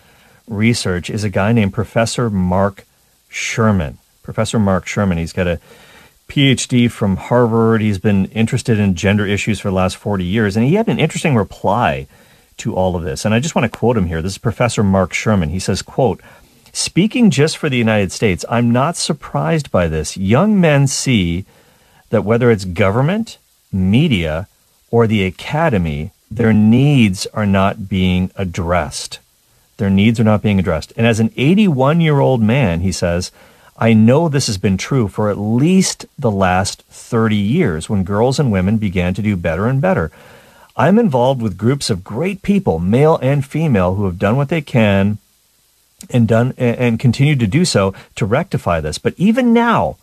research 0.47 1.09
is 1.09 1.23
a 1.23 1.29
guy 1.29 1.51
named 1.51 1.73
Professor 1.73 2.29
Mark 2.29 2.85
Sherman. 3.29 3.97
Professor 4.27 4.59
Mark 4.59 4.85
Sherman. 4.85 5.17
He's 5.17 5.31
got 5.31 5.47
a 5.47 5.57
PhD 6.27 6.91
from 6.91 7.15
Harvard. 7.15 7.79
He's 7.79 7.97
been 7.97 8.25
interested 8.25 8.77
in 8.77 8.93
gender 8.93 9.25
issues 9.25 9.61
for 9.61 9.69
the 9.69 9.75
last 9.75 9.95
40 9.95 10.25
years, 10.25 10.57
and 10.57 10.65
he 10.65 10.75
had 10.75 10.89
an 10.89 10.99
interesting 10.99 11.33
reply 11.33 12.07
to 12.57 12.75
all 12.75 12.97
of 12.97 13.03
this. 13.03 13.23
And 13.23 13.33
I 13.33 13.39
just 13.39 13.55
want 13.55 13.71
to 13.71 13.79
quote 13.79 13.95
him 13.95 14.07
here. 14.07 14.21
This 14.21 14.33
is 14.33 14.37
Professor 14.37 14.83
Mark 14.83 15.13
Sherman. 15.13 15.47
He 15.47 15.59
says, 15.59 15.81
quote, 15.81 16.19
Speaking 16.73 17.29
just 17.29 17.55
for 17.55 17.69
the 17.69 17.77
United 17.77 18.11
States, 18.11 18.43
I'm 18.49 18.73
not 18.73 18.97
surprised 18.97 19.71
by 19.71 19.87
this. 19.87 20.17
Young 20.17 20.59
men 20.59 20.87
see 20.87 21.45
that 22.09 22.25
whether 22.25 22.51
it's 22.51 22.65
government, 22.65 23.37
media, 23.71 24.49
or 24.91 25.07
the 25.07 25.23
academy, 25.23 26.11
their 26.29 26.51
needs 26.51 27.27
are 27.27 27.45
not 27.45 27.87
being 27.87 28.29
addressed. 28.35 29.19
Their 29.77 29.89
needs 29.89 30.19
are 30.19 30.25
not 30.25 30.41
being 30.41 30.59
addressed. 30.59 30.91
And 30.97 31.07
as 31.07 31.21
an 31.21 31.31
81 31.37 32.01
year 32.01 32.19
old 32.19 32.41
man, 32.41 32.81
he 32.81 32.91
says, 32.91 33.31
I 33.77 33.93
know 33.93 34.27
this 34.27 34.47
has 34.47 34.57
been 34.57 34.77
true 34.77 35.07
for 35.07 35.29
at 35.29 35.37
least 35.37 36.05
the 36.17 36.31
last 36.31 36.81
30 36.83 37.35
years 37.35 37.89
when 37.89 38.03
girls 38.03 38.39
and 38.39 38.51
women 38.51 38.77
began 38.77 39.13
to 39.13 39.21
do 39.21 39.35
better 39.35 39.67
and 39.67 39.79
better. 39.79 40.11
I'm 40.75 40.97
involved 40.97 41.41
with 41.41 41.57
groups 41.57 41.89
of 41.89 42.03
great 42.03 42.41
people, 42.41 42.79
male 42.79 43.17
and 43.21 43.45
female, 43.45 43.95
who 43.95 44.05
have 44.05 44.19
done 44.19 44.35
what 44.35 44.49
they 44.49 44.61
can 44.61 45.19
and 46.09 46.27
done 46.27 46.53
and 46.57 46.99
continue 46.99 47.35
to 47.35 47.47
do 47.47 47.65
so 47.65 47.93
to 48.15 48.25
rectify 48.25 48.79
this. 48.79 48.97
But 48.97 49.13
even 49.17 49.53
now, 49.53 49.97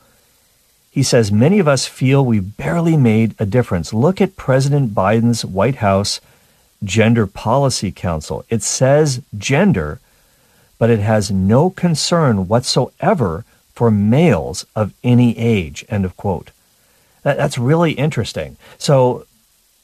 he 0.90 1.02
says 1.02 1.32
many 1.32 1.58
of 1.58 1.66
us 1.66 1.86
feel 1.86 2.24
we 2.24 2.38
barely 2.38 2.96
made 2.96 3.34
a 3.40 3.46
difference. 3.46 3.92
Look 3.92 4.20
at 4.20 4.36
President 4.36 4.94
Biden's 4.94 5.44
White 5.44 5.76
House 5.76 6.20
Gender 6.84 7.26
Policy 7.26 7.90
Council. 7.90 8.44
It 8.48 8.62
says 8.62 9.22
gender, 9.36 9.98
but 10.78 10.90
it 10.90 11.00
has 11.00 11.30
no 11.30 11.70
concern 11.70 12.46
whatsoever 12.46 13.44
for 13.74 13.90
males 13.90 14.66
of 14.74 14.94
any 15.02 15.36
age. 15.38 15.84
End 15.88 16.04
of 16.04 16.16
quote. 16.16 16.50
That, 17.22 17.36
that's 17.36 17.58
really 17.58 17.92
interesting. 17.92 18.56
So 18.78 19.26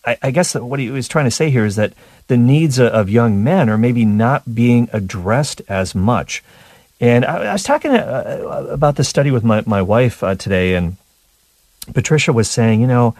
I, 0.05 0.16
I 0.22 0.30
guess 0.30 0.55
what 0.55 0.80
he 0.80 0.91
was 0.91 1.09
trying 1.09 1.26
to 1.26 1.30
say 1.30 1.51
here 1.51 1.64
is 1.64 1.76
that 1.76 1.93
the 2.28 2.36
needs 2.36 2.78
of 2.78 3.11
young 3.11 3.43
men 3.43 3.68
are 3.68 3.78
maybe 3.78 4.05
not 4.05 4.55
being 4.55 4.88
addressed 4.93 5.62
as 5.68 5.95
much. 5.95 6.43
And 7.01 7.24
I, 7.24 7.47
I 7.47 7.53
was 7.55 7.62
talking 7.62 7.91
uh, 7.91 8.66
about 8.70 8.97
this 8.97 9.09
study 9.09 9.30
with 9.30 9.43
my, 9.43 9.62
my 9.66 9.82
wife 9.82 10.22
uh, 10.22 10.34
today, 10.34 10.74
and 10.74 10.97
Patricia 11.93 12.32
was 12.32 12.49
saying, 12.49 12.80
you 12.80 12.86
know, 12.86 13.14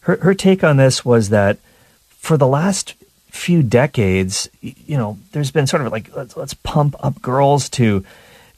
her, 0.00 0.16
her 0.18 0.34
take 0.34 0.62
on 0.62 0.76
this 0.76 1.04
was 1.04 1.30
that 1.30 1.58
for 2.08 2.36
the 2.36 2.46
last 2.46 2.94
few 3.30 3.62
decades, 3.62 4.48
you 4.60 4.96
know, 4.96 5.18
there's 5.32 5.50
been 5.50 5.66
sort 5.66 5.84
of 5.84 5.90
like, 5.90 6.14
let's, 6.14 6.36
let's 6.36 6.54
pump 6.54 6.94
up 7.00 7.20
girls 7.20 7.68
to 7.70 8.04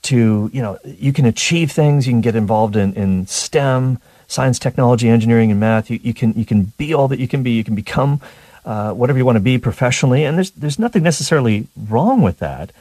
to 0.06 0.50
you 0.52 0.62
know 0.62 0.78
you 0.84 1.12
can 1.12 1.26
achieve 1.26 1.72
things. 1.72 2.06
You 2.06 2.12
can 2.12 2.20
get 2.20 2.36
involved 2.36 2.76
in, 2.76 2.94
in 2.94 3.26
stem 3.26 3.98
science 4.28 4.58
technology 4.58 5.08
engineering 5.08 5.50
and 5.50 5.60
math. 5.60 5.90
You, 5.90 6.00
you 6.02 6.14
can 6.14 6.32
you 6.34 6.44
can 6.44 6.72
be 6.78 6.94
all 6.94 7.08
that 7.08 7.18
you 7.18 7.28
can 7.28 7.42
be. 7.42 7.52
You 7.52 7.64
can 7.64 7.74
become 7.74 8.20
uh, 8.64 8.92
whatever 8.92 9.18
you 9.18 9.24
want 9.24 9.36
to 9.36 9.40
be 9.40 9.58
professionally. 9.58 10.24
And 10.24 10.36
there's 10.36 10.50
there's 10.52 10.78
nothing 10.78 11.02
necessarily 11.02 11.66
wrong 11.88 12.22
with 12.22 12.38
that. 12.38 12.72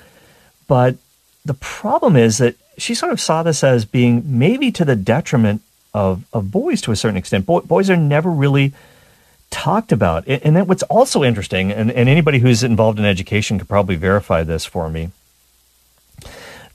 But 0.68 0.98
the 1.44 1.54
problem 1.54 2.16
is 2.16 2.38
that 2.40 2.56
she 2.78 2.96
sort 2.96 3.12
of 3.12 3.22
saw 3.22 3.44
this 3.44 3.64
as 3.64 3.86
being 3.86 4.24
maybe 4.26 4.72
to 4.72 4.86
the 4.86 4.96
detriment 4.96 5.62
of, 5.94 6.26
of 6.34 6.52
boys 6.52 6.82
to 6.82 6.92
a 6.92 6.96
certain 6.96 7.18
extent. 7.18 7.46
Boy, 7.46 7.62
boys 7.62 7.90
are 7.90 7.96
never 7.96 8.30
really 8.30 8.74
talked 9.50 9.92
about. 9.92 10.28
And, 10.28 10.56
then 10.56 10.68
what's 10.68 10.84
also 10.84 11.24
interesting 11.24 11.72
and, 11.72 11.90
and 11.90 12.10
anybody 12.10 12.40
who's 12.40 12.64
involved 12.64 13.00
in 13.00 13.06
education 13.06 13.58
could 13.58 13.70
probably 13.70 13.96
verify 13.96 14.44
this 14.44 14.66
for 14.66 14.90
me 14.90 15.12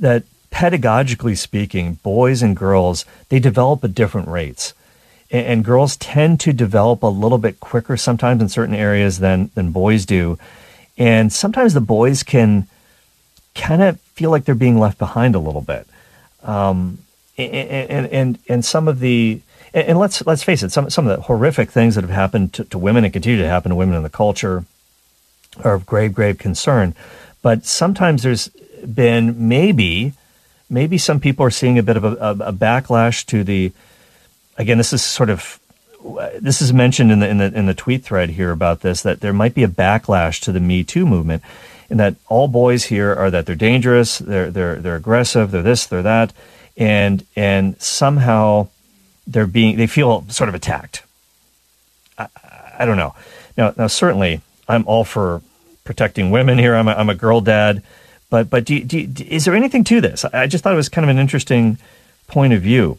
that 0.01 0.25
pedagogically 0.51 1.37
speaking, 1.37 1.95
boys 2.03 2.43
and 2.43 2.57
girls, 2.57 3.05
they 3.29 3.39
develop 3.39 3.85
at 3.85 3.95
different 3.95 4.29
rates. 4.29 4.75
And, 5.31 5.47
and, 5.47 5.65
girls 5.65 5.97
tend 5.97 6.41
to 6.41 6.53
develop 6.53 7.03
a 7.03 7.07
little 7.07 7.39
bit 7.39 7.61
quicker 7.61 7.97
sometimes 7.97 8.43
in 8.43 8.49
certain 8.49 8.75
areas 8.75 9.21
than, 9.21 9.51
than 9.55 9.71
boys 9.71 10.05
do. 10.05 10.39
And 10.99 11.33
sometimes 11.33 11.73
the 11.73 11.81
boys 11.81 12.23
can 12.23 12.67
kind 13.55 13.83
of 13.83 14.01
feel 14.01 14.31
like 14.31 14.45
they're 14.45 14.55
being 14.55 14.79
left 14.79 14.99
behind 14.99 15.35
a 15.35 15.39
little 15.39 15.61
bit. 15.61 15.87
Um, 16.43 16.99
and, 17.39 18.07
and, 18.07 18.39
and, 18.49 18.65
some 18.65 18.87
of 18.89 19.01
the, 19.01 19.41
and 19.73 19.99
let's, 19.99 20.25
let's 20.27 20.43
face 20.43 20.63
it, 20.63 20.73
some, 20.73 20.91
some 20.91 21.07
of 21.07 21.17
the 21.17 21.23
horrific 21.23 21.71
things 21.71 21.95
that 21.95 22.03
have 22.03 22.11
happened 22.11 22.53
to, 22.55 22.65
to 22.65 22.79
women 22.79 23.05
and 23.05 23.13
continue 23.13 23.39
to 23.39 23.49
happen 23.49 23.71
to 23.71 23.77
women 23.77 23.95
in 23.95 24.03
the 24.03 24.11
culture 24.11 24.65
are 25.65 25.75
of 25.75 25.87
grave, 25.87 26.13
grave 26.13 26.39
concern. 26.39 26.95
But 27.43 27.65
sometimes 27.65 28.23
there's 28.23 28.49
been 28.49 29.49
maybe 29.49 30.13
maybe 30.71 30.97
some 30.97 31.21
people 31.21 31.45
are 31.45 31.51
seeing 31.51 31.79
a 31.79 31.83
bit 31.83 31.97
of 31.97 32.05
a, 32.05 32.15
a, 32.47 32.53
backlash 32.53 33.27
to 33.27 33.45
the. 33.45 33.73
Again, 34.57 34.79
this 34.79 34.93
is 34.93 35.03
sort 35.03 35.29
of 35.29 35.59
this 36.39 36.63
is 36.63 36.73
mentioned 36.73 37.13
in 37.13 37.21
the 37.21 37.29
in 37.29 37.39
the 37.39 37.53
in 37.53 37.67
the 37.67 37.75
tweet 37.75 38.05
thread 38.05 38.31
here 38.31 38.51
about 38.51 38.81
this 38.81 39.03
that 39.03 39.21
there 39.21 39.33
might 39.33 39.55
be 39.55 39.65
a 39.65 39.69
backlash 39.69 40.41
to 40.43 40.53
the 40.53 40.61
Me 40.61 40.85
Too 40.85 41.05
movement, 41.05 41.43
and 41.91 41.99
that 42.01 42.15
all 42.29 42.49
boys 42.49 42.85
here 42.85 43.15
are 43.15 43.31
that 43.31 43.47
they're 43.47 43.57
dangerous, 43.57 44.19
they're 44.19 44.51
they're 44.51 44.77
they're 44.77 44.97
aggressive, 44.97 45.51
they're 45.51 45.63
this, 45.63 45.87
they're 45.87 46.03
that, 46.03 46.33
and 46.77 47.27
and 47.37 47.81
somehow 47.81 48.69
they're 49.27 49.47
being 49.47 49.77
they 49.77 49.87
feel 49.87 50.25
sort 50.29 50.49
of 50.49 50.55
attacked. 50.55 51.03
I, 52.17 52.29
I 52.79 52.85
don't 52.85 52.97
know. 52.97 53.15
Now 53.57 53.75
now 53.77 53.87
certainly 53.89 54.41
I'm 54.69 54.87
all 54.87 55.05
for 55.05 55.43
protecting 55.85 56.31
women 56.31 56.59
here. 56.59 56.75
I'm 56.75 56.89
a, 56.89 56.93
I'm 56.93 57.11
a 57.11 57.15
girl 57.15 57.41
dad. 57.41 57.83
But 58.31 58.49
but 58.49 58.65
do, 58.65 58.83
do, 58.83 59.25
is 59.25 59.45
there 59.45 59.55
anything 59.55 59.85
to 59.85 60.01
this? 60.01 60.25
I 60.25 60.47
just 60.47 60.65
thought 60.65 60.73
it 60.73 60.77
was 60.77 60.89
kind 60.89 61.05
of 61.05 61.11
an 61.11 61.19
interesting 61.19 61.79
point 62.29 62.53
of 62.53 62.63
view. 62.63 62.99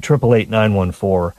Triple 0.00 0.34
eight 0.34 0.48
nine 0.48 0.74
one 0.74 0.92
four 0.92 1.34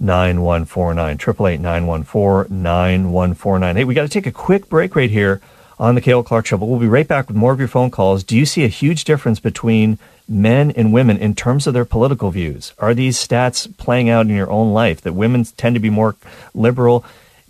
nine 0.00 0.40
one 0.40 0.64
four 0.64 0.92
nine. 0.94 1.18
Triple 1.18 1.46
eight 1.46 1.60
nine 1.60 1.86
one 1.86 2.02
four 2.02 2.46
nine 2.50 3.12
one 3.12 3.34
four 3.34 3.58
nine. 3.58 3.76
Hey, 3.76 3.84
we 3.84 3.94
got 3.94 4.02
to 4.02 4.08
take 4.08 4.26
a 4.26 4.32
quick 4.32 4.68
break 4.68 4.96
right 4.96 5.10
here 5.10 5.40
on 5.78 5.94
the 5.94 6.00
Cale 6.00 6.22
Clarke 6.22 6.46
Show, 6.46 6.56
but 6.56 6.66
we'll 6.66 6.80
be 6.80 6.88
right 6.88 7.06
back 7.06 7.28
with 7.28 7.36
more 7.36 7.52
of 7.52 7.58
your 7.58 7.68
phone 7.68 7.90
calls. 7.90 8.24
Do 8.24 8.36
you 8.36 8.46
see 8.46 8.64
a 8.64 8.68
huge 8.68 9.04
difference 9.04 9.38
between 9.38 9.98
men 10.26 10.70
and 10.70 10.92
women 10.92 11.18
in 11.18 11.34
terms 11.34 11.66
of 11.66 11.74
their 11.74 11.84
political 11.84 12.30
views? 12.30 12.72
Are 12.78 12.94
these 12.94 13.18
stats 13.18 13.76
playing 13.76 14.08
out 14.08 14.26
in 14.26 14.34
your 14.34 14.50
own 14.50 14.72
life 14.72 15.02
that 15.02 15.12
women 15.12 15.44
tend 15.44 15.74
to 15.76 15.80
be 15.80 15.90
more 15.90 16.16
liberal, 16.54 17.04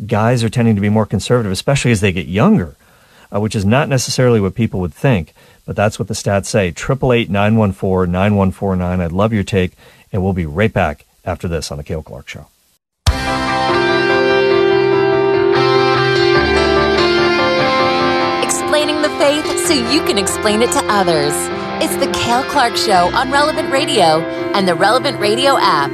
guys 0.07 0.43
are 0.43 0.51
tending 0.51 0.75
to 0.75 0.81
be 0.81 0.89
more 0.89 1.07
conservative, 1.07 1.53
especially 1.53 1.93
as 1.93 2.01
they 2.01 2.11
get 2.11 2.27
younger? 2.27 2.75
Uh, 3.33 3.41
which 3.41 3.57
is 3.57 3.65
not 3.65 3.89
necessarily 3.89 4.41
what 4.41 4.55
people 4.55 4.81
would 4.81 4.95
think, 4.95 5.35
but 5.65 5.75
that's 5.75 5.99
what 5.99 6.09
the 6.09 6.15
stats 6.15 6.47
say. 6.47 6.69
888 6.69 7.29
914 7.29 8.11
9149. 8.13 9.01
I'd 9.01 9.13
love 9.13 9.33
your 9.33 9.43
take, 9.43 9.73
and 10.13 10.23
we'll 10.23 10.33
be 10.33 10.47
right 10.47 10.73
back 10.73 11.05
after 11.25 11.49
this 11.49 11.73
on 11.73 11.79
The 11.79 11.85
Cale 11.85 12.03
Clarke 12.03 12.29
Show. 12.29 12.47
Explaining 18.43 19.03
the 19.03 19.11
faith 19.19 19.67
so 19.67 19.75
you 19.75 20.03
can 20.05 20.19
explain 20.19 20.63
it 20.63 20.71
to 20.73 20.85
others. 20.85 21.33
It's 21.83 21.97
The 21.97 22.11
Cale 22.13 22.45
Clarke 22.45 22.77
Show 22.77 23.11
on 23.15 23.33
Relevant 23.33 23.73
Radio 23.73 24.21
and 24.55 24.69
the 24.69 24.75
Relevant 24.75 25.19
Radio 25.19 25.57
app. 25.59 25.91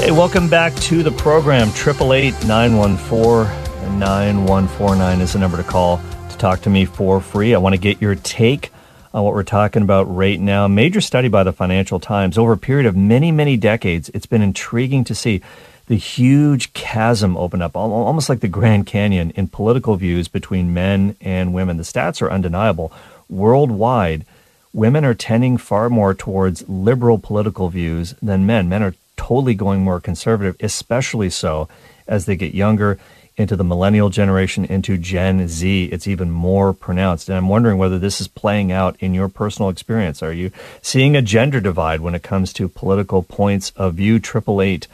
Hey, 0.00 0.10
welcome 0.10 0.48
back 0.48 0.74
to 0.74 1.02
the 1.02 1.10
program. 1.10 1.68
888 1.68 2.46
914 2.46 3.65
9149 3.86 5.20
is 5.20 5.32
the 5.32 5.38
number 5.38 5.56
to 5.56 5.62
call 5.62 6.00
to 6.30 6.36
talk 6.36 6.60
to 6.62 6.70
me 6.70 6.84
for 6.84 7.20
free. 7.20 7.54
I 7.54 7.58
want 7.58 7.74
to 7.74 7.80
get 7.80 8.02
your 8.02 8.14
take 8.14 8.70
on 9.14 9.24
what 9.24 9.32
we're 9.32 9.42
talking 9.42 9.82
about 9.82 10.04
right 10.04 10.38
now. 10.38 10.68
Major 10.68 11.00
study 11.00 11.28
by 11.28 11.42
the 11.42 11.52
Financial 11.52 11.98
Times. 11.98 12.36
Over 12.36 12.52
a 12.52 12.58
period 12.58 12.86
of 12.86 12.96
many, 12.96 13.32
many 13.32 13.56
decades, 13.56 14.10
it's 14.12 14.26
been 14.26 14.42
intriguing 14.42 15.04
to 15.04 15.14
see 15.14 15.40
the 15.86 15.96
huge 15.96 16.72
chasm 16.72 17.36
open 17.36 17.62
up, 17.62 17.76
almost 17.76 18.28
like 18.28 18.40
the 18.40 18.48
Grand 18.48 18.86
Canyon 18.86 19.30
in 19.30 19.48
political 19.48 19.96
views 19.96 20.28
between 20.28 20.74
men 20.74 21.16
and 21.20 21.54
women. 21.54 21.76
The 21.76 21.82
stats 21.82 22.20
are 22.20 22.30
undeniable. 22.30 22.92
Worldwide, 23.28 24.26
women 24.72 25.04
are 25.04 25.14
tending 25.14 25.56
far 25.56 25.88
more 25.88 26.12
towards 26.12 26.68
liberal 26.68 27.18
political 27.18 27.70
views 27.70 28.14
than 28.20 28.46
men. 28.46 28.68
Men 28.68 28.82
are 28.82 28.94
totally 29.16 29.54
going 29.54 29.82
more 29.82 30.00
conservative, 30.00 30.56
especially 30.60 31.30
so 31.30 31.68
as 32.06 32.26
they 32.26 32.36
get 32.36 32.54
younger 32.54 32.98
into 33.36 33.56
the 33.56 33.64
millennial 33.64 34.08
generation, 34.08 34.64
into 34.64 34.96
Gen 34.96 35.46
Z. 35.48 35.86
It's 35.86 36.06
even 36.06 36.30
more 36.30 36.72
pronounced. 36.72 37.28
And 37.28 37.36
I'm 37.36 37.48
wondering 37.48 37.78
whether 37.78 37.98
this 37.98 38.20
is 38.20 38.28
playing 38.28 38.72
out 38.72 38.96
in 38.98 39.14
your 39.14 39.28
personal 39.28 39.68
experience. 39.68 40.22
Are 40.22 40.32
you 40.32 40.50
seeing 40.80 41.14
a 41.14 41.22
gender 41.22 41.60
divide 41.60 42.00
when 42.00 42.14
it 42.14 42.22
comes 42.22 42.52
to 42.54 42.68
political 42.68 43.22
points 43.22 43.72
of 43.76 43.94
view? 43.94 44.18
Triple 44.18 44.62
eight 44.62 44.88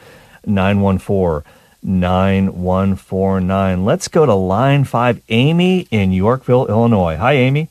914 0.45 1.49
9149. 1.83 3.85
Let's 3.85 4.07
go 4.07 4.25
to 4.25 4.33
line 4.33 4.83
five. 4.83 5.21
Amy 5.29 5.87
in 5.91 6.11
Yorkville, 6.11 6.67
Illinois. 6.67 7.17
Hi, 7.17 7.33
Amy. 7.33 7.69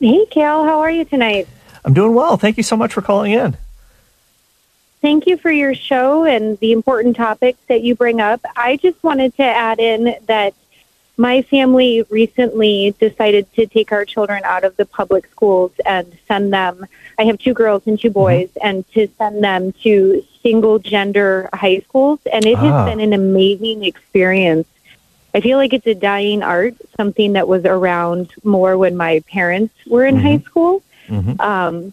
Hey, 0.00 0.26
Cal. 0.26 0.64
How 0.64 0.80
are 0.80 0.90
you 0.90 1.04
tonight? 1.04 1.48
I'm 1.84 1.94
doing 1.94 2.14
well. 2.14 2.36
Thank 2.36 2.56
you 2.56 2.62
so 2.62 2.76
much 2.76 2.92
for 2.92 3.02
calling 3.02 3.32
in. 3.32 3.56
Thank 5.04 5.26
you 5.26 5.36
for 5.36 5.52
your 5.52 5.74
show 5.74 6.24
and 6.24 6.58
the 6.60 6.72
important 6.72 7.14
topics 7.14 7.58
that 7.68 7.82
you 7.82 7.94
bring 7.94 8.22
up. 8.22 8.40
I 8.56 8.78
just 8.78 9.02
wanted 9.02 9.36
to 9.36 9.42
add 9.42 9.78
in 9.78 10.16
that 10.28 10.54
my 11.18 11.42
family 11.42 12.06
recently 12.08 12.94
decided 12.98 13.52
to 13.52 13.66
take 13.66 13.92
our 13.92 14.06
children 14.06 14.40
out 14.46 14.64
of 14.64 14.78
the 14.78 14.86
public 14.86 15.26
schools 15.26 15.72
and 15.84 16.10
send 16.26 16.54
them. 16.54 16.86
I 17.18 17.24
have 17.24 17.38
two 17.38 17.52
girls 17.52 17.82
and 17.84 18.00
two 18.00 18.08
mm-hmm. 18.08 18.14
boys, 18.14 18.48
mm-hmm. 18.48 18.66
and 18.66 18.92
to 18.92 19.06
send 19.18 19.44
them 19.44 19.72
to 19.82 20.24
single 20.42 20.78
gender 20.78 21.50
high 21.52 21.80
schools. 21.80 22.20
And 22.32 22.46
it 22.46 22.56
ah. 22.56 22.60
has 22.62 22.90
been 22.90 23.00
an 23.00 23.12
amazing 23.12 23.84
experience. 23.84 24.66
I 25.34 25.42
feel 25.42 25.58
like 25.58 25.74
it's 25.74 25.86
a 25.86 25.94
dying 25.94 26.42
art, 26.42 26.76
something 26.96 27.34
that 27.34 27.46
was 27.46 27.66
around 27.66 28.32
more 28.42 28.78
when 28.78 28.96
my 28.96 29.22
parents 29.30 29.74
were 29.86 30.06
in 30.06 30.14
mm-hmm. 30.14 30.26
high 30.26 30.38
school. 30.38 30.82
Mm-hmm. 31.08 31.38
Um, 31.42 31.92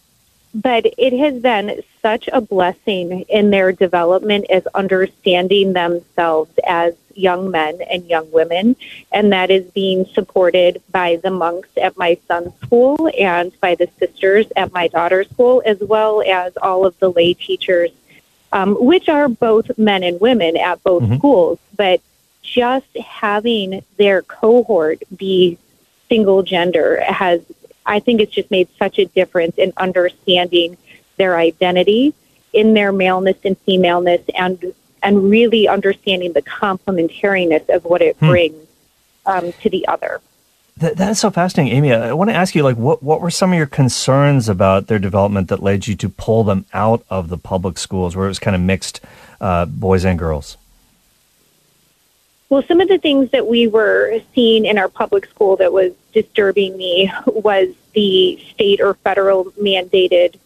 but 0.53 0.85
it 0.97 1.11
has 1.11 1.41
been 1.41 1.81
such 2.01 2.29
a 2.31 2.41
blessing 2.41 3.21
in 3.29 3.51
their 3.51 3.71
development 3.71 4.45
as 4.49 4.65
understanding 4.73 5.73
themselves 5.73 6.51
as 6.67 6.95
young 7.13 7.51
men 7.51 7.79
and 7.89 8.05
young 8.05 8.29
women. 8.31 8.75
And 9.11 9.31
that 9.33 9.51
is 9.51 9.65
being 9.71 10.05
supported 10.05 10.81
by 10.91 11.17
the 11.17 11.31
monks 11.31 11.69
at 11.77 11.97
my 11.97 12.17
son's 12.27 12.55
school 12.61 13.09
and 13.17 13.51
by 13.59 13.75
the 13.75 13.89
sisters 13.99 14.47
at 14.55 14.71
my 14.71 14.87
daughter's 14.87 15.29
school, 15.29 15.61
as 15.65 15.79
well 15.79 16.21
as 16.21 16.55
all 16.57 16.85
of 16.85 16.97
the 16.99 17.11
lay 17.11 17.33
teachers, 17.33 17.91
um, 18.51 18.75
which 18.75 19.09
are 19.09 19.27
both 19.27 19.77
men 19.77 20.03
and 20.03 20.19
women 20.19 20.57
at 20.57 20.83
both 20.83 21.03
mm-hmm. 21.03 21.17
schools. 21.17 21.59
But 21.75 22.01
just 22.41 22.97
having 22.97 23.83
their 23.97 24.21
cohort 24.23 25.03
be 25.15 25.57
single 26.09 26.43
gender 26.43 26.99
has 27.01 27.41
I 27.85 27.99
think 27.99 28.21
it's 28.21 28.31
just 28.31 28.51
made 28.51 28.67
such 28.77 28.99
a 28.99 29.05
difference 29.05 29.57
in 29.57 29.73
understanding 29.75 30.77
their 31.21 31.37
identity 31.37 32.15
in 32.51 32.73
their 32.73 32.91
maleness 32.91 33.37
and 33.43 33.55
femaleness 33.59 34.21
and 34.35 34.73
and 35.03 35.29
really 35.29 35.67
understanding 35.67 36.33
the 36.33 36.41
complementariness 36.41 37.67
of 37.69 37.85
what 37.85 38.01
it 38.01 38.15
hmm. 38.17 38.29
brings 38.29 38.67
um, 39.25 39.53
to 39.61 39.69
the 39.69 39.87
other. 39.87 40.21
That, 40.77 40.97
that 40.97 41.11
is 41.11 41.19
so 41.19 41.29
fascinating, 41.29 41.75
Amy. 41.77 41.93
I 41.93 42.13
want 42.13 42.29
to 42.29 42.35
ask 42.35 42.55
you, 42.55 42.63
like, 42.63 42.77
what 42.77 43.03
what 43.03 43.21
were 43.21 43.29
some 43.29 43.51
of 43.51 43.57
your 43.57 43.67
concerns 43.67 44.49
about 44.49 44.87
their 44.87 44.99
development 44.99 45.47
that 45.49 45.61
led 45.61 45.87
you 45.87 45.95
to 45.95 46.09
pull 46.09 46.43
them 46.43 46.65
out 46.73 47.03
of 47.09 47.29
the 47.29 47.37
public 47.37 47.77
schools, 47.77 48.15
where 48.15 48.25
it 48.25 48.29
was 48.29 48.39
kind 48.39 48.55
of 48.55 48.61
mixed 48.61 48.99
uh, 49.39 49.65
boys 49.65 50.03
and 50.05 50.17
girls? 50.17 50.57
Well, 52.49 52.63
some 52.63 52.81
of 52.81 52.89
the 52.89 52.97
things 52.97 53.31
that 53.31 53.47
we 53.47 53.67
were 53.67 54.19
seeing 54.33 54.65
in 54.65 54.77
our 54.77 54.89
public 54.89 55.25
school 55.27 55.55
that 55.57 55.71
was 55.71 55.93
disturbing 56.13 56.75
me 56.77 57.11
was 57.27 57.69
the 57.93 58.43
state 58.49 58.81
or 58.81 58.95
federal 58.95 59.45
mandated 59.51 60.37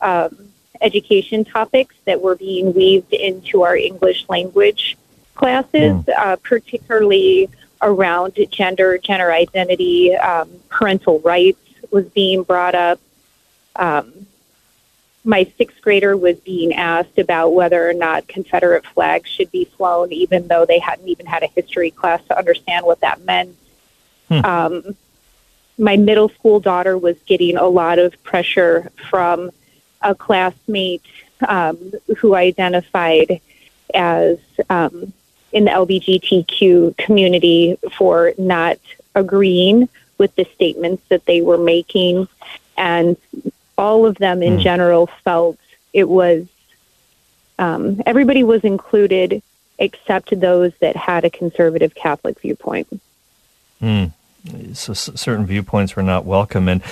um, 0.00 0.50
education 0.80 1.44
topics 1.44 1.94
that 2.04 2.20
were 2.20 2.36
being 2.36 2.72
weaved 2.74 3.12
into 3.12 3.62
our 3.62 3.76
English 3.76 4.28
language 4.28 4.96
classes, 5.34 5.92
mm. 5.92 6.08
uh, 6.16 6.36
particularly 6.36 7.48
around 7.82 8.38
gender, 8.50 8.98
gender 8.98 9.32
identity, 9.32 10.14
um, 10.16 10.48
parental 10.68 11.20
rights 11.20 11.58
was 11.90 12.06
being 12.06 12.42
brought 12.42 12.74
up. 12.74 13.00
Um, 13.76 14.26
my 15.24 15.50
sixth 15.58 15.80
grader 15.82 16.16
was 16.16 16.36
being 16.38 16.72
asked 16.72 17.18
about 17.18 17.52
whether 17.52 17.88
or 17.88 17.92
not 17.92 18.28
Confederate 18.28 18.86
flags 18.86 19.28
should 19.28 19.50
be 19.50 19.64
flown, 19.64 20.12
even 20.12 20.46
though 20.46 20.64
they 20.64 20.78
hadn't 20.78 21.08
even 21.08 21.26
had 21.26 21.42
a 21.42 21.48
history 21.48 21.90
class 21.90 22.24
to 22.28 22.38
understand 22.38 22.86
what 22.86 23.00
that 23.00 23.20
meant. 23.24 23.56
Hmm. 24.28 24.44
Um, 24.44 24.96
my 25.78 25.96
middle 25.96 26.28
school 26.28 26.60
daughter 26.60 26.96
was 26.96 27.16
getting 27.26 27.56
a 27.56 27.66
lot 27.66 27.98
of 27.98 28.22
pressure 28.22 28.90
from 29.10 29.50
a 30.02 30.14
classmate 30.14 31.02
um, 31.46 31.92
who 32.18 32.34
identified 32.34 33.40
as 33.94 34.38
um, 34.70 35.12
in 35.52 35.64
the 35.64 35.70
LGBTQ 35.70 36.96
community 36.96 37.78
for 37.96 38.32
not 38.38 38.78
agreeing 39.14 39.88
with 40.18 40.34
the 40.36 40.44
statements 40.54 41.02
that 41.08 41.24
they 41.26 41.40
were 41.40 41.58
making. 41.58 42.28
And 42.76 43.16
all 43.78 44.06
of 44.06 44.16
them 44.16 44.42
in 44.42 44.58
mm. 44.58 44.62
general 44.62 45.06
felt 45.24 45.58
it 45.92 46.08
was 46.08 46.46
um, 47.58 48.02
everybody 48.04 48.44
was 48.44 48.64
included 48.64 49.42
except 49.78 50.38
those 50.38 50.72
that 50.80 50.96
had 50.96 51.24
a 51.24 51.30
conservative 51.30 51.94
Catholic 51.94 52.40
viewpoint. 52.40 53.00
Mm. 53.80 54.12
So 54.74 54.92
certain 54.92 55.46
viewpoints 55.46 55.96
were 55.96 56.02
not 56.02 56.24
welcome, 56.24 56.68
and 56.68 56.82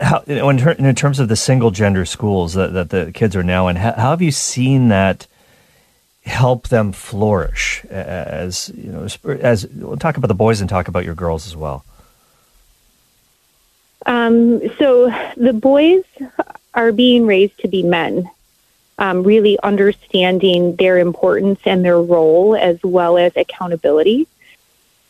how, 0.00 0.22
you 0.26 0.36
know, 0.36 0.50
in, 0.50 0.58
ter- 0.58 0.72
in, 0.72 0.94
terms 0.94 1.18
of 1.18 1.28
the 1.28 1.36
single 1.36 1.70
gender 1.70 2.04
schools 2.04 2.54
that, 2.54 2.72
that 2.72 2.90
the 2.90 3.12
kids 3.12 3.36
are 3.36 3.42
now 3.42 3.68
in, 3.68 3.76
how, 3.76 3.92
how 3.92 4.10
have 4.10 4.22
you 4.22 4.30
seen 4.30 4.88
that 4.88 5.26
help 6.24 6.68
them 6.68 6.92
flourish? 6.92 7.84
As 7.86 8.70
you 8.74 8.90
know, 8.90 9.06
as 9.40 9.66
we'll 9.66 9.96
talk 9.96 10.16
about 10.16 10.28
the 10.28 10.34
boys 10.34 10.60
and 10.60 10.68
talk 10.68 10.88
about 10.88 11.04
your 11.04 11.14
girls 11.14 11.46
as 11.46 11.56
well. 11.56 11.84
Um, 14.06 14.60
so 14.76 15.10
the 15.36 15.52
boys 15.52 16.04
are 16.74 16.92
being 16.92 17.26
raised 17.26 17.58
to 17.60 17.68
be 17.68 17.82
men, 17.82 18.30
um, 18.98 19.22
really 19.22 19.58
understanding 19.62 20.76
their 20.76 20.98
importance 20.98 21.60
and 21.64 21.84
their 21.84 22.00
role 22.00 22.54
as 22.56 22.82
well 22.82 23.18
as 23.18 23.36
accountability. 23.36 24.26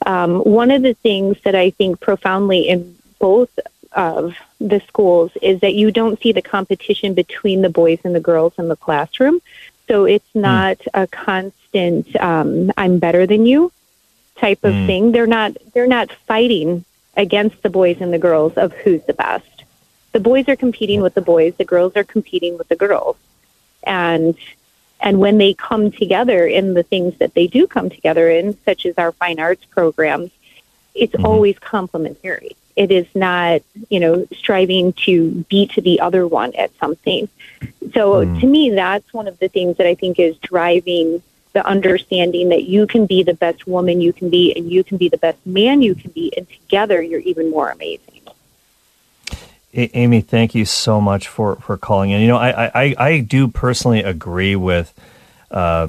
Um, 0.07 0.39
one 0.41 0.71
of 0.71 0.83
the 0.83 0.95
things 0.95 1.37
that 1.45 1.55
I 1.55 1.71
think 1.71 2.01
profoundly 2.01 2.69
in 2.69 2.97
both 3.19 3.51
of 3.93 4.37
the 4.61 4.81
schools 4.81 5.33
is 5.43 5.61
that 5.61 5.75
you 5.75 5.91
don't 5.91 6.21
see 6.21 6.33
the 6.33 6.43
competition 6.43 7.15
between 7.15 7.63
the 7.63 7.69
boys 7.69 7.99
and 8.05 8.15
the 8.15 8.21
girls 8.21 8.55
in 8.59 8.69
the 8.69 8.77
classroom. 8.77 9.41
So 9.89 10.05
it's 10.05 10.31
hmm. 10.33 10.41
not 10.41 10.79
mm. 10.79 10.89
a 10.95 11.07
constant 11.07 12.21
um, 12.21 12.73
"I'm 12.77 12.99
better 12.99 13.27
than 13.27 13.45
you" 13.47 13.73
type 14.37 14.65
of 14.65 14.73
mm. 14.73 14.87
thing. 14.87 15.13
They're 15.13 15.27
not. 15.27 15.57
They're 15.73 15.87
not 15.87 16.13
fighting 16.13 16.85
against 17.17 17.63
the 17.63 17.71
boys 17.71 18.01
and 18.01 18.13
the 18.13 18.19
girls 18.19 18.55
of 18.55 18.73
who's 18.73 19.03
the 19.05 19.15
best. 19.15 19.65
The 20.13 20.21
boys 20.21 20.49
are 20.49 20.57
competing 20.57 21.01
with 21.03 21.15
the 21.15 21.21
boys, 21.21 21.55
the 21.57 21.65
girls 21.65 21.97
are 21.97 22.05
competing 22.05 22.59
with 22.59 22.69
the 22.69 22.77
girls. 22.77 23.17
And 23.83 24.37
and 25.01 25.19
when 25.19 25.39
they 25.39 25.55
come 25.55 25.91
together 25.91 26.47
in 26.47 26.75
the 26.75 26.83
things 26.83 27.17
that 27.19 27.35
they 27.35 27.47
do 27.47 27.67
come 27.67 27.91
together 27.91 28.29
in, 28.31 28.57
such 28.65 28.87
as 28.87 28.97
our 28.99 29.13
fine 29.13 29.41
arts 29.41 29.65
programs, 29.65 30.31
it's 30.95 31.15
mm-hmm. 31.15 31.27
always 31.27 31.59
complementary. 31.59 32.57
It 32.77 32.91
is 32.91 33.07
not, 33.15 33.63
you 33.89 34.01
know, 34.01 34.27
striving 34.33 34.93
to 35.05 35.31
beat 35.49 35.75
the 35.75 36.01
other 36.01 36.27
one 36.27 36.55
at 36.55 36.71
something. 36.79 37.29
So 37.93 38.25
mm. 38.25 38.41
to 38.41 38.47
me, 38.47 38.71
that's 38.71 39.13
one 39.13 39.29
of 39.29 39.39
the 39.39 39.49
things 39.49 39.77
that 39.79 39.87
I 39.87 39.95
think 39.95 40.19
is 40.19 40.37
driving 40.39 41.23
the 41.53 41.67
understanding 41.67 42.51
that 42.51 42.65
you 42.65 42.87
can 42.87 43.07
be 43.07 43.23
the 43.23 43.35
best 43.35 43.67
woman 43.67 44.01
you 44.01 44.13
can 44.13 44.31
be 44.31 44.55
and 44.57 44.71
you 44.71 44.85
can 44.85 44.99
be 44.99 45.09
the 45.09 45.19
best 45.19 45.45
man 45.45 45.83
you 45.83 45.95
can 45.95 46.11
be, 46.13 46.33
and 46.37 46.49
together 46.49 47.03
you're 47.03 47.21
even 47.21 47.51
more 47.51 47.71
amazing. 47.71 48.20
Amy, 49.73 50.21
thank 50.21 50.55
you 50.55 50.65
so 50.65 51.01
much 51.01 51.29
for, 51.29 51.57
for 51.57 51.77
calling 51.77 52.11
in. 52.11 52.21
You 52.21 52.29
know, 52.29 52.37
I, 52.37 52.67
I, 52.75 52.95
I 52.99 53.21
do 53.21 53.47
personally 53.47 54.03
agree 54.03 54.57
with 54.57 54.93
uh, 55.51 55.89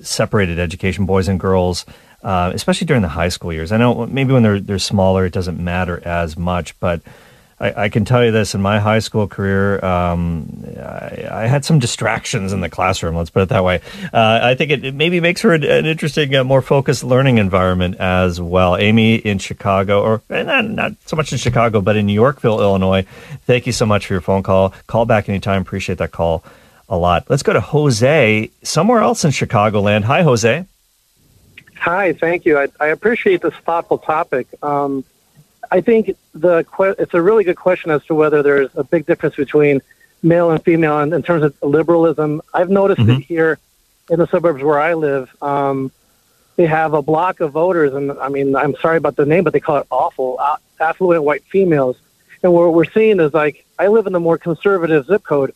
separated 0.00 0.58
education, 0.58 1.06
boys 1.06 1.28
and 1.28 1.40
girls, 1.40 1.86
uh, 2.22 2.50
especially 2.54 2.86
during 2.86 3.02
the 3.02 3.08
high 3.08 3.28
school 3.28 3.52
years. 3.52 3.72
I 3.72 3.78
know 3.78 4.06
maybe 4.06 4.32
when 4.32 4.42
they're 4.42 4.60
they're 4.60 4.78
smaller, 4.78 5.24
it 5.24 5.32
doesn't 5.32 5.58
matter 5.58 6.02
as 6.04 6.36
much, 6.36 6.78
but 6.80 7.00
I, 7.58 7.84
I, 7.84 7.88
can 7.88 8.04
tell 8.04 8.22
you 8.22 8.32
this 8.32 8.54
in 8.54 8.60
my 8.60 8.78
high 8.80 8.98
school 8.98 9.26
career, 9.26 9.82
um, 9.82 10.64
I, 10.78 11.26
I, 11.30 11.46
had 11.46 11.64
some 11.64 11.78
distractions 11.78 12.52
in 12.52 12.60
the 12.60 12.68
classroom. 12.68 13.16
Let's 13.16 13.30
put 13.30 13.42
it 13.44 13.48
that 13.48 13.64
way. 13.64 13.80
Uh, 14.12 14.40
I 14.42 14.54
think 14.54 14.70
it, 14.70 14.84
it, 14.84 14.94
maybe 14.94 15.20
makes 15.20 15.40
for 15.40 15.54
an, 15.54 15.64
an 15.64 15.86
interesting, 15.86 16.34
uh, 16.34 16.44
more 16.44 16.60
focused 16.60 17.02
learning 17.02 17.38
environment 17.38 17.96
as 17.96 18.40
well. 18.40 18.76
Amy 18.76 19.14
in 19.14 19.38
Chicago, 19.38 20.02
or 20.02 20.22
eh, 20.28 20.42
not, 20.42 20.68
not 20.68 20.92
so 21.06 21.16
much 21.16 21.32
in 21.32 21.38
Chicago, 21.38 21.80
but 21.80 21.96
in 21.96 22.10
Yorkville, 22.10 22.60
Illinois. 22.60 23.06
Thank 23.46 23.66
you 23.66 23.72
so 23.72 23.86
much 23.86 24.06
for 24.06 24.12
your 24.14 24.20
phone 24.20 24.42
call. 24.42 24.74
Call 24.86 25.06
back 25.06 25.28
anytime. 25.30 25.62
Appreciate 25.62 25.96
that 25.98 26.12
call 26.12 26.44
a 26.90 26.96
lot. 26.98 27.24
Let's 27.28 27.42
go 27.42 27.54
to 27.54 27.60
Jose, 27.60 28.50
somewhere 28.62 29.00
else 29.00 29.24
in 29.24 29.30
Chicagoland. 29.30 30.04
Hi, 30.04 30.22
Jose. 30.22 30.66
Hi, 31.78 32.12
thank 32.12 32.44
you. 32.44 32.58
I, 32.58 32.68
I 32.80 32.88
appreciate 32.88 33.40
this 33.40 33.54
thoughtful 33.64 33.98
topic. 33.98 34.46
Um, 34.62 35.04
I 35.70 35.80
think 35.80 36.16
the 36.34 36.64
it's 36.98 37.14
a 37.14 37.22
really 37.22 37.44
good 37.44 37.56
question 37.56 37.90
as 37.90 38.04
to 38.06 38.14
whether 38.14 38.42
there's 38.42 38.70
a 38.74 38.84
big 38.84 39.06
difference 39.06 39.36
between 39.36 39.80
male 40.22 40.50
and 40.50 40.62
female 40.62 41.00
in, 41.00 41.12
in 41.12 41.22
terms 41.22 41.42
of 41.42 41.54
liberalism. 41.62 42.42
I've 42.52 42.70
noticed 42.70 43.00
mm-hmm. 43.00 43.20
it 43.20 43.24
here 43.24 43.58
in 44.10 44.18
the 44.18 44.26
suburbs 44.26 44.62
where 44.62 44.80
I 44.80 44.94
live. 44.94 45.34
Um, 45.42 45.90
they 46.56 46.66
have 46.66 46.94
a 46.94 47.02
block 47.02 47.40
of 47.40 47.52
voters, 47.52 47.92
and 47.92 48.12
I 48.12 48.28
mean, 48.28 48.56
I'm 48.56 48.74
sorry 48.76 48.96
about 48.96 49.16
the 49.16 49.26
name, 49.26 49.44
but 49.44 49.52
they 49.52 49.60
call 49.60 49.76
it 49.76 49.86
awful, 49.90 50.40
affluent 50.80 51.22
white 51.22 51.44
females. 51.44 51.96
And 52.42 52.52
what 52.52 52.72
we're 52.72 52.86
seeing 52.86 53.20
is 53.20 53.34
like, 53.34 53.64
I 53.78 53.88
live 53.88 54.06
in 54.06 54.12
the 54.12 54.20
more 54.20 54.38
conservative 54.38 55.06
zip 55.06 55.22
code, 55.22 55.54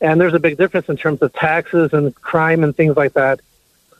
and 0.00 0.20
there's 0.20 0.34
a 0.34 0.40
big 0.40 0.56
difference 0.56 0.88
in 0.88 0.96
terms 0.96 1.22
of 1.22 1.32
taxes 1.32 1.92
and 1.92 2.14
crime 2.16 2.64
and 2.64 2.74
things 2.74 2.96
like 2.96 3.12
that. 3.12 3.40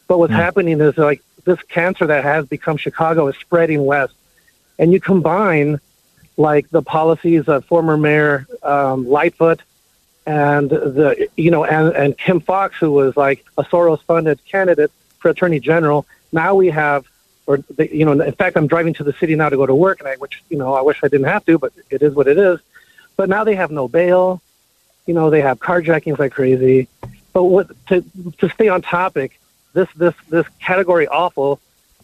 But 0.09 0.19
what's 0.19 0.33
mm-hmm. 0.33 0.43
happening 0.43 0.81
is 0.81 0.99
like 0.99 1.23
this 1.45 1.63
cancer 1.63 2.07
that 2.07 2.25
has 2.25 2.47
become 2.47 2.77
Chicago 2.77 3.29
is 3.29 3.37
spreading 3.37 3.85
west 3.85 4.15
and 4.81 4.93
you 4.93 4.99
combine 4.99 5.79
like 6.37 6.69
the 6.71 6.83
policies 6.83 7.47
of 7.49 7.65
former 7.67 7.97
Mayor 7.97 8.47
um, 8.63 9.07
Lightfoot 9.07 9.61
and 10.27 10.71
the 10.71 11.29
you 11.37 11.51
know 11.51 11.65
and, 11.65 11.95
and 11.95 12.19
Kim 12.19 12.41
Foxx, 12.41 12.77
who 12.79 12.91
was 12.91 13.17
like 13.17 13.45
a 13.59 13.63
Soros-funded 13.63 14.45
candidate 14.47 14.91
for 15.19 15.29
Attorney 15.29 15.61
General. 15.61 16.07
Now 16.33 16.55
we 16.55 16.69
have, 16.69 17.07
or 17.47 17.59
the, 17.77 17.95
you 17.95 18.05
know, 18.05 18.13
in 18.13 18.33
fact, 18.33 18.57
I'm 18.57 18.67
driving 18.67 18.95
to 18.95 19.05
the 19.05 19.13
city 19.13 19.35
now 19.37 19.51
to 19.51 19.57
go 19.57 19.67
to 19.67 19.75
work, 19.75 20.01
and 20.01 20.09
I 20.09 20.17
which 20.17 20.43
you 20.49 20.57
know 20.57 20.73
I 20.75 20.81
wish 20.81 21.01
I 21.05 21.09
didn't 21.09 21.29
have 21.29 21.45
to, 21.45 21.59
but 21.59 21.73
it 21.91 22.03
is 22.03 22.15
what 22.15 22.27
it 22.27 22.39
is. 22.39 22.59
But 23.17 23.29
now 23.29 23.45
they 23.45 23.55
have 23.55 23.71
no 23.71 23.87
bail. 23.87 24.41
You 25.07 25.15
know, 25.15 25.29
they 25.29 25.43
have 25.43 25.59
carjackings 25.59 26.19
like 26.19 26.33
crazy. 26.33 26.89
But 27.35 27.45
what 27.45 27.69
to 27.89 28.03
to 28.39 28.49
stay 28.49 28.69
on 28.69 28.81
topic, 28.81 29.39
this 29.75 29.89
this 29.95 30.15
this 30.31 30.47
category 30.59 31.07
awful 31.07 31.61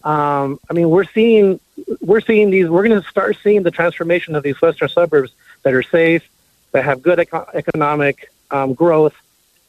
um, 0.07 0.61
I 0.70 0.72
mean, 0.72 0.89
we're 0.89 1.05
seeing 1.05 1.59
we're 2.01 2.20
seeing 2.20 2.51
these. 2.51 2.68
We're 2.68 2.87
going 2.87 3.01
to 3.01 3.09
start 3.09 3.37
seeing 3.43 3.62
the 3.62 3.70
transformation 3.70 4.34
of 4.34 4.43
these 4.43 4.61
western 4.61 4.89
suburbs 4.89 5.32
that 5.62 5.72
are 5.72 5.82
safe, 5.82 6.28
that 6.72 6.84
have 6.84 7.03
good 7.03 7.20
eco- 7.20 7.49
economic 7.55 8.30
um, 8.51 8.74
growth. 8.74 9.14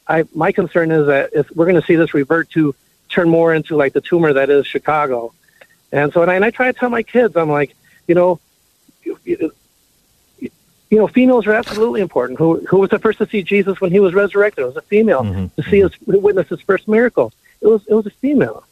I, 0.06 0.24
my 0.34 0.52
concern 0.52 0.90
is 0.90 1.06
that 1.06 1.30
if 1.34 1.50
we're 1.54 1.66
going 1.66 1.80
to 1.80 1.86
see 1.86 1.96
this 1.96 2.14
revert 2.14 2.50
to 2.50 2.74
turn 3.08 3.28
more 3.28 3.54
into 3.54 3.76
like 3.76 3.92
the 3.92 4.00
tumor 4.00 4.32
that 4.32 4.50
is 4.50 4.66
Chicago. 4.66 5.32
And 5.92 6.12
so, 6.12 6.22
and 6.22 6.30
I, 6.30 6.34
and 6.34 6.44
I 6.44 6.50
try 6.50 6.70
to 6.70 6.78
tell 6.78 6.90
my 6.90 7.02
kids, 7.02 7.36
I'm 7.36 7.50
like, 7.50 7.74
you 8.06 8.14
know, 8.14 8.40
you, 9.02 9.52
you 10.90 10.98
know, 10.98 11.06
females 11.06 11.46
are 11.46 11.52
absolutely 11.52 12.00
important. 12.00 12.38
Who 12.38 12.64
who 12.66 12.78
was 12.78 12.90
the 12.90 12.98
first 12.98 13.18
to 13.18 13.26
see 13.26 13.42
Jesus 13.42 13.80
when 13.80 13.90
he 13.90 14.00
was 14.00 14.14
resurrected? 14.14 14.62
It 14.62 14.66
was 14.66 14.76
a 14.76 14.82
female. 14.82 15.22
Mm-hmm. 15.22 15.60
To 15.60 15.68
see 15.68 15.80
his 15.80 15.92
witness 16.06 16.48
his 16.48 16.60
first 16.62 16.88
miracle, 16.88 17.32
it 17.60 17.66
was 17.66 17.86
it 17.86 17.94
was 17.94 18.06
a 18.06 18.10
female 18.10 18.64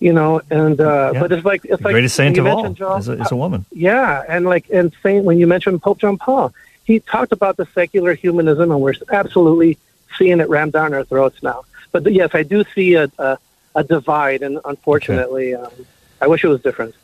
you 0.00 0.12
know, 0.12 0.40
and 0.50 0.80
uh, 0.80 1.12
yeah. 1.14 1.20
but 1.20 1.32
it's 1.32 1.44
like 1.44 1.64
it's 1.64 1.78
the 1.78 1.84
like 1.84 1.94
greatest 1.94 2.16
saint 2.16 2.38
of 2.38 2.46
all 2.46 2.70
John, 2.70 3.00
is, 3.00 3.08
a, 3.08 3.12
is 3.20 3.32
a 3.32 3.36
woman. 3.36 3.64
Yeah, 3.72 4.22
and 4.28 4.44
like 4.44 4.68
and 4.70 4.92
Saint 5.02 5.24
when 5.24 5.38
you 5.38 5.46
mentioned 5.46 5.82
Pope 5.82 5.98
John 5.98 6.18
Paul, 6.18 6.52
he 6.84 7.00
talked 7.00 7.32
about 7.32 7.56
the 7.56 7.66
secular 7.74 8.14
humanism, 8.14 8.70
and 8.70 8.80
we're 8.80 8.94
absolutely 9.10 9.78
seeing 10.18 10.40
it 10.40 10.48
rammed 10.48 10.72
down 10.72 10.94
our 10.94 11.04
throats 11.04 11.42
now. 11.42 11.64
But 11.92 12.10
yes, 12.12 12.30
I 12.34 12.42
do 12.42 12.64
see 12.74 12.94
a 12.94 13.10
a, 13.18 13.38
a 13.74 13.84
divide, 13.84 14.42
and 14.42 14.58
unfortunately, 14.64 15.54
okay. 15.54 15.64
um, 15.64 15.86
I 16.20 16.26
wish 16.26 16.44
it 16.44 16.48
was 16.48 16.60
different. 16.60 16.94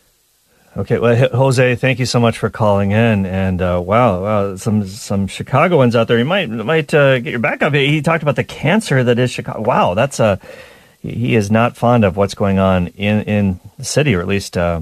Okay, 0.77 1.01
well, 1.01 1.29
Jose, 1.31 1.75
thank 1.77 1.99
you 1.99 2.07
so 2.07 2.21
much 2.21 2.39
for 2.39 2.49
calling 2.49 2.93
in, 2.93 3.27
and 3.27 3.61
uh, 3.61 3.83
wow, 3.85 4.23
wow, 4.23 4.57
some 4.57 4.87
some 4.87 5.27
Chicagoans 5.27 5.97
out 5.97 6.07
there, 6.07 6.19
you 6.19 6.25
might 6.25 6.49
might 6.49 6.95
uh, 6.95 7.19
get 7.19 7.31
your 7.31 7.41
back 7.41 7.61
up. 7.63 7.75
He 7.75 8.03
talked 8.03 8.23
about 8.23 8.37
the 8.37 8.45
cancer 8.45 9.03
that 9.03 9.19
is 9.19 9.33
Chicago. 9.33 9.63
Wow, 9.63 9.95
that's 9.95 10.21
a 10.21 10.39
he 11.03 11.35
is 11.35 11.51
not 11.51 11.77
fond 11.77 12.05
of 12.05 12.17
what's 12.17 12.35
going 12.35 12.59
on 12.59 12.89
in 12.89 13.23
in 13.23 13.61
the 13.79 13.85
city, 13.85 14.15
or 14.15 14.21
at 14.21 14.29
least 14.29 14.57
uh, 14.57 14.81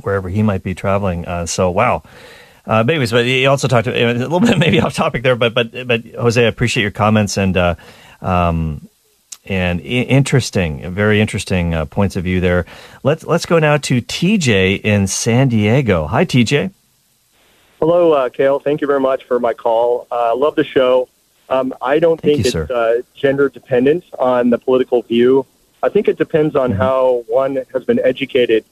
wherever 0.00 0.28
he 0.28 0.42
might 0.42 0.62
be 0.62 0.74
traveling. 0.74 1.26
Uh, 1.26 1.46
so, 1.46 1.70
wow. 1.70 2.02
Uh, 2.66 2.84
anyways, 2.88 3.12
but 3.12 3.24
he 3.24 3.46
also 3.46 3.68
talked 3.68 3.86
a 3.86 4.12
little 4.12 4.40
bit 4.40 4.58
maybe 4.58 4.80
off 4.80 4.94
topic 4.94 5.22
there, 5.22 5.36
but 5.36 5.54
but 5.54 5.86
but 5.86 6.04
Jose, 6.18 6.42
I 6.42 6.48
appreciate 6.48 6.82
your 6.82 6.90
comments 6.90 7.36
and 7.36 7.56
uh, 7.56 7.74
um, 8.20 8.88
and 9.44 9.80
interesting, 9.80 10.90
very 10.92 11.20
interesting 11.20 11.74
uh, 11.74 11.84
points 11.84 12.16
of 12.16 12.24
view 12.24 12.40
there. 12.40 12.66
Let's 13.04 13.24
let's 13.24 13.46
go 13.46 13.58
now 13.58 13.76
to 13.76 14.02
TJ 14.02 14.80
in 14.80 15.06
San 15.06 15.48
Diego. 15.48 16.06
Hi, 16.08 16.24
TJ. 16.24 16.72
Hello, 17.78 18.12
uh, 18.12 18.28
Cale. 18.30 18.58
Thank 18.58 18.80
you 18.80 18.86
very 18.86 19.00
much 19.00 19.24
for 19.24 19.38
my 19.38 19.54
call. 19.54 20.08
I 20.10 20.30
uh, 20.30 20.36
love 20.36 20.56
the 20.56 20.64
show. 20.64 21.08
Um, 21.48 21.74
I 21.80 21.98
don't 21.98 22.20
Thank 22.20 22.42
think 22.42 22.54
you, 22.54 22.60
it's 22.62 22.70
uh, 22.70 23.02
gender 23.14 23.48
dependent 23.48 24.04
on 24.18 24.50
the 24.50 24.58
political 24.58 25.02
view. 25.02 25.46
I 25.82 25.88
think 25.88 26.08
it 26.08 26.18
depends 26.18 26.56
on 26.56 26.70
mm-hmm. 26.70 26.80
how 26.80 27.24
one 27.28 27.64
has 27.72 27.84
been 27.84 28.00
educated. 28.00 28.64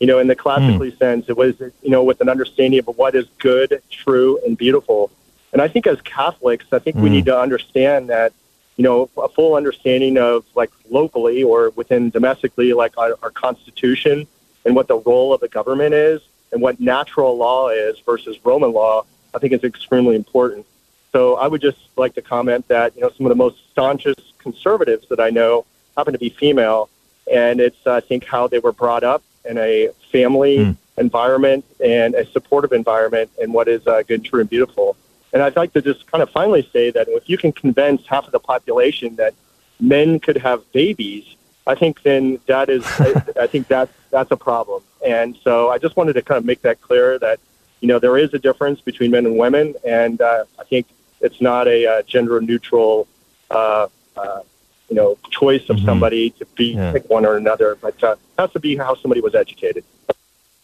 You 0.00 0.06
know, 0.06 0.18
in 0.18 0.26
the 0.26 0.34
classically 0.34 0.90
mm. 0.90 0.98
sense, 0.98 1.28
it 1.28 1.36
was 1.36 1.60
you 1.60 1.90
know 1.90 2.02
with 2.02 2.20
an 2.20 2.28
understanding 2.28 2.80
of 2.80 2.86
what 2.96 3.14
is 3.14 3.26
good, 3.38 3.80
true, 3.88 4.40
and 4.44 4.56
beautiful. 4.56 5.12
And 5.52 5.60
I 5.62 5.68
think 5.68 5.86
as 5.86 6.00
Catholics, 6.00 6.66
I 6.72 6.80
think 6.80 6.96
mm. 6.96 7.02
we 7.02 7.10
need 7.10 7.26
to 7.26 7.38
understand 7.38 8.08
that 8.08 8.32
you 8.76 8.82
know 8.82 9.10
a 9.16 9.28
full 9.28 9.54
understanding 9.54 10.18
of 10.18 10.44
like 10.56 10.70
locally 10.90 11.44
or 11.44 11.70
within 11.70 12.10
domestically, 12.10 12.72
like 12.72 12.98
our, 12.98 13.16
our 13.22 13.30
Constitution 13.30 14.26
and 14.64 14.74
what 14.74 14.88
the 14.88 14.98
role 14.98 15.32
of 15.32 15.40
the 15.40 15.48
government 15.48 15.94
is 15.94 16.20
and 16.52 16.60
what 16.60 16.80
natural 16.80 17.36
law 17.36 17.68
is 17.68 17.98
versus 18.00 18.38
Roman 18.44 18.72
law. 18.72 19.04
I 19.34 19.38
think 19.38 19.52
is 19.52 19.62
extremely 19.62 20.16
important. 20.16 20.66
So 21.12 21.36
I 21.36 21.46
would 21.46 21.60
just 21.60 21.78
like 21.96 22.14
to 22.14 22.22
comment 22.22 22.66
that 22.68 22.96
you 22.96 23.02
know 23.02 23.10
some 23.10 23.26
of 23.26 23.30
the 23.30 23.36
most 23.36 23.58
staunchest 23.70 24.38
conservatives 24.38 25.06
that 25.08 25.20
I 25.20 25.30
know 25.30 25.66
happen 25.96 26.14
to 26.14 26.18
be 26.18 26.30
female, 26.30 26.88
and 27.30 27.60
it's 27.60 27.86
I 27.86 28.00
think 28.00 28.24
how 28.24 28.48
they 28.48 28.58
were 28.58 28.72
brought 28.72 29.04
up 29.04 29.22
in 29.44 29.58
a 29.58 29.90
family 30.10 30.58
mm. 30.58 30.76
environment 30.96 31.64
and 31.84 32.14
a 32.14 32.24
supportive 32.26 32.72
environment, 32.72 33.30
and 33.40 33.52
what 33.52 33.68
is 33.68 33.86
uh, 33.86 34.02
good, 34.02 34.24
true, 34.24 34.40
and 34.40 34.48
beautiful. 34.48 34.96
And 35.34 35.42
I'd 35.42 35.56
like 35.56 35.72
to 35.74 35.82
just 35.82 36.06
kind 36.10 36.22
of 36.22 36.30
finally 36.30 36.68
say 36.72 36.90
that 36.90 37.08
if 37.08 37.28
you 37.28 37.38
can 37.38 37.52
convince 37.52 38.06
half 38.06 38.26
of 38.26 38.32
the 38.32 38.40
population 38.40 39.16
that 39.16 39.34
men 39.80 40.20
could 40.20 40.36
have 40.36 40.70
babies, 40.72 41.36
I 41.66 41.74
think 41.74 42.02
then 42.02 42.38
that 42.46 42.70
is 42.70 42.84
I, 42.98 43.22
I 43.42 43.46
think 43.46 43.68
that's 43.68 43.92
that's 44.10 44.30
a 44.30 44.36
problem. 44.36 44.82
And 45.06 45.36
so 45.42 45.68
I 45.70 45.76
just 45.78 45.96
wanted 45.96 46.14
to 46.14 46.22
kind 46.22 46.38
of 46.38 46.46
make 46.46 46.62
that 46.62 46.80
clear 46.80 47.18
that 47.18 47.38
you 47.80 47.88
know 47.88 47.98
there 47.98 48.16
is 48.16 48.32
a 48.32 48.38
difference 48.38 48.80
between 48.80 49.10
men 49.10 49.26
and 49.26 49.36
women, 49.36 49.74
and 49.84 50.20
uh, 50.22 50.44
I 50.58 50.64
think 50.64 50.86
it's 51.22 51.40
not 51.40 51.68
a 51.68 51.86
uh, 51.86 52.02
gender 52.02 52.40
neutral, 52.40 53.06
uh, 53.50 53.86
uh, 54.16 54.40
you 54.88 54.96
know, 54.96 55.16
choice 55.30 55.68
of 55.70 55.76
mm-hmm. 55.76 55.86
somebody 55.86 56.30
to 56.30 56.46
be 56.56 56.74
yeah. 56.74 56.92
pick 56.92 57.08
one 57.08 57.24
or 57.24 57.36
another, 57.36 57.76
but 57.80 58.02
uh, 58.02 58.16
has 58.38 58.52
to 58.52 58.60
be 58.60 58.76
how 58.76 58.94
somebody 58.96 59.20
was 59.20 59.34
educated. 59.34 59.84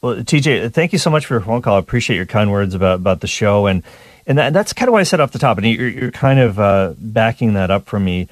Well, 0.00 0.16
TJ, 0.16 0.72
thank 0.72 0.92
you 0.92 0.98
so 0.98 1.10
much 1.10 1.26
for 1.26 1.34
your 1.34 1.40
phone 1.40 1.62
call. 1.62 1.76
I 1.76 1.78
appreciate 1.78 2.16
your 2.16 2.26
kind 2.26 2.52
words 2.52 2.74
about, 2.74 2.96
about 2.96 3.20
the 3.20 3.26
show, 3.26 3.66
and 3.66 3.82
and 4.26 4.36
that, 4.36 4.52
that's 4.52 4.74
kind 4.74 4.88
of 4.88 4.92
why 4.92 5.00
I 5.00 5.04
said 5.04 5.20
off 5.20 5.32
the 5.32 5.38
top, 5.38 5.56
and 5.56 5.66
you're, 5.66 5.88
you're 5.88 6.10
kind 6.10 6.38
of 6.38 6.60
uh, 6.60 6.94
backing 6.98 7.54
that 7.54 7.70
up 7.70 7.86
for 7.86 7.98
me. 7.98 8.28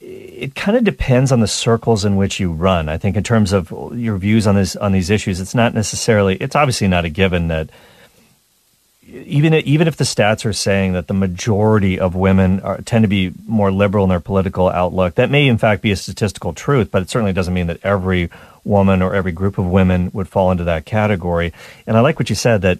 It 0.00 0.54
kind 0.54 0.78
of 0.78 0.84
depends 0.84 1.30
on 1.30 1.40
the 1.40 1.46
circles 1.46 2.04
in 2.04 2.16
which 2.16 2.40
you 2.40 2.50
run. 2.50 2.88
I 2.88 2.96
think 2.96 3.16
in 3.16 3.22
terms 3.22 3.52
of 3.52 3.70
your 3.94 4.16
views 4.16 4.46
on 4.46 4.54
this 4.54 4.74
on 4.76 4.92
these 4.92 5.10
issues, 5.10 5.40
it's 5.40 5.54
not 5.54 5.74
necessarily. 5.74 6.36
It's 6.36 6.56
obviously 6.56 6.88
not 6.88 7.04
a 7.04 7.08
given 7.08 7.48
that 7.48 7.70
even 9.08 9.54
even 9.54 9.86
if 9.86 9.96
the 9.96 10.04
stats 10.04 10.44
are 10.44 10.52
saying 10.52 10.92
that 10.94 11.06
the 11.06 11.14
majority 11.14 11.98
of 11.98 12.14
women 12.14 12.60
are, 12.60 12.80
tend 12.82 13.04
to 13.04 13.08
be 13.08 13.32
more 13.46 13.70
liberal 13.70 14.04
in 14.04 14.10
their 14.10 14.20
political 14.20 14.68
outlook, 14.68 15.14
that 15.14 15.30
may 15.30 15.46
in 15.46 15.58
fact 15.58 15.82
be 15.82 15.92
a 15.92 15.96
statistical 15.96 16.52
truth, 16.52 16.90
but 16.90 17.02
it 17.02 17.10
certainly 17.10 17.32
doesn't 17.32 17.54
mean 17.54 17.68
that 17.68 17.84
every 17.84 18.30
woman 18.64 19.02
or 19.02 19.14
every 19.14 19.32
group 19.32 19.58
of 19.58 19.66
women 19.66 20.10
would 20.12 20.28
fall 20.28 20.50
into 20.50 20.64
that 20.64 20.84
category. 20.84 21.52
And 21.86 21.96
I 21.96 22.00
like 22.00 22.18
what 22.18 22.30
you 22.30 22.36
said 22.36 22.62
that 22.62 22.78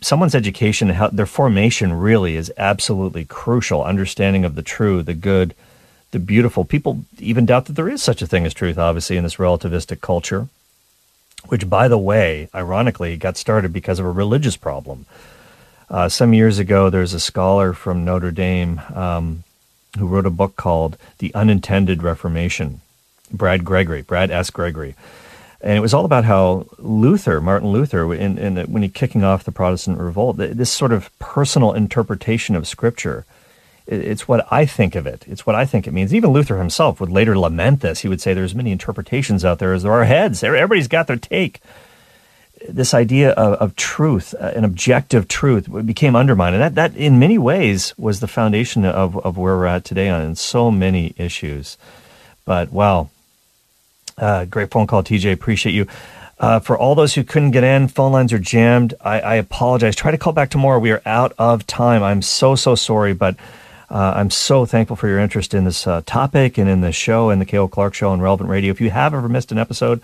someone's 0.00 0.34
education, 0.34 0.96
their 1.12 1.26
formation 1.26 1.92
really 1.92 2.34
is 2.36 2.52
absolutely 2.56 3.24
crucial. 3.24 3.84
Understanding 3.84 4.44
of 4.44 4.56
the 4.56 4.62
true, 4.62 5.02
the 5.02 5.14
good, 5.14 5.54
the 6.10 6.18
beautiful. 6.18 6.64
People 6.64 7.04
even 7.18 7.46
doubt 7.46 7.66
that 7.66 7.74
there 7.74 7.88
is 7.88 8.02
such 8.02 8.20
a 8.20 8.26
thing 8.26 8.46
as 8.46 8.54
truth, 8.54 8.78
obviously, 8.78 9.16
in 9.16 9.22
this 9.22 9.36
relativistic 9.36 10.00
culture 10.00 10.48
which, 11.48 11.68
by 11.68 11.88
the 11.88 11.98
way, 11.98 12.48
ironically, 12.54 13.16
got 13.16 13.36
started 13.36 13.72
because 13.72 13.98
of 13.98 14.06
a 14.06 14.10
religious 14.10 14.56
problem. 14.56 15.06
Uh, 15.88 16.08
some 16.08 16.32
years 16.32 16.58
ago, 16.58 16.88
there's 16.88 17.14
a 17.14 17.20
scholar 17.20 17.72
from 17.72 18.04
Notre 18.04 18.30
Dame 18.30 18.80
um, 18.94 19.42
who 19.98 20.06
wrote 20.06 20.26
a 20.26 20.30
book 20.30 20.54
called 20.56 20.96
The 21.18 21.34
Unintended 21.34 22.02
Reformation, 22.02 22.80
Brad 23.32 23.64
Gregory, 23.64 24.02
Brad 24.02 24.30
S. 24.30 24.50
Gregory. 24.50 24.94
and 25.60 25.76
it 25.76 25.80
was 25.80 25.92
all 25.92 26.04
about 26.04 26.24
how 26.24 26.66
Luther, 26.78 27.40
Martin 27.40 27.70
Luther, 27.70 28.14
in, 28.14 28.38
in, 28.38 28.56
when 28.72 28.82
he 28.82 28.88
kicking 28.88 29.24
off 29.24 29.44
the 29.44 29.52
Protestant 29.52 29.98
revolt, 29.98 30.36
this 30.36 30.70
sort 30.70 30.92
of 30.92 31.10
personal 31.18 31.72
interpretation 31.72 32.54
of 32.54 32.68
Scripture. 32.68 33.24
It's 33.90 34.28
what 34.28 34.46
I 34.52 34.66
think 34.66 34.94
of 34.94 35.04
it. 35.04 35.24
It's 35.26 35.44
what 35.44 35.56
I 35.56 35.66
think 35.66 35.88
it 35.88 35.92
means. 35.92 36.14
Even 36.14 36.30
Luther 36.30 36.58
himself 36.58 37.00
would 37.00 37.10
later 37.10 37.36
lament 37.36 37.80
this. 37.80 38.00
He 38.00 38.08
would 38.08 38.20
say, 38.20 38.32
"There's 38.32 38.54
many 38.54 38.70
interpretations 38.70 39.44
out 39.44 39.58
there 39.58 39.72
as 39.72 39.82
there 39.82 39.92
are 39.92 40.04
heads. 40.04 40.44
Everybody's 40.44 40.88
got 40.88 41.08
their 41.08 41.16
take." 41.16 41.60
This 42.68 42.94
idea 42.94 43.30
of, 43.30 43.54
of 43.54 43.74
truth, 43.74 44.34
uh, 44.38 44.52
an 44.54 44.64
objective 44.64 45.26
truth, 45.26 45.66
became 45.86 46.14
undermined, 46.14 46.54
and 46.54 46.62
that, 46.62 46.74
that, 46.74 46.96
in 46.96 47.18
many 47.18 47.38
ways, 47.38 47.94
was 47.96 48.20
the 48.20 48.28
foundation 48.28 48.84
of, 48.84 49.16
of 49.24 49.36
where 49.36 49.56
we're 49.56 49.66
at 49.66 49.84
today 49.84 50.08
on 50.08 50.36
so 50.36 50.70
many 50.70 51.14
issues. 51.16 51.78
But 52.44 52.70
wow, 52.70 53.08
uh, 54.18 54.44
great 54.44 54.70
phone 54.70 54.86
call, 54.86 55.02
TJ. 55.02 55.32
Appreciate 55.32 55.72
you. 55.72 55.86
Uh, 56.38 56.60
for 56.60 56.78
all 56.78 56.94
those 56.94 57.14
who 57.14 57.24
couldn't 57.24 57.50
get 57.50 57.64
in, 57.64 57.88
phone 57.88 58.12
lines 58.12 58.32
are 58.32 58.38
jammed. 58.38 58.94
I, 59.00 59.20
I, 59.20 59.34
apologize. 59.34 59.94
Try 59.94 60.10
to 60.10 60.16
call 60.16 60.32
back 60.32 60.48
tomorrow. 60.48 60.78
We 60.78 60.90
are 60.90 61.02
out 61.04 61.34
of 61.38 61.66
time. 61.66 62.02
I'm 62.02 62.22
so, 62.22 62.54
so 62.54 62.74
sorry, 62.74 63.12
but 63.12 63.36
uh, 63.90 64.14
I'm 64.16 64.30
so 64.30 64.66
thankful 64.66 64.96
for 64.96 65.08
your 65.08 65.18
interest 65.18 65.52
in 65.52 65.64
this 65.64 65.86
uh, 65.86 66.02
topic 66.06 66.58
and 66.58 66.68
in 66.68 66.80
the 66.80 66.92
show 66.92 67.30
and 67.30 67.40
the 67.40 67.44
Cale 67.44 67.68
Clarke 67.68 67.94
Show 67.94 68.10
on 68.10 68.20
Relevant 68.20 68.48
Radio. 68.48 68.70
If 68.70 68.80
you 68.80 68.90
have 68.90 69.14
ever 69.14 69.28
missed 69.28 69.50
an 69.50 69.58
episode, 69.58 70.00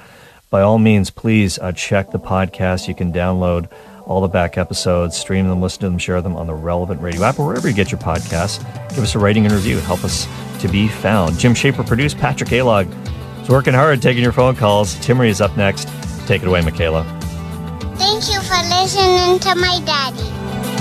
by 0.51 0.63
all 0.63 0.79
means, 0.79 1.11
please 1.11 1.59
uh, 1.59 1.73
check 1.73 2.11
the 2.11 2.19
podcast. 2.19 2.89
You 2.89 2.95
can 2.95 3.13
download 3.13 3.69
all 4.05 4.21
the 4.21 4.29
back 4.29 4.57
episodes, 4.57 5.17
stream 5.17 5.49
them, 5.49 5.61
listen 5.61 5.81
to 5.81 5.87
them, 5.87 5.99
share 5.99 6.23
them 6.23 6.37
on 6.37 6.47
the 6.47 6.55
Relevant 6.55 7.01
Radio 7.01 7.23
app 7.25 7.39
or 7.39 7.47
wherever 7.47 7.69
you 7.69 7.75
get 7.75 7.91
your 7.91 8.01
podcasts. 8.01 8.59
Give 8.91 9.01
us 9.01 9.15
a 9.15 9.19
rating 9.19 9.45
and 9.47 9.55
review. 9.55 9.79
Help 9.79 10.05
us 10.05 10.27
to 10.61 10.69
be 10.69 10.89
found. 10.89 11.39
Jim 11.39 11.55
Shaper 11.55 11.83
produced. 11.83 12.19
Patrick 12.19 12.51
Alog 12.51 12.89
is 13.43 13.49
working 13.49 13.75
hard 13.75 14.01
taking 14.03 14.23
your 14.23 14.33
phone 14.33 14.57
calls. 14.57 14.95
Timmerie 14.97 15.29
is 15.29 15.41
up 15.41 15.57
next. 15.57 15.89
Take 16.27 16.43
it 16.43 16.49
away, 16.49 16.61
Michaela. 16.61 17.05
Thank 17.97 18.29
you 18.29 18.41
for 18.41 18.57
listening 18.69 19.39
to 19.41 19.55
my 19.55 19.81
daddy. 19.85 20.76